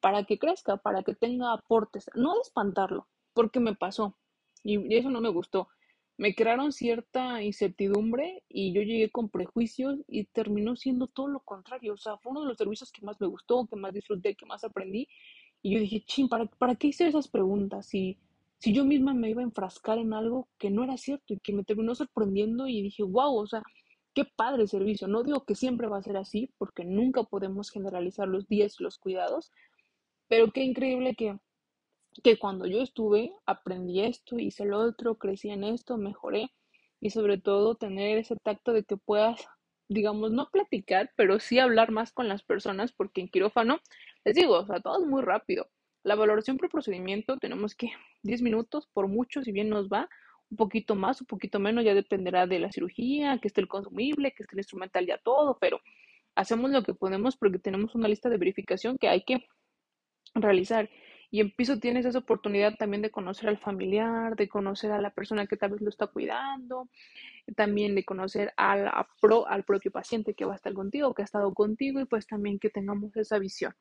para 0.00 0.24
que 0.24 0.38
crezca, 0.38 0.76
para 0.76 1.02
que 1.02 1.14
tenga 1.14 1.52
aportes, 1.52 2.10
no 2.14 2.34
de 2.34 2.40
espantarlo, 2.40 3.08
porque 3.32 3.60
me 3.60 3.74
pasó 3.74 4.16
y 4.64 4.94
eso 4.96 5.10
no 5.10 5.20
me 5.20 5.28
gustó. 5.28 5.68
Me 6.16 6.34
crearon 6.34 6.72
cierta 6.72 7.42
incertidumbre 7.42 8.42
y 8.48 8.72
yo 8.72 8.82
llegué 8.82 9.08
con 9.10 9.28
prejuicios 9.28 10.00
y 10.08 10.24
terminó 10.24 10.74
siendo 10.74 11.06
todo 11.06 11.28
lo 11.28 11.40
contrario. 11.40 11.94
O 11.94 11.96
sea, 11.96 12.18
fue 12.18 12.32
uno 12.32 12.42
de 12.42 12.48
los 12.48 12.58
servicios 12.58 12.90
que 12.90 13.04
más 13.06 13.20
me 13.20 13.28
gustó, 13.28 13.66
que 13.66 13.76
más 13.76 13.92
disfruté, 13.94 14.34
que 14.34 14.44
más 14.44 14.64
aprendí. 14.64 15.08
Y 15.62 15.74
yo 15.74 15.80
dije, 15.80 16.02
ching, 16.04 16.28
¿para, 16.28 16.46
¿para 16.46 16.74
qué 16.74 16.88
hice 16.88 17.06
esas 17.06 17.28
preguntas? 17.28 17.86
Si, 17.86 18.18
si 18.58 18.72
yo 18.72 18.84
misma 18.84 19.14
me 19.14 19.30
iba 19.30 19.42
a 19.42 19.44
enfrascar 19.44 19.98
en 19.98 20.12
algo 20.12 20.48
que 20.58 20.70
no 20.70 20.82
era 20.82 20.96
cierto 20.96 21.34
y 21.34 21.38
que 21.38 21.52
me 21.52 21.62
terminó 21.62 21.94
sorprendiendo 21.94 22.66
y 22.66 22.82
dije, 22.82 23.04
wow, 23.04 23.36
o 23.36 23.46
sea, 23.46 23.62
qué 24.12 24.24
padre 24.24 24.66
servicio. 24.66 25.06
No 25.06 25.22
digo 25.22 25.44
que 25.44 25.54
siempre 25.54 25.86
va 25.86 25.98
a 25.98 26.02
ser 26.02 26.16
así, 26.16 26.50
porque 26.58 26.84
nunca 26.84 27.22
podemos 27.22 27.70
generalizar 27.70 28.26
los 28.26 28.48
días 28.48 28.74
y 28.80 28.82
los 28.82 28.98
cuidados, 28.98 29.52
pero 30.28 30.50
qué 30.52 30.62
increíble 30.62 31.14
que, 31.14 31.38
que 32.22 32.38
cuando 32.38 32.66
yo 32.66 32.82
estuve, 32.82 33.32
aprendí 33.46 34.02
esto, 34.02 34.38
hice 34.38 34.64
lo 34.64 34.78
otro, 34.78 35.16
crecí 35.16 35.50
en 35.50 35.64
esto, 35.64 35.96
mejoré 35.96 36.50
y 37.00 37.10
sobre 37.10 37.38
todo 37.38 37.76
tener 37.76 38.18
ese 38.18 38.36
tacto 38.36 38.72
de 38.72 38.84
que 38.84 38.96
puedas, 38.96 39.46
digamos, 39.88 40.32
no 40.32 40.50
platicar, 40.50 41.12
pero 41.16 41.40
sí 41.40 41.58
hablar 41.58 41.90
más 41.92 42.12
con 42.12 42.28
las 42.28 42.42
personas, 42.42 42.92
porque 42.92 43.20
en 43.20 43.28
quirófano, 43.28 43.78
les 44.24 44.34
digo, 44.34 44.54
o 44.58 44.66
sea, 44.66 44.80
todo 44.80 45.00
es 45.02 45.06
muy 45.06 45.22
rápido. 45.22 45.68
La 46.02 46.14
valoración 46.14 46.58
por 46.58 46.70
procedimiento 46.70 47.38
tenemos 47.38 47.74
que 47.74 47.90
10 48.22 48.42
minutos, 48.42 48.88
por 48.92 49.08
mucho, 49.08 49.42
si 49.42 49.52
bien 49.52 49.68
nos 49.68 49.88
va, 49.88 50.08
un 50.50 50.56
poquito 50.56 50.94
más, 50.94 51.20
un 51.20 51.26
poquito 51.26 51.60
menos, 51.60 51.84
ya 51.84 51.94
dependerá 51.94 52.46
de 52.46 52.58
la 52.58 52.72
cirugía, 52.72 53.38
que 53.38 53.48
esté 53.48 53.60
el 53.60 53.68
consumible, 53.68 54.32
que 54.32 54.42
esté 54.42 54.54
el 54.56 54.60
instrumental, 54.60 55.06
ya 55.06 55.18
todo, 55.18 55.58
pero 55.60 55.80
hacemos 56.34 56.70
lo 56.70 56.82
que 56.82 56.94
podemos 56.94 57.36
porque 57.36 57.58
tenemos 57.58 57.94
una 57.94 58.08
lista 58.08 58.28
de 58.28 58.38
verificación 58.38 58.96
que 58.96 59.08
hay 59.08 59.22
que 59.24 59.44
realizar. 60.34 60.88
Y 61.30 61.40
en 61.40 61.50
piso 61.50 61.78
tienes 61.78 62.06
esa 62.06 62.20
oportunidad 62.20 62.76
también 62.76 63.02
de 63.02 63.10
conocer 63.10 63.48
al 63.50 63.58
familiar, 63.58 64.34
de 64.34 64.48
conocer 64.48 64.92
a 64.92 65.00
la 65.00 65.10
persona 65.10 65.46
que 65.46 65.58
tal 65.58 65.72
vez 65.72 65.82
lo 65.82 65.90
está 65.90 66.06
cuidando, 66.06 66.88
también 67.54 67.94
de 67.94 68.04
conocer 68.04 68.52
al, 68.56 68.90
pro, 69.20 69.46
al 69.46 69.64
propio 69.64 69.90
paciente 69.90 70.34
que 70.34 70.46
va 70.46 70.54
a 70.54 70.56
estar 70.56 70.72
contigo, 70.72 71.12
que 71.12 71.22
ha 71.22 71.26
estado 71.26 71.52
contigo 71.52 72.00
y 72.00 72.06
pues 72.06 72.26
también 72.26 72.58
que 72.58 72.70
tengamos 72.70 73.14
esa 73.16 73.38
visión. 73.38 73.74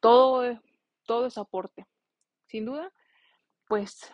Todo, 0.00 0.60
todo 1.06 1.26
es 1.26 1.38
aporte. 1.38 1.86
Sin 2.46 2.66
duda, 2.66 2.92
pues 3.66 4.12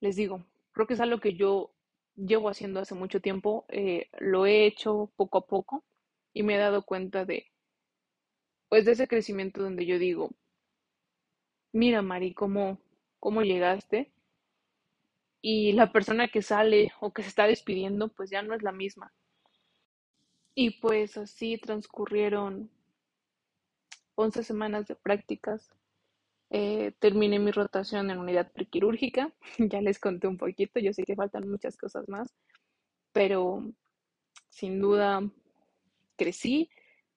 les 0.00 0.16
digo, 0.16 0.44
creo 0.72 0.86
que 0.86 0.94
es 0.94 1.00
algo 1.00 1.20
que 1.20 1.34
yo 1.34 1.72
llevo 2.16 2.48
haciendo 2.48 2.80
hace 2.80 2.94
mucho 2.94 3.20
tiempo, 3.20 3.64
eh, 3.68 4.08
lo 4.18 4.46
he 4.46 4.66
hecho 4.66 5.12
poco 5.16 5.38
a 5.38 5.46
poco 5.46 5.84
y 6.32 6.42
me 6.42 6.56
he 6.56 6.58
dado 6.58 6.82
cuenta 6.82 7.24
de 7.24 7.46
pues 8.68 8.84
de 8.84 8.92
ese 8.92 9.08
crecimiento 9.08 9.62
donde 9.62 9.86
yo 9.86 9.98
digo, 9.98 10.30
mira 11.72 12.02
Mari, 12.02 12.34
cómo, 12.34 12.80
cómo 13.18 13.42
llegaste 13.42 14.12
y 15.40 15.72
la 15.72 15.92
persona 15.92 16.28
que 16.28 16.42
sale 16.42 16.92
o 17.00 17.12
que 17.12 17.22
se 17.22 17.28
está 17.28 17.46
despidiendo 17.46 18.08
pues 18.08 18.30
ya 18.30 18.42
no 18.42 18.54
es 18.54 18.62
la 18.62 18.72
misma. 18.72 19.12
Y 20.54 20.80
pues 20.80 21.16
así 21.16 21.56
transcurrieron 21.58 22.70
11 24.16 24.42
semanas 24.42 24.86
de 24.88 24.96
prácticas. 24.96 25.70
Eh, 26.50 26.92
terminé 26.98 27.38
mi 27.38 27.52
rotación 27.52 28.10
en 28.10 28.18
unidad 28.18 28.50
prequirúrgica, 28.52 29.32
ya 29.58 29.80
les 29.80 30.00
conté 30.00 30.26
un 30.26 30.38
poquito, 30.38 30.80
yo 30.80 30.92
sé 30.92 31.04
que 31.04 31.14
faltan 31.14 31.48
muchas 31.48 31.76
cosas 31.76 32.08
más, 32.08 32.34
pero 33.12 33.70
sin 34.48 34.80
duda 34.80 35.22
crecí, 36.16 36.70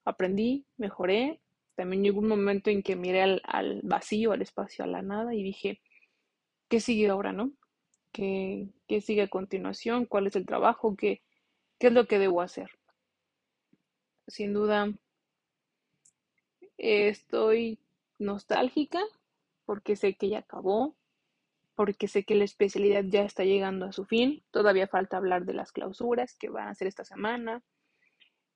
aprendí, 0.05 0.67
mejoré. 0.77 1.40
También 1.81 2.03
llegó 2.03 2.19
un 2.19 2.27
momento 2.27 2.69
en 2.69 2.83
que 2.83 2.95
miré 2.95 3.23
al, 3.23 3.79
vacío, 3.81 4.33
al 4.33 4.43
espacio, 4.43 4.83
a 4.83 4.87
la 4.87 5.01
nada 5.01 5.33
y 5.33 5.41
dije, 5.41 5.81
¿qué 6.69 6.79
sigue 6.79 7.09
ahora, 7.09 7.33
no? 7.33 7.53
¿Qué, 8.11 8.69
qué 8.87 9.01
sigue 9.01 9.23
a 9.23 9.27
continuación? 9.27 10.05
¿Cuál 10.05 10.27
es 10.27 10.35
el 10.35 10.45
trabajo? 10.45 10.95
¿Qué, 10.95 11.23
¿Qué 11.79 11.87
es 11.87 11.93
lo 11.93 12.05
que 12.05 12.19
debo 12.19 12.41
hacer? 12.41 12.69
Sin 14.27 14.53
duda, 14.53 14.93
estoy 16.77 17.79
nostálgica 18.19 19.01
porque 19.65 19.95
sé 19.95 20.13
que 20.13 20.29
ya 20.29 20.37
acabó, 20.37 20.95
porque 21.73 22.07
sé 22.07 22.25
que 22.25 22.35
la 22.35 22.43
especialidad 22.43 23.05
ya 23.05 23.23
está 23.23 23.43
llegando 23.43 23.87
a 23.87 23.91
su 23.91 24.05
fin. 24.05 24.43
Todavía 24.51 24.85
falta 24.85 25.17
hablar 25.17 25.45
de 25.45 25.55
las 25.55 25.71
clausuras 25.71 26.35
que 26.35 26.49
van 26.49 26.67
a 26.67 26.75
ser 26.75 26.87
esta 26.87 27.05
semana, 27.05 27.63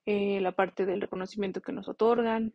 eh, 0.05 0.39
la 0.41 0.51
parte 0.51 0.86
del 0.86 1.01
reconocimiento 1.01 1.63
que 1.63 1.71
nos 1.71 1.88
otorgan. 1.88 2.53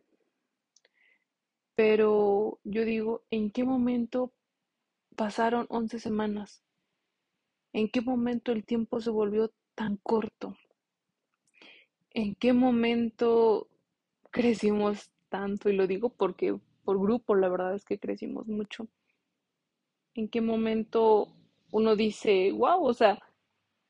Pero 1.75 2.59
yo 2.63 2.85
digo, 2.85 3.23
¿en 3.31 3.51
qué 3.51 3.63
momento 3.63 4.33
pasaron 5.15 5.65
11 5.69 5.99
semanas? 5.99 6.63
¿En 7.73 7.89
qué 7.89 8.01
momento 8.01 8.51
el 8.51 8.65
tiempo 8.65 8.99
se 8.99 9.09
volvió 9.09 9.51
tan 9.75 9.97
corto? 9.97 10.57
¿En 12.13 12.35
qué 12.35 12.53
momento 12.53 13.69
crecimos 14.31 15.09
tanto? 15.29 15.69
Y 15.69 15.73
lo 15.73 15.87
digo 15.87 16.09
porque 16.09 16.57
por 16.83 16.99
grupo 16.99 17.35
la 17.35 17.47
verdad 17.47 17.75
es 17.75 17.85
que 17.85 17.99
crecimos 17.99 18.47
mucho. 18.47 18.87
¿En 20.13 20.27
qué 20.27 20.41
momento 20.41 21.29
uno 21.71 21.95
dice, 21.95 22.51
wow, 22.51 22.83
o 22.83 22.93
sea, 22.93 23.19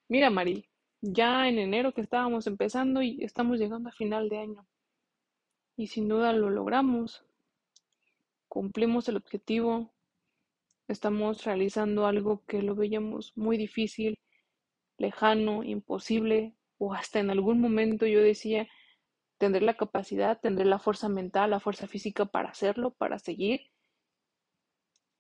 mira 0.08 0.30
Mari, 0.30 0.66
ya 1.02 1.48
en 1.48 1.58
enero 1.58 1.94
que 1.94 2.02
estábamos 2.02 2.46
empezando 2.46 3.02
y 3.02 3.24
estamos 3.24 3.58
llegando 3.58 3.90
a 3.90 3.94
final 3.94 4.30
de 4.30 4.38
año. 4.38 4.68
Y 5.76 5.88
sin 5.88 6.08
duda 6.08 6.32
lo 6.34 6.52
logramos. 6.52 7.26
Cumplimos 8.52 9.08
el 9.08 9.16
objetivo. 9.16 9.94
Estamos 10.90 11.46
realizando 11.46 12.06
algo 12.06 12.44
que 12.46 12.62
lo 12.62 12.76
veíamos 12.76 13.32
muy 13.38 13.56
difícil, 13.56 14.20
lejano, 14.98 15.64
imposible, 15.64 16.58
o 16.78 16.94
hasta 16.94 17.22
en 17.22 17.30
algún 17.30 17.62
momento 17.62 18.06
yo 18.08 18.20
decía, 18.20 18.68
tendré 19.38 19.62
la 19.62 19.78
capacidad, 19.78 20.38
tendré 20.38 20.66
la 20.66 20.80
fuerza 20.80 21.08
mental, 21.08 21.52
la 21.52 21.62
fuerza 21.62 21.88
física 21.88 22.26
para 22.26 22.50
hacerlo, 22.50 22.92
para 22.92 23.20
seguir. 23.20 23.62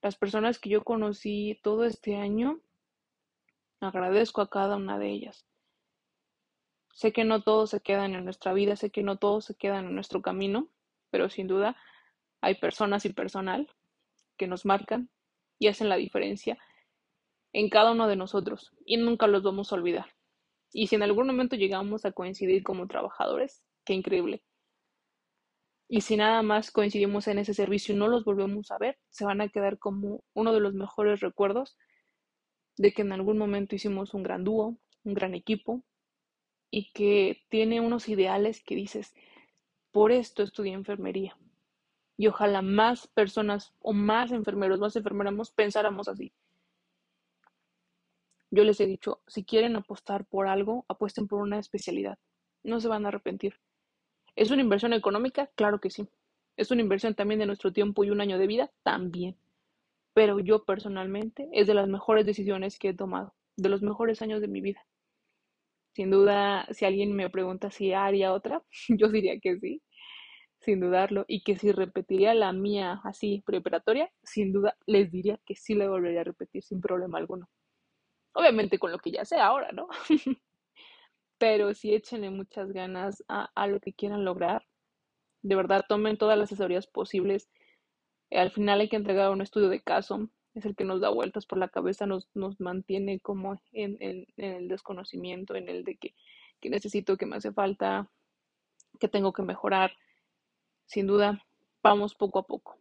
Las 0.01 0.17
personas 0.17 0.59
que 0.59 0.67
yo 0.67 0.83
conocí 0.83 1.57
todo 1.63 1.85
este 1.85 2.17
año, 2.17 2.59
agradezco 3.79 4.41
a 4.41 4.49
cada 4.49 4.75
una 4.75 4.99
de 4.99 5.09
ellas. 5.09 5.47
Sé 6.91 7.13
que 7.13 7.23
no 7.23 7.41
todos 7.41 7.69
se 7.69 7.79
quedan 7.79 8.13
en 8.13 8.25
nuestra 8.25 8.51
vida, 8.51 8.75
sé 8.75 8.91
que 8.91 9.03
no 9.03 9.15
todos 9.15 9.45
se 9.45 9.55
quedan 9.55 9.85
en 9.85 9.95
nuestro 9.95 10.21
camino, 10.21 10.67
pero 11.11 11.29
sin 11.29 11.47
duda 11.47 11.77
hay 12.41 12.55
personas 12.55 13.05
y 13.05 13.13
personal 13.13 13.69
que 14.37 14.47
nos 14.47 14.65
marcan 14.65 15.09
y 15.59 15.67
hacen 15.67 15.89
la 15.89 15.95
diferencia 15.95 16.57
en 17.53 17.69
cada 17.69 17.91
uno 17.91 18.07
de 18.07 18.15
nosotros 18.15 18.71
y 18.85 18.97
nunca 18.97 19.27
los 19.27 19.43
vamos 19.43 19.71
a 19.71 19.75
olvidar. 19.75 20.07
Y 20.73 20.87
si 20.87 20.95
en 20.95 21.03
algún 21.03 21.27
momento 21.27 21.55
llegamos 21.55 22.05
a 22.05 22.11
coincidir 22.11 22.63
como 22.63 22.87
trabajadores, 22.87 23.63
qué 23.85 23.93
increíble. 23.93 24.43
Y 25.87 26.01
si 26.01 26.15
nada 26.15 26.41
más 26.41 26.71
coincidimos 26.71 27.27
en 27.27 27.39
ese 27.39 27.53
servicio 27.53 27.93
y 27.93 27.97
no 27.97 28.07
los 28.07 28.23
volvemos 28.23 28.71
a 28.71 28.77
ver, 28.77 28.97
se 29.09 29.25
van 29.25 29.41
a 29.41 29.49
quedar 29.49 29.77
como 29.77 30.23
uno 30.33 30.53
de 30.53 30.61
los 30.61 30.73
mejores 30.73 31.19
recuerdos 31.19 31.77
de 32.77 32.93
que 32.93 33.01
en 33.01 33.11
algún 33.11 33.37
momento 33.37 33.75
hicimos 33.75 34.13
un 34.13 34.23
gran 34.23 34.45
dúo, 34.45 34.77
un 35.03 35.13
gran 35.13 35.33
equipo, 35.33 35.83
y 36.71 36.91
que 36.93 37.43
tiene 37.49 37.81
unos 37.81 38.07
ideales 38.07 38.63
que 38.63 38.75
dices, 38.75 39.13
por 39.91 40.13
esto 40.13 40.41
estudié 40.41 40.71
enfermería. 40.71 41.37
Y 42.21 42.27
ojalá 42.27 42.61
más 42.61 43.07
personas 43.07 43.73
o 43.79 43.93
más 43.93 44.31
enfermeros, 44.31 44.79
más 44.79 44.95
enfermeras 44.95 45.49
pensáramos 45.49 46.07
así. 46.07 46.31
Yo 48.51 48.63
les 48.63 48.79
he 48.79 48.85
dicho, 48.85 49.21
si 49.25 49.43
quieren 49.43 49.75
apostar 49.75 50.25
por 50.25 50.47
algo, 50.47 50.85
apuesten 50.87 51.27
por 51.27 51.41
una 51.41 51.57
especialidad. 51.57 52.19
No 52.61 52.79
se 52.79 52.87
van 52.89 53.05
a 53.05 53.07
arrepentir. 53.07 53.55
¿Es 54.35 54.51
una 54.51 54.61
inversión 54.61 54.93
económica? 54.93 55.49
Claro 55.55 55.79
que 55.79 55.89
sí. 55.89 56.07
¿Es 56.57 56.69
una 56.69 56.83
inversión 56.83 57.15
también 57.15 57.39
de 57.39 57.47
nuestro 57.47 57.73
tiempo 57.73 58.03
y 58.03 58.11
un 58.11 58.21
año 58.21 58.37
de 58.37 58.45
vida? 58.45 58.71
También. 58.83 59.35
Pero 60.13 60.39
yo 60.39 60.63
personalmente 60.63 61.49
es 61.53 61.65
de 61.65 61.73
las 61.73 61.87
mejores 61.87 62.27
decisiones 62.27 62.77
que 62.77 62.89
he 62.89 62.93
tomado, 62.93 63.33
de 63.57 63.69
los 63.69 63.81
mejores 63.81 64.21
años 64.21 64.41
de 64.41 64.47
mi 64.47 64.61
vida. 64.61 64.85
Sin 65.93 66.11
duda, 66.11 66.67
si 66.69 66.85
alguien 66.85 67.15
me 67.15 67.31
pregunta 67.31 67.71
si 67.71 67.93
haría 67.93 68.31
otra, 68.31 68.61
yo 68.89 69.07
diría 69.07 69.39
que 69.39 69.57
sí, 69.59 69.81
sin 70.61 70.79
dudarlo, 70.79 71.25
y 71.27 71.43
que 71.43 71.57
si 71.57 71.71
repetiría 71.71 72.33
la 72.33 72.53
mía 72.53 73.01
así 73.03 73.43
preparatoria, 73.45 74.11
sin 74.23 74.53
duda 74.53 74.77
les 74.85 75.11
diría 75.11 75.39
que 75.45 75.55
sí 75.55 75.73
la 75.75 75.89
volvería 75.89 76.21
a 76.21 76.25
repetir 76.25 76.63
sin 76.63 76.81
problema 76.81 77.17
alguno. 77.17 77.49
Obviamente 78.33 78.79
con 78.79 78.91
lo 78.91 78.99
que 78.99 79.11
ya 79.11 79.25
sé 79.25 79.37
ahora, 79.37 79.71
¿no? 79.73 79.89
Pero 81.37 81.73
sí 81.73 81.93
échenle 81.93 82.29
muchas 82.29 82.71
ganas 82.71 83.23
a, 83.27 83.49
a 83.55 83.67
lo 83.67 83.79
que 83.79 83.93
quieran 83.93 84.23
lograr. 84.23 84.65
De 85.41 85.55
verdad, 85.55 85.85
tomen 85.89 86.17
todas 86.17 86.37
las 86.37 86.51
asesorías 86.51 86.87
posibles. 86.87 87.49
Al 88.31 88.51
final 88.51 88.79
hay 88.79 88.89
que 88.89 88.95
entregar 88.95 89.31
un 89.31 89.41
estudio 89.41 89.69
de 89.69 89.81
caso 89.81 90.29
es 90.53 90.65
el 90.65 90.75
que 90.75 90.83
nos 90.83 91.01
da 91.01 91.09
vueltas 91.09 91.45
por 91.45 91.57
la 91.57 91.69
cabeza, 91.69 92.05
nos, 92.05 92.27
nos 92.33 92.59
mantiene 92.59 93.19
como 93.19 93.59
en, 93.71 93.97
en, 93.99 94.27
el 94.37 94.67
desconocimiento, 94.67 95.55
en 95.55 95.69
el 95.69 95.83
de 95.83 95.95
que, 95.97 96.13
que 96.59 96.69
necesito, 96.69 97.17
que 97.17 97.25
me 97.25 97.37
hace 97.37 97.53
falta, 97.53 98.09
que 98.99 99.07
tengo 99.07 99.33
que 99.33 99.43
mejorar. 99.43 99.93
Sin 100.91 101.07
duda, 101.07 101.41
vamos 101.81 102.15
poco 102.15 102.37
a 102.37 102.43
poco. 102.43 102.77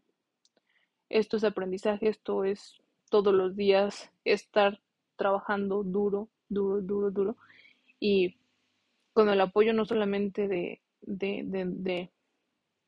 Esto 1.08 1.36
es 1.36 1.44
aprendizaje, 1.44 2.08
esto 2.08 2.42
es 2.42 2.82
todos 3.08 3.32
los 3.32 3.54
días 3.54 4.10
estar 4.24 4.80
trabajando 5.14 5.84
duro, 5.84 6.28
duro, 6.48 6.80
duro, 6.80 7.12
duro. 7.12 7.36
Y 8.00 8.36
con 9.12 9.28
el 9.28 9.40
apoyo 9.40 9.72
no 9.74 9.84
solamente 9.84 10.48
de, 10.48 10.80
de, 11.02 11.42
de, 11.44 12.10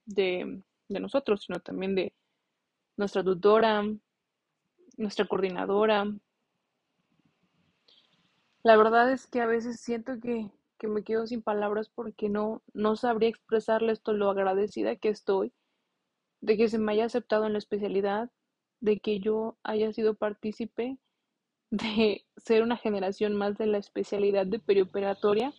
de, 0.06 0.62
de, 0.88 1.00
nosotros, 1.00 1.44
sino 1.44 1.60
también 1.60 1.94
de 1.94 2.12
nuestra 2.96 3.22
tutora, 3.22 3.84
nuestra 4.96 5.28
coordinadora. 5.28 6.04
La 8.64 8.76
verdad 8.76 9.12
es 9.12 9.28
que 9.28 9.40
a 9.40 9.46
veces 9.46 9.78
siento 9.78 10.18
que, 10.18 10.50
que 10.82 10.88
me 10.88 11.04
quedo 11.04 11.28
sin 11.28 11.42
palabras 11.42 11.88
porque 11.88 12.28
no, 12.28 12.60
no 12.74 12.96
sabría 12.96 13.28
expresarle 13.28 13.92
esto 13.92 14.12
lo 14.12 14.28
agradecida 14.28 14.96
que 14.96 15.10
estoy 15.10 15.52
de 16.40 16.56
que 16.56 16.68
se 16.68 16.78
me 16.78 16.90
haya 16.92 17.04
aceptado 17.04 17.46
en 17.46 17.52
la 17.52 17.58
especialidad, 17.58 18.28
de 18.80 18.98
que 18.98 19.20
yo 19.20 19.56
haya 19.62 19.92
sido 19.92 20.14
partícipe 20.14 20.98
de 21.70 22.26
ser 22.36 22.62
una 22.64 22.76
generación 22.76 23.34
más 23.36 23.56
de 23.56 23.66
la 23.66 23.78
especialidad 23.78 24.44
de 24.44 24.58
perioperatoria 24.58 25.54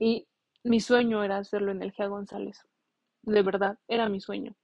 y 0.00 0.26
mi 0.64 0.80
sueño 0.80 1.22
era 1.22 1.38
hacerlo 1.38 1.70
en 1.70 1.82
el 1.82 1.92
GEA 1.92 2.08
González. 2.08 2.66
De 3.22 3.42
verdad, 3.42 3.78
era 3.86 4.08
mi 4.08 4.20
sueño. 4.20 4.56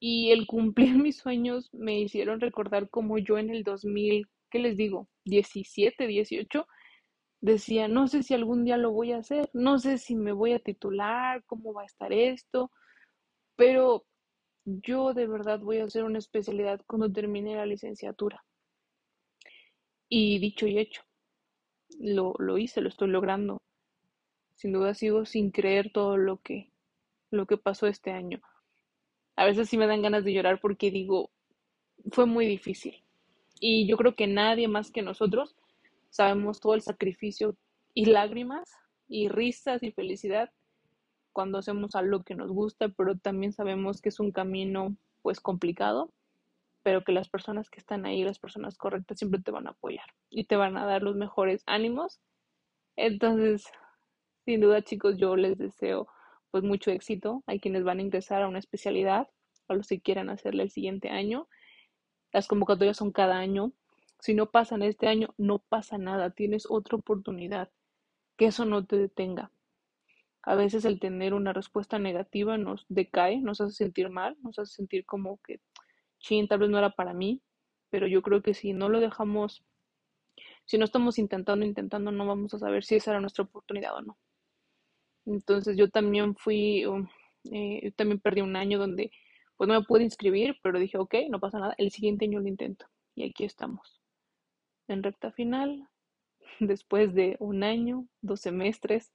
Y 0.00 0.30
el 0.30 0.46
cumplir 0.46 0.94
mis 0.96 1.18
sueños 1.18 1.68
me 1.74 2.00
hicieron 2.00 2.40
recordar 2.40 2.88
como 2.88 3.18
yo 3.18 3.36
en 3.36 3.50
el 3.50 3.64
2000, 3.64 4.26
¿qué 4.50 4.58
les 4.58 4.78
digo? 4.78 5.08
17, 5.26 6.06
18, 6.06 6.66
decía, 7.46 7.86
no 7.86 8.08
sé 8.08 8.22
si 8.24 8.34
algún 8.34 8.64
día 8.64 8.76
lo 8.76 8.90
voy 8.90 9.12
a 9.12 9.18
hacer, 9.18 9.48
no 9.52 9.78
sé 9.78 9.98
si 9.98 10.16
me 10.16 10.32
voy 10.32 10.52
a 10.52 10.58
titular, 10.58 11.44
cómo 11.44 11.72
va 11.72 11.82
a 11.82 11.86
estar 11.86 12.12
esto, 12.12 12.72
pero 13.54 14.04
yo 14.64 15.14
de 15.14 15.28
verdad 15.28 15.60
voy 15.60 15.78
a 15.78 15.84
hacer 15.84 16.02
una 16.02 16.18
especialidad 16.18 16.80
cuando 16.86 17.10
termine 17.10 17.54
la 17.54 17.64
licenciatura. 17.64 18.44
Y 20.08 20.40
dicho 20.40 20.66
y 20.66 20.78
hecho, 20.78 21.02
lo, 22.00 22.34
lo 22.38 22.58
hice, 22.58 22.80
lo 22.80 22.88
estoy 22.88 23.08
logrando. 23.08 23.58
Sin 24.56 24.72
duda 24.72 24.94
sigo 24.94 25.24
sin 25.24 25.52
creer 25.52 25.92
todo 25.92 26.16
lo 26.16 26.38
que, 26.38 26.72
lo 27.30 27.46
que 27.46 27.58
pasó 27.58 27.86
este 27.86 28.10
año. 28.10 28.40
A 29.36 29.44
veces 29.44 29.68
sí 29.68 29.78
me 29.78 29.86
dan 29.86 30.02
ganas 30.02 30.24
de 30.24 30.32
llorar 30.32 30.60
porque 30.60 30.90
digo, 30.90 31.30
fue 32.10 32.26
muy 32.26 32.46
difícil. 32.46 33.04
Y 33.60 33.86
yo 33.86 33.96
creo 33.96 34.16
que 34.16 34.26
nadie 34.26 34.66
más 34.66 34.90
que 34.90 35.02
nosotros 35.02 35.54
sabemos 36.16 36.60
todo 36.60 36.74
el 36.74 36.82
sacrificio 36.82 37.56
y 37.94 38.06
lágrimas 38.06 38.70
y 39.06 39.28
risas 39.28 39.82
y 39.82 39.92
felicidad 39.92 40.50
cuando 41.32 41.58
hacemos 41.58 41.94
algo 41.94 42.24
que 42.24 42.34
nos 42.34 42.50
gusta, 42.50 42.88
pero 42.88 43.18
también 43.18 43.52
sabemos 43.52 44.00
que 44.00 44.08
es 44.08 44.18
un 44.20 44.32
camino 44.32 44.96
pues 45.20 45.40
complicado, 45.40 46.10
pero 46.82 47.04
que 47.04 47.12
las 47.12 47.28
personas 47.28 47.68
que 47.68 47.78
están 47.78 48.06
ahí, 48.06 48.24
las 48.24 48.38
personas 48.38 48.78
correctas, 48.78 49.18
siempre 49.18 49.42
te 49.42 49.50
van 49.50 49.66
a 49.66 49.72
apoyar 49.72 50.06
y 50.30 50.44
te 50.44 50.56
van 50.56 50.78
a 50.78 50.86
dar 50.86 51.02
los 51.02 51.14
mejores 51.14 51.62
ánimos. 51.66 52.20
Entonces, 52.96 53.66
sin 54.46 54.60
duda 54.62 54.82
chicos, 54.82 55.18
yo 55.18 55.36
les 55.36 55.58
deseo 55.58 56.08
pues 56.50 56.64
mucho 56.64 56.90
éxito. 56.90 57.42
Hay 57.46 57.60
quienes 57.60 57.84
van 57.84 57.98
a 57.98 58.02
ingresar 58.02 58.40
a 58.42 58.48
una 58.48 58.58
especialidad, 58.58 59.28
a 59.68 59.74
los 59.74 59.88
que 59.88 60.00
quieran 60.00 60.30
hacerle 60.30 60.62
el 60.62 60.70
siguiente 60.70 61.10
año. 61.10 61.48
Las 62.32 62.48
convocatorias 62.48 62.96
son 62.96 63.12
cada 63.12 63.36
año. 63.36 63.72
Si 64.26 64.34
no 64.34 64.50
pasan 64.50 64.82
este 64.82 65.06
año, 65.06 65.32
no 65.38 65.60
pasa 65.60 65.98
nada, 65.98 66.30
tienes 66.30 66.66
otra 66.68 66.98
oportunidad. 66.98 67.70
Que 68.36 68.46
eso 68.46 68.64
no 68.64 68.84
te 68.84 68.96
detenga. 68.96 69.52
A 70.42 70.56
veces 70.56 70.84
el 70.84 70.98
tener 70.98 71.32
una 71.32 71.52
respuesta 71.52 72.00
negativa 72.00 72.58
nos 72.58 72.86
decae, 72.88 73.40
nos 73.40 73.60
hace 73.60 73.74
sentir 73.74 74.10
mal, 74.10 74.36
nos 74.42 74.58
hace 74.58 74.74
sentir 74.74 75.06
como 75.06 75.38
que, 75.44 75.60
ching, 76.18 76.48
tal 76.48 76.58
vez 76.58 76.70
no 76.70 76.78
era 76.78 76.90
para 76.90 77.14
mí, 77.14 77.40
pero 77.88 78.08
yo 78.08 78.20
creo 78.20 78.42
que 78.42 78.52
si 78.52 78.72
no 78.72 78.88
lo 78.88 78.98
dejamos, 78.98 79.64
si 80.64 80.76
no 80.76 80.84
estamos 80.84 81.20
intentando, 81.20 81.64
intentando, 81.64 82.10
no 82.10 82.26
vamos 82.26 82.52
a 82.52 82.58
saber 82.58 82.82
si 82.82 82.96
esa 82.96 83.12
era 83.12 83.20
nuestra 83.20 83.44
oportunidad 83.44 83.94
o 83.94 84.02
no. 84.02 84.18
Entonces 85.24 85.76
yo 85.76 85.88
también 85.88 86.34
fui, 86.34 86.84
um, 86.84 87.06
eh, 87.52 87.80
yo 87.80 87.92
también 87.92 88.18
perdí 88.18 88.40
un 88.40 88.56
año 88.56 88.80
donde 88.80 89.12
pues 89.56 89.68
no 89.68 89.74
me 89.78 89.86
pude 89.86 90.02
inscribir, 90.02 90.56
pero 90.64 90.80
dije, 90.80 90.98
ok, 90.98 91.14
no 91.30 91.38
pasa 91.38 91.60
nada, 91.60 91.76
el 91.78 91.92
siguiente 91.92 92.24
año 92.24 92.40
lo 92.40 92.48
intento. 92.48 92.86
Y 93.14 93.22
aquí 93.22 93.44
estamos, 93.44 93.95
en 94.88 95.02
recta 95.02 95.32
final, 95.32 95.88
después 96.60 97.14
de 97.14 97.36
un 97.38 97.62
año, 97.62 98.06
dos 98.20 98.40
semestres, 98.40 99.12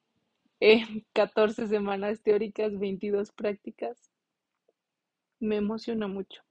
eh, 0.60 1.04
14 1.12 1.68
semanas 1.68 2.22
teóricas, 2.22 2.78
22 2.78 3.32
prácticas. 3.32 4.10
Me 5.40 5.56
emociona 5.56 6.06
mucho. 6.08 6.42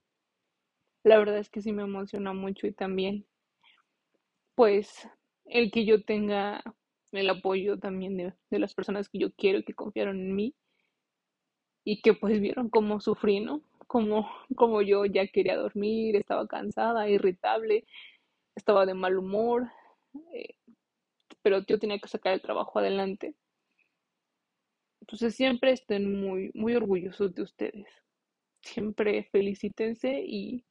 La 1.02 1.18
verdad 1.18 1.38
es 1.38 1.50
que 1.50 1.62
sí 1.62 1.72
me 1.72 1.82
emociona 1.82 2.32
mucho 2.32 2.66
y 2.66 2.72
también, 2.72 3.26
pues, 4.54 5.08
el 5.44 5.70
que 5.70 5.84
yo 5.84 6.04
tenga 6.04 6.62
el 7.12 7.30
apoyo 7.30 7.78
también 7.78 8.16
de, 8.16 8.34
de 8.50 8.58
las 8.58 8.74
personas 8.74 9.08
que 9.08 9.18
yo 9.18 9.32
quiero 9.32 9.58
y 9.58 9.64
que 9.64 9.74
confiaron 9.74 10.20
en 10.20 10.34
mí 10.34 10.54
y 11.86 12.02
que 12.02 12.14
pues 12.14 12.40
vieron 12.40 12.68
cómo 12.68 13.00
sufrí, 13.00 13.40
¿no? 13.40 13.62
Como, 13.86 14.82
yo 14.82 15.06
ya 15.06 15.26
quería 15.28 15.56
dormir, 15.56 16.16
estaba 16.16 16.48
cansada, 16.48 17.08
irritable, 17.08 17.86
estaba 18.56 18.86
de 18.86 18.94
mal 18.94 19.16
humor, 19.16 19.70
eh, 20.32 20.56
pero 21.42 21.64
yo 21.64 21.78
tenía 21.78 21.98
que 22.00 22.08
sacar 22.08 22.32
el 22.32 22.42
trabajo 22.42 22.78
adelante. 22.80 23.36
Entonces 25.00 25.36
siempre 25.36 25.70
estén 25.70 26.20
muy, 26.20 26.50
muy 26.54 26.74
orgullosos 26.74 27.34
de 27.34 27.42
ustedes. 27.42 27.86
Siempre 28.62 29.28
felicítense 29.30 30.20
y 30.26 30.64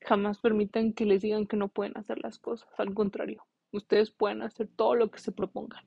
jamás 0.00 0.38
permitan 0.38 0.92
que 0.92 1.04
les 1.04 1.22
digan 1.22 1.46
que 1.46 1.56
no 1.56 1.68
pueden 1.68 1.96
hacer 1.96 2.18
las 2.18 2.38
cosas. 2.38 2.68
Al 2.78 2.92
contrario, 2.94 3.46
ustedes 3.70 4.10
pueden 4.10 4.42
hacer 4.42 4.68
todo 4.74 4.96
lo 4.96 5.10
que 5.10 5.20
se 5.20 5.30
propongan. 5.30 5.84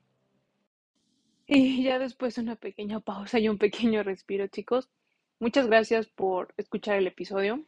Y 1.46 1.82
ya 1.82 1.98
después 1.98 2.38
una 2.38 2.56
pequeña 2.56 3.00
pausa 3.00 3.38
y 3.38 3.50
un 3.50 3.58
pequeño 3.58 4.02
respiro, 4.02 4.46
chicos. 4.46 4.88
Muchas 5.40 5.66
gracias 5.66 6.06
por 6.06 6.54
escuchar 6.56 6.96
el 6.96 7.06
episodio. 7.06 7.66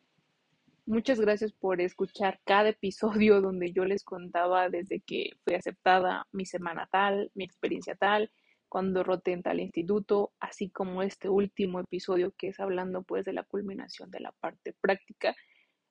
Muchas 0.88 1.18
gracias 1.18 1.52
por 1.52 1.80
escuchar 1.80 2.40
cada 2.44 2.68
episodio 2.68 3.40
donde 3.40 3.72
yo 3.72 3.84
les 3.84 4.04
contaba 4.04 4.68
desde 4.70 5.00
que 5.00 5.32
fui 5.42 5.54
aceptada 5.54 6.28
mi 6.30 6.46
semana 6.46 6.88
tal, 6.92 7.32
mi 7.34 7.42
experiencia 7.42 7.96
tal, 7.96 8.30
cuando 8.68 9.02
roté 9.02 9.32
en 9.32 9.42
tal 9.42 9.58
instituto, 9.58 10.32
así 10.38 10.70
como 10.70 11.02
este 11.02 11.28
último 11.28 11.80
episodio 11.80 12.32
que 12.38 12.48
es 12.48 12.60
hablando 12.60 13.02
pues 13.02 13.24
de 13.24 13.32
la 13.32 13.42
culminación 13.42 14.12
de 14.12 14.20
la 14.20 14.30
parte 14.30 14.76
práctica. 14.80 15.34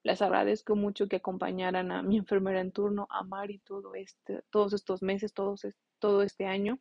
Les 0.03 0.21
agradezco 0.21 0.77
mucho 0.77 1.09
que 1.09 1.17
acompañaran 1.17 1.91
a 1.91 2.01
mi 2.01 2.15
enfermera 2.15 2.61
en 2.61 2.71
turno, 2.71 3.05
a 3.09 3.25
Mari, 3.25 3.59
todo 3.65 3.95
este, 3.95 4.43
todos 4.49 4.71
estos 4.71 5.01
meses, 5.01 5.33
todos, 5.33 5.67
todo 5.99 6.21
este 6.23 6.45
año 6.45 6.79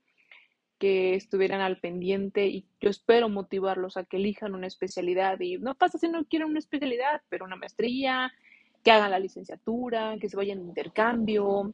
que 0.85 1.14
estuvieran 1.14 1.62
al 1.62 1.80
pendiente 1.80 2.47
y 2.47 2.66
yo 2.78 2.91
espero 2.91 3.30
motivarlos 3.30 3.97
a 3.97 4.05
que 4.05 4.18
elijan 4.18 4.55
una 4.55 4.66
especialidad 4.66 5.41
y 5.41 5.57
no 5.57 5.74
pasa 5.74 5.97
si 5.97 6.09
no 6.09 6.26
quieren 6.26 6.51
una 6.51 6.59
especialidad, 6.59 7.22
pero 7.30 7.47
una 7.47 7.57
maestría, 7.57 8.30
que 8.82 8.91
hagan 8.91 9.11
la 9.11 9.18
licenciatura, 9.18 10.18
que 10.20 10.28
se 10.28 10.37
vayan 10.37 10.59
de 10.59 10.66
intercambio, 10.66 11.72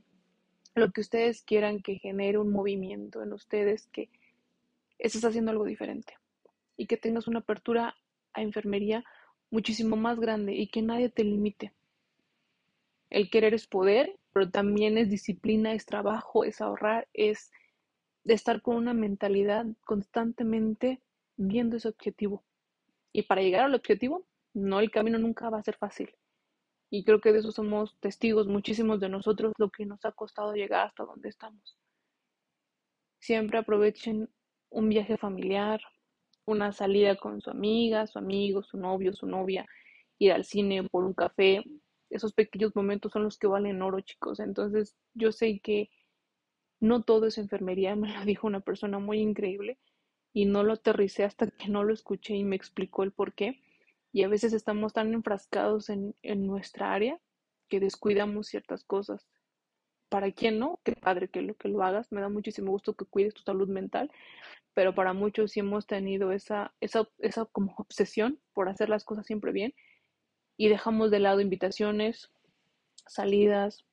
lo 0.76 0.92
que 0.92 1.00
ustedes 1.00 1.42
quieran 1.42 1.82
que 1.82 1.98
genere 1.98 2.38
un 2.38 2.52
movimiento 2.52 3.20
en 3.24 3.32
ustedes 3.32 3.88
que 3.88 4.10
estés 4.96 5.24
haciendo 5.24 5.50
algo 5.50 5.64
diferente 5.64 6.14
y 6.76 6.86
que 6.86 6.96
tengas 6.96 7.26
una 7.26 7.40
apertura 7.40 7.96
a 8.32 8.42
enfermería 8.42 9.02
muchísimo 9.50 9.96
más 9.96 10.20
grande 10.20 10.54
y 10.54 10.68
que 10.68 10.82
nadie 10.82 11.08
te 11.08 11.24
limite. 11.24 11.72
El 13.10 13.28
querer 13.28 13.54
es 13.54 13.66
poder, 13.66 14.20
pero 14.32 14.48
también 14.52 14.98
es 14.98 15.10
disciplina, 15.10 15.72
es 15.72 15.84
trabajo, 15.84 16.44
es 16.44 16.60
ahorrar, 16.60 17.08
es 17.12 17.50
de 18.24 18.34
estar 18.34 18.62
con 18.62 18.76
una 18.76 18.94
mentalidad 18.94 19.66
constantemente 19.84 21.00
viendo 21.36 21.76
ese 21.76 21.88
objetivo. 21.88 22.44
Y 23.12 23.22
para 23.22 23.42
llegar 23.42 23.64
al 23.64 23.74
objetivo, 23.74 24.26
no, 24.54 24.80
el 24.80 24.90
camino 24.90 25.18
nunca 25.18 25.50
va 25.50 25.58
a 25.58 25.64
ser 25.64 25.76
fácil. 25.76 26.14
Y 26.90 27.04
creo 27.04 27.20
que 27.20 27.32
de 27.32 27.38
eso 27.38 27.52
somos 27.52 27.96
testigos 28.00 28.48
muchísimos 28.48 29.00
de 29.00 29.08
nosotros, 29.08 29.52
lo 29.58 29.70
que 29.70 29.86
nos 29.86 30.04
ha 30.04 30.12
costado 30.12 30.54
llegar 30.54 30.88
hasta 30.88 31.04
donde 31.04 31.28
estamos. 31.28 31.78
Siempre 33.20 33.58
aprovechen 33.58 34.28
un 34.70 34.88
viaje 34.88 35.16
familiar, 35.16 35.80
una 36.46 36.72
salida 36.72 37.16
con 37.16 37.40
su 37.40 37.50
amiga, 37.50 38.06
su 38.06 38.18
amigo, 38.18 38.62
su 38.62 38.76
novio, 38.76 39.12
su 39.12 39.26
novia, 39.26 39.66
ir 40.18 40.32
al 40.32 40.44
cine 40.44 40.88
por 40.88 41.04
un 41.04 41.14
café. 41.14 41.62
Esos 42.10 42.32
pequeños 42.32 42.74
momentos 42.74 43.12
son 43.12 43.22
los 43.22 43.38
que 43.38 43.46
valen 43.46 43.82
oro, 43.82 44.00
chicos. 44.00 44.40
Entonces, 44.40 44.96
yo 45.14 45.30
sé 45.30 45.60
que 45.60 45.90
no 46.80 47.02
todo 47.02 47.26
es 47.26 47.38
enfermería, 47.38 47.94
me 47.96 48.12
lo 48.12 48.24
dijo 48.24 48.46
una 48.46 48.60
persona 48.60 48.98
muy 48.98 49.20
increíble 49.20 49.78
y 50.32 50.46
no 50.46 50.62
lo 50.62 50.74
aterricé 50.74 51.24
hasta 51.24 51.48
que 51.48 51.68
no 51.68 51.84
lo 51.84 51.92
escuché 51.92 52.34
y 52.34 52.44
me 52.44 52.56
explicó 52.56 53.02
el 53.02 53.12
por 53.12 53.34
qué. 53.34 53.60
Y 54.12 54.24
a 54.24 54.28
veces 54.28 54.52
estamos 54.52 54.92
tan 54.92 55.12
enfrascados 55.14 55.88
en, 55.88 56.16
en 56.22 56.46
nuestra 56.46 56.92
área 56.92 57.20
que 57.68 57.80
descuidamos 57.80 58.48
ciertas 58.48 58.84
cosas. 58.84 59.26
Para 60.08 60.32
quien 60.32 60.58
no, 60.58 60.80
qué 60.82 60.92
padre 60.96 61.28
que 61.28 61.42
lo, 61.42 61.54
que 61.54 61.68
lo 61.68 61.82
hagas, 61.84 62.10
me 62.10 62.20
da 62.20 62.28
muchísimo 62.28 62.72
gusto 62.72 62.94
que 62.94 63.04
cuides 63.04 63.34
tu 63.34 63.42
salud 63.42 63.68
mental, 63.68 64.10
pero 64.74 64.94
para 64.94 65.12
muchos 65.12 65.52
sí 65.52 65.60
hemos 65.60 65.86
tenido 65.86 66.32
esa, 66.32 66.74
esa, 66.80 67.08
esa 67.18 67.44
como 67.46 67.74
obsesión 67.76 68.40
por 68.52 68.68
hacer 68.68 68.88
las 68.88 69.04
cosas 69.04 69.26
siempre 69.26 69.52
bien 69.52 69.74
y 70.56 70.68
dejamos 70.68 71.10
de 71.10 71.20
lado 71.20 71.40
invitaciones, 71.40 72.30
salidas, 73.06 73.86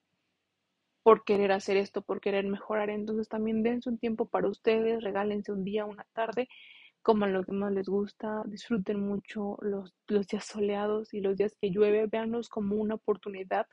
por 1.07 1.23
querer 1.23 1.53
hacer 1.53 1.77
esto, 1.77 2.01
por 2.01 2.19
querer 2.19 2.45
mejorar. 2.47 2.89
Entonces 2.89 3.29
también 3.29 3.63
dense 3.63 3.89
un 3.89 3.97
tiempo 3.97 4.25
para 4.27 4.49
ustedes, 4.49 5.01
regálense 5.01 5.53
un 5.53 5.63
día, 5.63 5.85
una 5.85 6.05
tarde, 6.11 6.49
coman 7.01 7.31
lo 7.31 7.45
que 7.45 7.53
más 7.53 7.71
les 7.71 7.87
gusta, 7.87 8.43
disfruten 8.45 8.99
mucho 8.99 9.57
los, 9.61 9.93
los 10.07 10.27
días 10.27 10.43
soleados 10.43 11.13
y 11.13 11.21
los 11.21 11.37
días 11.37 11.55
que 11.61 11.71
llueve, 11.71 12.07
véanlos 12.07 12.49
como 12.49 12.75
una 12.75 12.95
oportunidad 12.95 13.67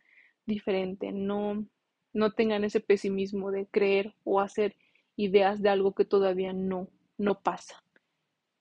diferente, 0.47 1.11
no, 1.11 1.67
no 2.13 2.31
tengan 2.31 2.63
ese 2.63 2.79
pesimismo 2.79 3.51
de 3.51 3.67
creer 3.67 4.15
o 4.23 4.39
hacer 4.39 4.77
ideas 5.17 5.61
de 5.61 5.71
algo 5.71 5.93
que 5.93 6.05
todavía 6.05 6.53
no, 6.53 6.89
no 7.19 7.41
pasa. 7.41 7.83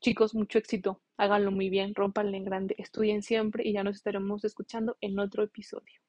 Chicos, 0.01 0.33
mucho 0.33 0.57
éxito, 0.57 0.99
háganlo 1.17 1.51
muy 1.51 1.69
bien, 1.69 1.93
rompanle 1.93 2.37
en 2.37 2.45
grande, 2.45 2.73
estudien 2.79 3.21
siempre 3.21 3.67
y 3.67 3.73
ya 3.73 3.83
nos 3.83 3.97
estaremos 3.97 4.43
escuchando 4.43 4.97
en 4.99 5.19
otro 5.19 5.43
episodio. 5.43 6.02